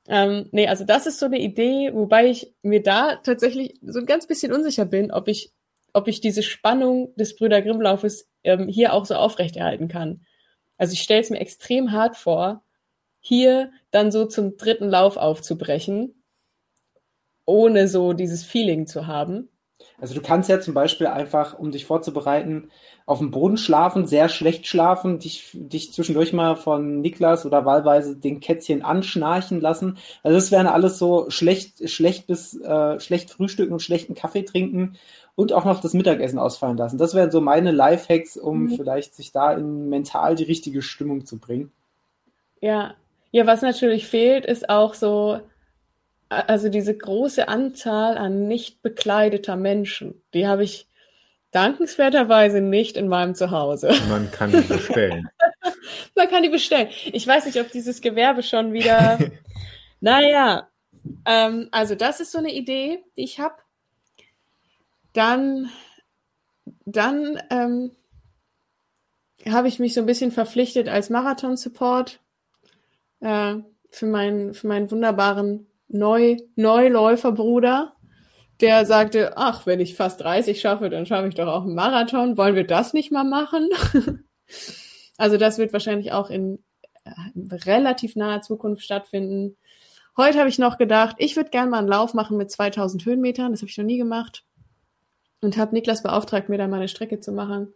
[0.08, 4.06] Ähm, nee, also das ist so eine Idee, wobei ich mir da tatsächlich so ein
[4.06, 5.52] ganz bisschen unsicher bin, ob ich,
[5.92, 10.22] ob ich diese Spannung des Brüder Grimmlaufes ähm, hier auch so aufrechterhalten kann.
[10.78, 12.64] Also ich stelle es mir extrem hart vor,
[13.20, 16.22] hier dann so zum dritten Lauf aufzubrechen,
[17.44, 19.50] ohne so dieses Feeling zu haben.
[20.00, 22.70] Also du kannst ja zum Beispiel einfach, um dich vorzubereiten,
[23.04, 28.16] auf dem Boden schlafen, sehr schlecht schlafen, dich, dich zwischendurch mal von Niklas oder wahlweise
[28.16, 29.98] den Kätzchen anschnarchen lassen.
[30.22, 34.96] Also das wären alles so schlecht, schlecht bis äh, schlecht frühstücken und schlechten Kaffee trinken
[35.34, 36.98] und auch noch das Mittagessen ausfallen lassen.
[36.98, 38.70] Das wären so meine Lifehacks, um mhm.
[38.70, 41.72] vielleicht sich da in mental die richtige Stimmung zu bringen.
[42.60, 42.94] Ja,
[43.30, 45.40] ja, was natürlich fehlt, ist auch so,
[46.28, 50.22] also diese große Anzahl an nicht bekleideter Menschen.
[50.34, 50.86] Die habe ich
[51.50, 53.92] dankenswerterweise nicht in meinem Zuhause.
[54.08, 55.28] Man kann die bestellen.
[56.14, 56.88] Man kann die bestellen.
[57.06, 59.18] Ich weiß nicht, ob dieses Gewerbe schon wieder.
[60.00, 60.68] naja,
[61.24, 63.56] ähm, also das ist so eine Idee, die ich habe.
[65.14, 65.70] Dann,
[66.84, 67.92] dann ähm,
[69.48, 72.20] habe ich mich so ein bisschen verpflichtet als Marathon-Support
[73.20, 73.54] äh,
[73.90, 77.94] für, meinen, für meinen wunderbaren Neu Neuläuferbruder,
[78.60, 82.36] der sagte, ach, wenn ich fast 30 schaffe, dann schaffe ich doch auch einen Marathon.
[82.36, 83.68] Wollen wir das nicht mal machen?
[85.16, 86.58] also das wird wahrscheinlich auch in
[87.04, 87.10] äh,
[87.64, 89.56] relativ naher Zukunft stattfinden.
[90.16, 93.52] Heute habe ich noch gedacht, ich würde gerne mal einen Lauf machen mit 2000 Höhenmetern.
[93.52, 94.44] Das habe ich noch nie gemacht
[95.40, 97.72] und habe Niklas beauftragt, mir da mal eine Strecke zu machen.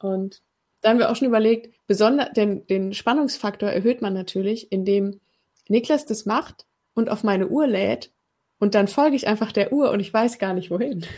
[0.00, 0.42] Und
[0.80, 5.20] da haben wir auch schon überlegt, besonders den, den Spannungsfaktor erhöht man natürlich, indem
[5.68, 8.12] Niklas das macht und auf meine Uhr lädt
[8.58, 11.04] und dann folge ich einfach der Uhr und ich weiß gar nicht wohin.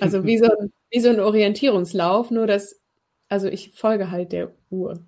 [0.00, 2.78] Also wie so, ein, wie so ein Orientierungslauf, nur dass,
[3.30, 5.06] also ich folge halt der Uhr.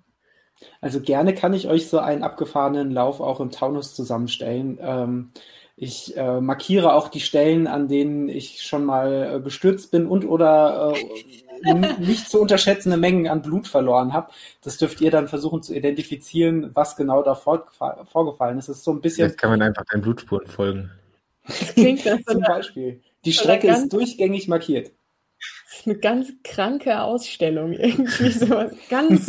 [0.81, 4.79] Also gerne kann ich euch so einen abgefahrenen Lauf auch im Taunus zusammenstellen.
[4.81, 5.31] Ähm,
[5.75, 10.25] ich äh, markiere auch die Stellen, an denen ich schon mal äh, gestürzt bin und
[10.25, 11.48] oder äh,
[11.99, 14.31] nicht zu unterschätzende Mengen an Blut verloren habe.
[14.61, 18.69] Das dürft ihr dann versuchen zu identifizieren, was genau da vorgefallen ist.
[18.69, 19.27] Das ist so ein bisschen.
[19.27, 20.91] Jetzt kann man einfach deinen Blutspuren folgen.
[21.73, 23.01] klingt das Zum Beispiel.
[23.25, 24.91] Die Strecke ist durchgängig markiert.
[25.85, 29.27] Eine ganz kranke Ausstellung, irgendwie so ganz,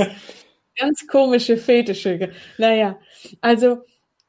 [0.77, 2.31] ganz komische Fetische.
[2.59, 2.99] Naja,
[3.41, 3.83] also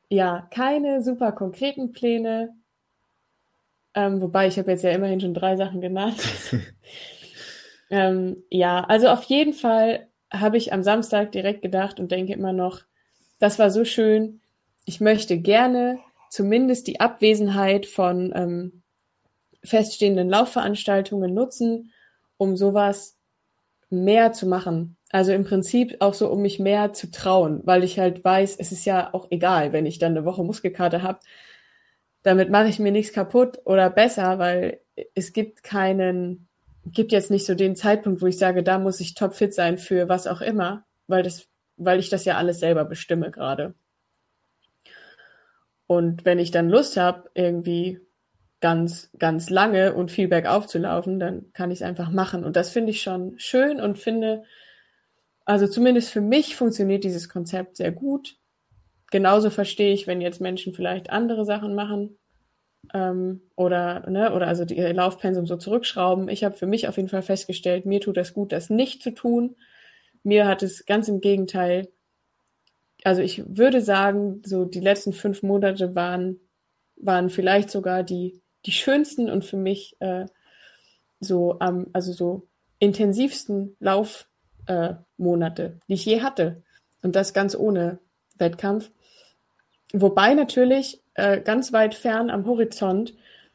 [0.09, 2.55] ja, keine super konkreten Pläne.
[3.93, 6.17] Ähm, wobei ich habe jetzt ja immerhin schon drei Sachen genannt.
[7.91, 12.53] ähm, ja, also auf jeden Fall habe ich am Samstag direkt gedacht und denke immer
[12.53, 12.81] noch,
[13.39, 14.41] das war so schön.
[14.85, 15.99] Ich möchte gerne
[16.29, 18.81] zumindest die Abwesenheit von ähm,
[19.63, 21.91] feststehenden Laufveranstaltungen nutzen,
[22.37, 23.17] um sowas
[23.89, 24.97] mehr zu machen.
[25.09, 28.71] Also im Prinzip auch so, um mich mehr zu trauen, weil ich halt weiß, es
[28.71, 31.19] ist ja auch egal, wenn ich dann eine Woche Muskelkarte habe.
[32.23, 34.79] Damit mache ich mir nichts kaputt oder besser, weil
[35.13, 36.47] es gibt keinen,
[36.85, 40.09] gibt jetzt nicht so den Zeitpunkt, wo ich sage, da muss ich topfit sein für
[40.09, 41.47] was auch immer, weil das,
[41.77, 43.75] weil ich das ja alles selber bestimme gerade.
[45.87, 47.99] Und wenn ich dann Lust habe, irgendwie
[48.61, 52.43] ganz, ganz lange und viel bergauf zu laufen, dann kann ich es einfach machen.
[52.45, 54.43] Und das finde ich schon schön und finde,
[55.45, 58.37] also zumindest für mich funktioniert dieses Konzept sehr gut.
[59.11, 62.17] Genauso verstehe ich, wenn jetzt Menschen vielleicht andere Sachen machen
[62.93, 66.29] ähm, oder, ne, oder also ihr Laufpensum so zurückschrauben.
[66.29, 69.11] Ich habe für mich auf jeden Fall festgestellt, mir tut das gut, das nicht zu
[69.11, 69.55] tun.
[70.23, 71.89] Mir hat es ganz im Gegenteil,
[73.03, 76.39] also ich würde sagen, so die letzten fünf Monate waren,
[76.95, 80.25] waren vielleicht sogar die die schönsten und für mich äh,
[81.19, 82.47] so am, also so
[82.79, 86.63] intensivsten Laufmonate, äh, die ich je hatte.
[87.01, 87.99] Und das ganz ohne
[88.37, 88.91] Wettkampf.
[89.93, 93.13] Wobei natürlich äh, ganz weit fern am Horizont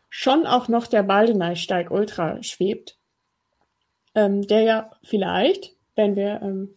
[0.09, 2.99] schon auch noch der Baldeneysteig Ultra schwebt,
[4.15, 6.75] ähm, der ja vielleicht, wenn wir, ähm,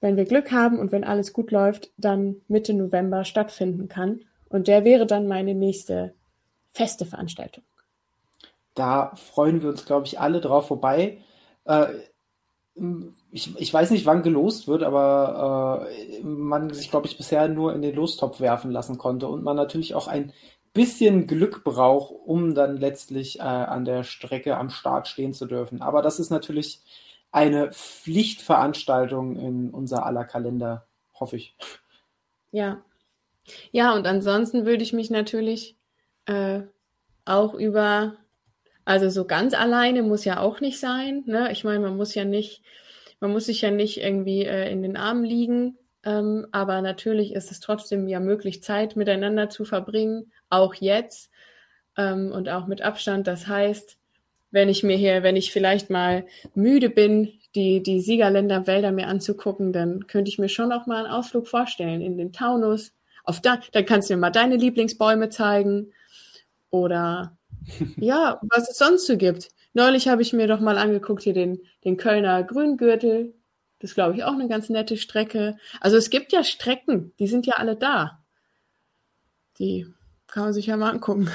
[0.00, 4.20] wenn wir Glück haben und wenn alles gut läuft, dann Mitte November stattfinden kann.
[4.48, 6.14] Und der wäre dann meine nächste
[6.70, 7.64] feste Veranstaltung.
[8.74, 10.70] Da freuen wir uns, glaube ich, alle drauf.
[10.70, 11.18] Wobei,
[11.64, 11.86] äh,
[13.30, 17.72] ich, ich weiß nicht, wann gelost wird, aber äh, man sich, glaube ich, bisher nur
[17.72, 20.32] in den Lostopf werfen lassen konnte und man natürlich auch ein
[20.72, 25.82] bisschen Glück braucht, um dann letztlich äh, an der Strecke am Start stehen zu dürfen.
[25.82, 26.80] Aber das ist natürlich
[27.30, 30.86] eine Pflichtveranstaltung in unser aller Kalender,
[31.18, 31.56] hoffe ich.
[32.50, 32.82] Ja.
[33.72, 35.76] Ja, und ansonsten würde ich mich natürlich
[36.26, 36.62] äh,
[37.24, 38.16] auch über,
[38.84, 41.22] also so ganz alleine muss ja auch nicht sein.
[41.26, 41.50] Ne?
[41.52, 42.62] Ich meine, man muss ja nicht,
[43.20, 47.50] man muss sich ja nicht irgendwie äh, in den Armen liegen, ähm, aber natürlich ist
[47.50, 51.30] es trotzdem ja möglich, Zeit miteinander zu verbringen, auch jetzt
[51.96, 53.26] ähm, und auch mit Abstand.
[53.26, 53.96] Das heißt,
[54.50, 59.72] wenn ich mir hier, wenn ich vielleicht mal müde bin, die, die Siegerländer mir anzugucken,
[59.72, 62.92] dann könnte ich mir schon auch mal einen Ausflug vorstellen in den Taunus.
[63.24, 65.92] Auf da, dann kannst du mir mal deine Lieblingsbäume zeigen
[66.70, 67.36] oder
[67.96, 69.50] ja, was es sonst so gibt.
[69.72, 73.34] Neulich habe ich mir doch mal angeguckt hier den, den Kölner Grüngürtel.
[73.80, 75.56] Das ist, glaube ich, auch eine ganz nette Strecke.
[75.80, 78.24] Also es gibt ja Strecken, die sind ja alle da.
[79.58, 79.86] Die
[80.26, 81.28] kann man sich ja mal angucken.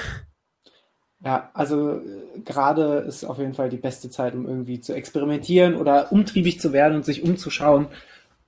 [1.23, 5.75] Ja, also äh, gerade ist auf jeden Fall die beste Zeit, um irgendwie zu experimentieren
[5.75, 7.87] oder umtriebig zu werden und sich umzuschauen.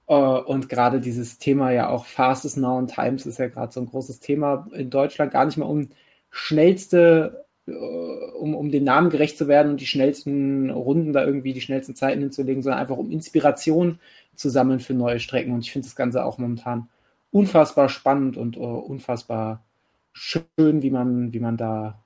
[0.08, 3.82] Äh, und gerade dieses Thema ja auch Fastest Now and Times ist ja gerade so
[3.82, 5.90] ein großes Thema in Deutschland, gar nicht mehr um
[6.30, 11.62] schnellste, um, um dem Namen gerecht zu werden und die schnellsten Runden da irgendwie, die
[11.62, 14.00] schnellsten Zeiten hinzulegen, sondern einfach um Inspiration
[14.36, 15.54] zu sammeln für neue Strecken.
[15.54, 16.90] Und ich finde das Ganze auch momentan
[17.32, 19.64] unfassbar spannend und uh, unfassbar
[20.12, 22.04] schön, wie man, wie man da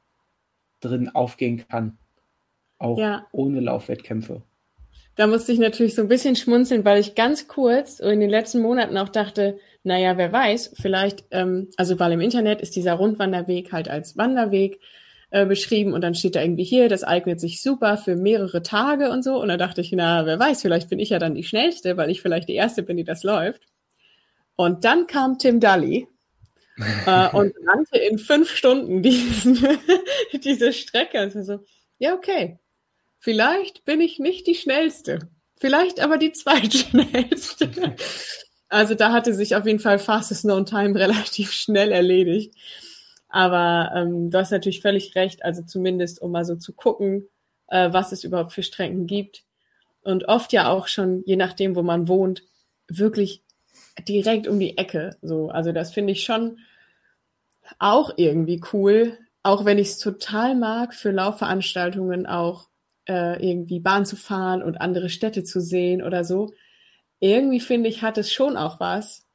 [0.82, 1.98] drin aufgehen kann.
[2.78, 3.26] Auch ja.
[3.32, 4.42] ohne Laufwettkämpfe.
[5.16, 8.62] Da musste ich natürlich so ein bisschen schmunzeln, weil ich ganz kurz in den letzten
[8.62, 13.72] Monaten auch dachte, naja, wer weiß, vielleicht, ähm, also weil im Internet ist dieser Rundwanderweg
[13.72, 14.80] halt als Wanderweg
[15.30, 19.10] äh, beschrieben und dann steht da irgendwie hier, das eignet sich super für mehrere Tage
[19.10, 19.42] und so.
[19.42, 22.10] Und da dachte ich, na, wer weiß, vielleicht bin ich ja dann die Schnellste, weil
[22.10, 23.64] ich vielleicht die Erste bin, die das läuft.
[24.56, 26.08] Und dann kam Tim Daly
[27.06, 29.60] äh, und rannte in fünf Stunden diesen,
[30.44, 31.24] diese Strecke.
[31.24, 31.60] Und so,
[31.98, 32.60] ja, okay,
[33.26, 37.96] Vielleicht bin ich nicht die schnellste, vielleicht aber die zweitschnellste.
[38.70, 42.54] also da hatte sich auf jeden Fall Fastest Known Time relativ schnell erledigt.
[43.36, 47.28] Aber ähm, du hast natürlich völlig recht, also zumindest um mal so zu gucken,
[47.68, 49.44] äh, was es überhaupt für Strecken gibt.
[50.04, 52.44] Und oft ja auch schon, je nachdem, wo man wohnt,
[52.88, 53.44] wirklich
[54.08, 55.18] direkt um die Ecke.
[55.22, 56.60] So, also das finde ich schon
[57.78, 62.70] auch irgendwie cool, auch wenn ich es total mag, für Laufveranstaltungen auch
[63.06, 66.54] äh, irgendwie Bahn zu fahren und andere Städte zu sehen oder so.
[67.20, 69.28] Irgendwie finde ich, hat es schon auch was,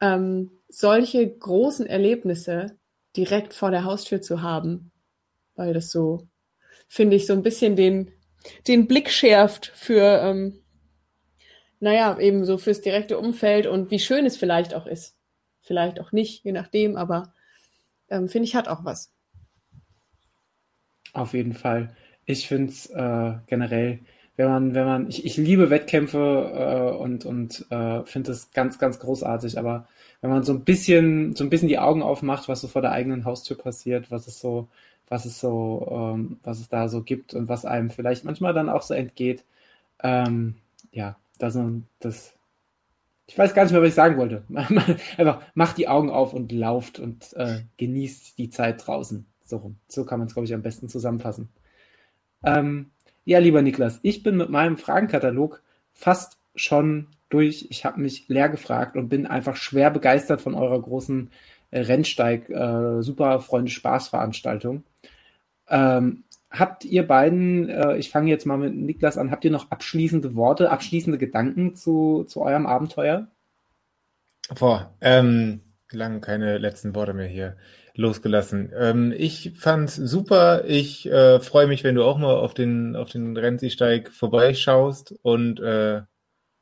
[0.00, 2.79] ähm, solche großen Erlebnisse
[3.16, 4.92] direkt vor der Haustür zu haben,
[5.54, 6.28] weil das so,
[6.88, 8.12] finde ich, so ein bisschen den,
[8.68, 10.62] den Blick schärft für, ähm,
[11.80, 15.16] naja, eben so fürs direkte Umfeld und wie schön es vielleicht auch ist.
[15.62, 17.34] Vielleicht auch nicht, je nachdem, aber
[18.08, 19.12] ähm, finde ich, hat auch was.
[21.12, 21.94] Auf jeden Fall
[22.30, 24.00] ich finde es äh, generell,
[24.36, 28.78] wenn man, wenn man, ich, ich liebe Wettkämpfe äh, und, und äh, finde es ganz,
[28.78, 29.88] ganz großartig, aber
[30.20, 32.92] wenn man so ein bisschen, so ein bisschen die Augen aufmacht, was so vor der
[32.92, 34.68] eigenen Haustür passiert, was es so,
[35.08, 38.68] was es so, ähm, was es da so gibt und was einem vielleicht manchmal dann
[38.68, 39.44] auch so entgeht,
[40.02, 40.56] ähm,
[40.92, 41.58] ja, das,
[42.00, 42.34] das,
[43.26, 44.44] ich weiß gar nicht mehr, was ich sagen wollte.
[45.16, 49.26] Einfach macht die Augen auf und lauft und äh, genießt die Zeit draußen.
[49.44, 49.76] So rum.
[49.88, 51.48] So kann man es, glaube ich, am besten zusammenfassen.
[52.44, 52.90] Ähm,
[53.24, 57.66] ja, lieber Niklas, ich bin mit meinem Fragenkatalog fast schon durch.
[57.70, 61.30] Ich habe mich leer gefragt und bin einfach schwer begeistert von eurer großen
[61.70, 64.84] äh, Rennsteig, äh, super Freunde Spaßveranstaltung.
[65.68, 69.70] Ähm, habt ihr beiden, äh, ich fange jetzt mal mit Niklas an, habt ihr noch
[69.70, 73.28] abschließende Worte, abschließende Gedanken zu, zu eurem Abenteuer?
[74.58, 75.60] Boah, ähm,
[75.92, 77.56] lang keine letzten Worte mehr hier
[77.94, 78.72] losgelassen.
[78.76, 80.64] Ähm, ich fand's super.
[80.66, 85.60] Ich äh, freue mich, wenn du auch mal auf den, auf den Rennsiesteig vorbeischaust und
[85.60, 86.02] äh,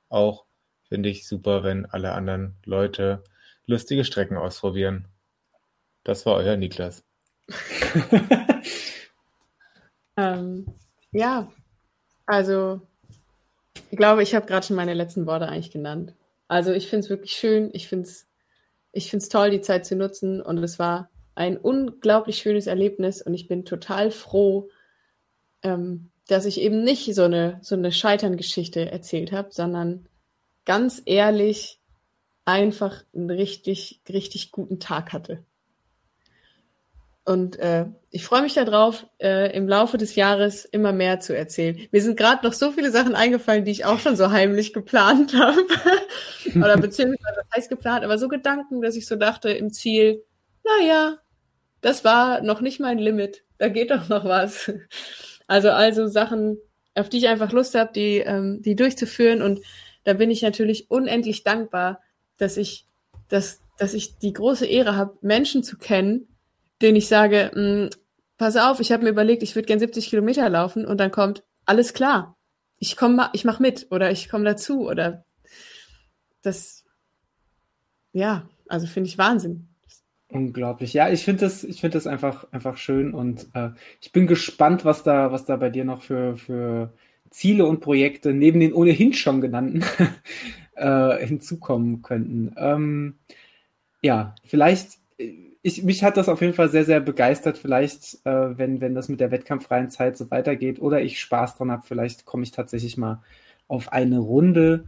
[0.09, 0.48] auch
[0.89, 3.23] finde ich super, wenn alle anderen Leute
[3.67, 5.09] lustige Strecken ausprobieren.
[6.05, 7.05] Das war euer Niklas.
[10.17, 10.67] ähm,
[11.13, 11.53] ja,
[12.27, 12.81] also
[13.91, 16.15] ich glaube, ich habe gerade schon meine letzten Worte eigentlich genannt.
[16.47, 18.29] Also ich finde es wirklich schön, ich finde es
[18.93, 23.35] ich find's toll, die Zeit zu nutzen und es war ein unglaublich schönes Erlebnis und
[23.35, 24.69] ich bin total froh,
[25.63, 30.09] ähm, dass ich eben nicht so eine, so eine Scheitern-Geschichte erzählt habe, sondern
[30.69, 31.81] ganz ehrlich
[32.45, 35.43] einfach einen richtig, richtig guten Tag hatte.
[37.25, 41.79] Und äh, ich freue mich darauf, äh, im Laufe des Jahres immer mehr zu erzählen.
[41.91, 45.33] Mir sind gerade noch so viele Sachen eingefallen, die ich auch schon so heimlich geplant
[45.35, 45.67] habe.
[46.55, 50.23] Oder beziehungsweise, was heißt geplant, aber so Gedanken, dass ich so dachte im Ziel,
[50.65, 51.17] naja,
[51.81, 53.43] das war noch nicht mein Limit.
[53.57, 54.71] Da geht doch noch was.
[55.51, 56.59] Also, also Sachen,
[56.95, 59.41] auf die ich einfach Lust habe, die, ähm, die durchzuführen.
[59.41, 59.61] Und
[60.09, 62.01] da bin ich natürlich unendlich dankbar,
[62.39, 62.87] dass ich,
[63.29, 66.29] dass, dass ich die große Ehre habe, Menschen zu kennen,
[66.81, 67.91] denen ich sage, mh, hm,
[68.39, 71.45] pass auf, ich habe mir überlegt, ich würde gern 70 Kilometer laufen und dann kommt,
[71.67, 72.39] alles klar,
[72.79, 75.27] ich komme, ich mach mit oder ich komme dazu oder
[76.41, 76.87] das,
[78.13, 79.69] ja, also finde ich Wahnsinn.
[80.31, 80.95] Unglaublich.
[80.95, 84.87] Ja, ich finde das, ich finde das einfach, einfach schön und äh, ich bin gespannt,
[84.87, 86.95] was da, was da bei dir noch für, für
[87.31, 89.85] Ziele und Projekte neben den ohnehin schon genannten
[90.75, 92.55] äh, hinzukommen könnten.
[92.57, 93.19] Ähm,
[94.03, 94.99] ja, vielleicht,
[95.63, 97.59] ich, mich hat das auf jeden Fall sehr, sehr begeistert.
[97.59, 101.71] Vielleicht, äh, wenn, wenn das mit der wettkampffreien Zeit so weitergeht oder ich Spaß dran
[101.71, 103.23] habe, vielleicht komme ich tatsächlich mal
[103.67, 104.85] auf eine Runde.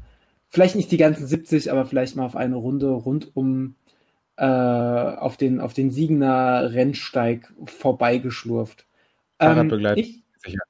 [0.49, 3.77] Vielleicht nicht die ganzen 70, aber vielleicht mal auf eine Runde rund um
[4.37, 8.87] äh, auf den, auf den Siegener Rennsteig vorbeigeschlurft.
[9.39, 10.61] Fahrradbegleitung, ähm, sicher.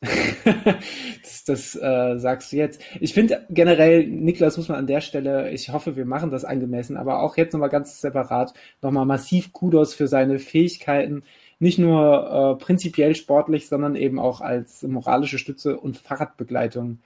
[1.22, 2.80] das das äh, sagst du jetzt.
[3.00, 6.96] Ich finde generell, Niklas muss man an der Stelle, ich hoffe, wir machen das angemessen,
[6.96, 11.22] aber auch jetzt nochmal ganz separat, nochmal massiv Kudos für seine Fähigkeiten,
[11.58, 17.00] nicht nur äh, prinzipiell sportlich, sondern eben auch als moralische Stütze und Fahrradbegleitung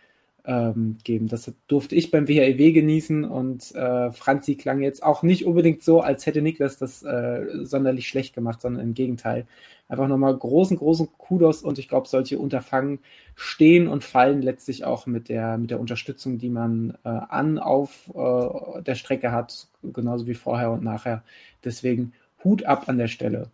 [0.45, 1.29] ähm, geben.
[1.29, 6.01] Das durfte ich beim WHEW genießen und äh, Franzi klang jetzt auch nicht unbedingt so,
[6.01, 9.47] als hätte Niklas das äh, sonderlich schlecht gemacht, sondern im Gegenteil.
[9.89, 13.01] Einfach nochmal großen, großen Kudos und ich glaube, solche Unterfangen
[13.35, 18.11] stehen und fallen letztlich auch mit der, mit der Unterstützung, die man äh, an, auf
[18.15, 21.23] äh, der Strecke hat, genauso wie vorher und nachher.
[21.65, 22.13] Deswegen
[22.43, 23.51] Hut ab an der Stelle.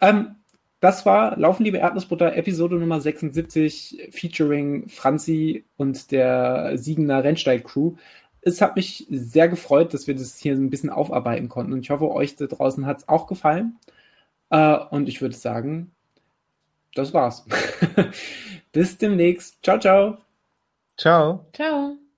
[0.00, 0.36] Ähm,
[0.80, 7.96] das war Laufen, liebe Erdnussbutter, Episode Nummer 76, featuring Franzi und der Siegener Rennsteig-Crew.
[8.40, 11.90] Es hat mich sehr gefreut, dass wir das hier ein bisschen aufarbeiten konnten und ich
[11.90, 13.78] hoffe, euch da draußen hat es auch gefallen.
[14.48, 15.92] Äh, und ich würde sagen,
[16.94, 17.44] das war's.
[18.72, 19.62] Bis demnächst.
[19.62, 20.18] Ciao, ciao.
[20.96, 21.46] Ciao.
[21.52, 22.00] Ciao.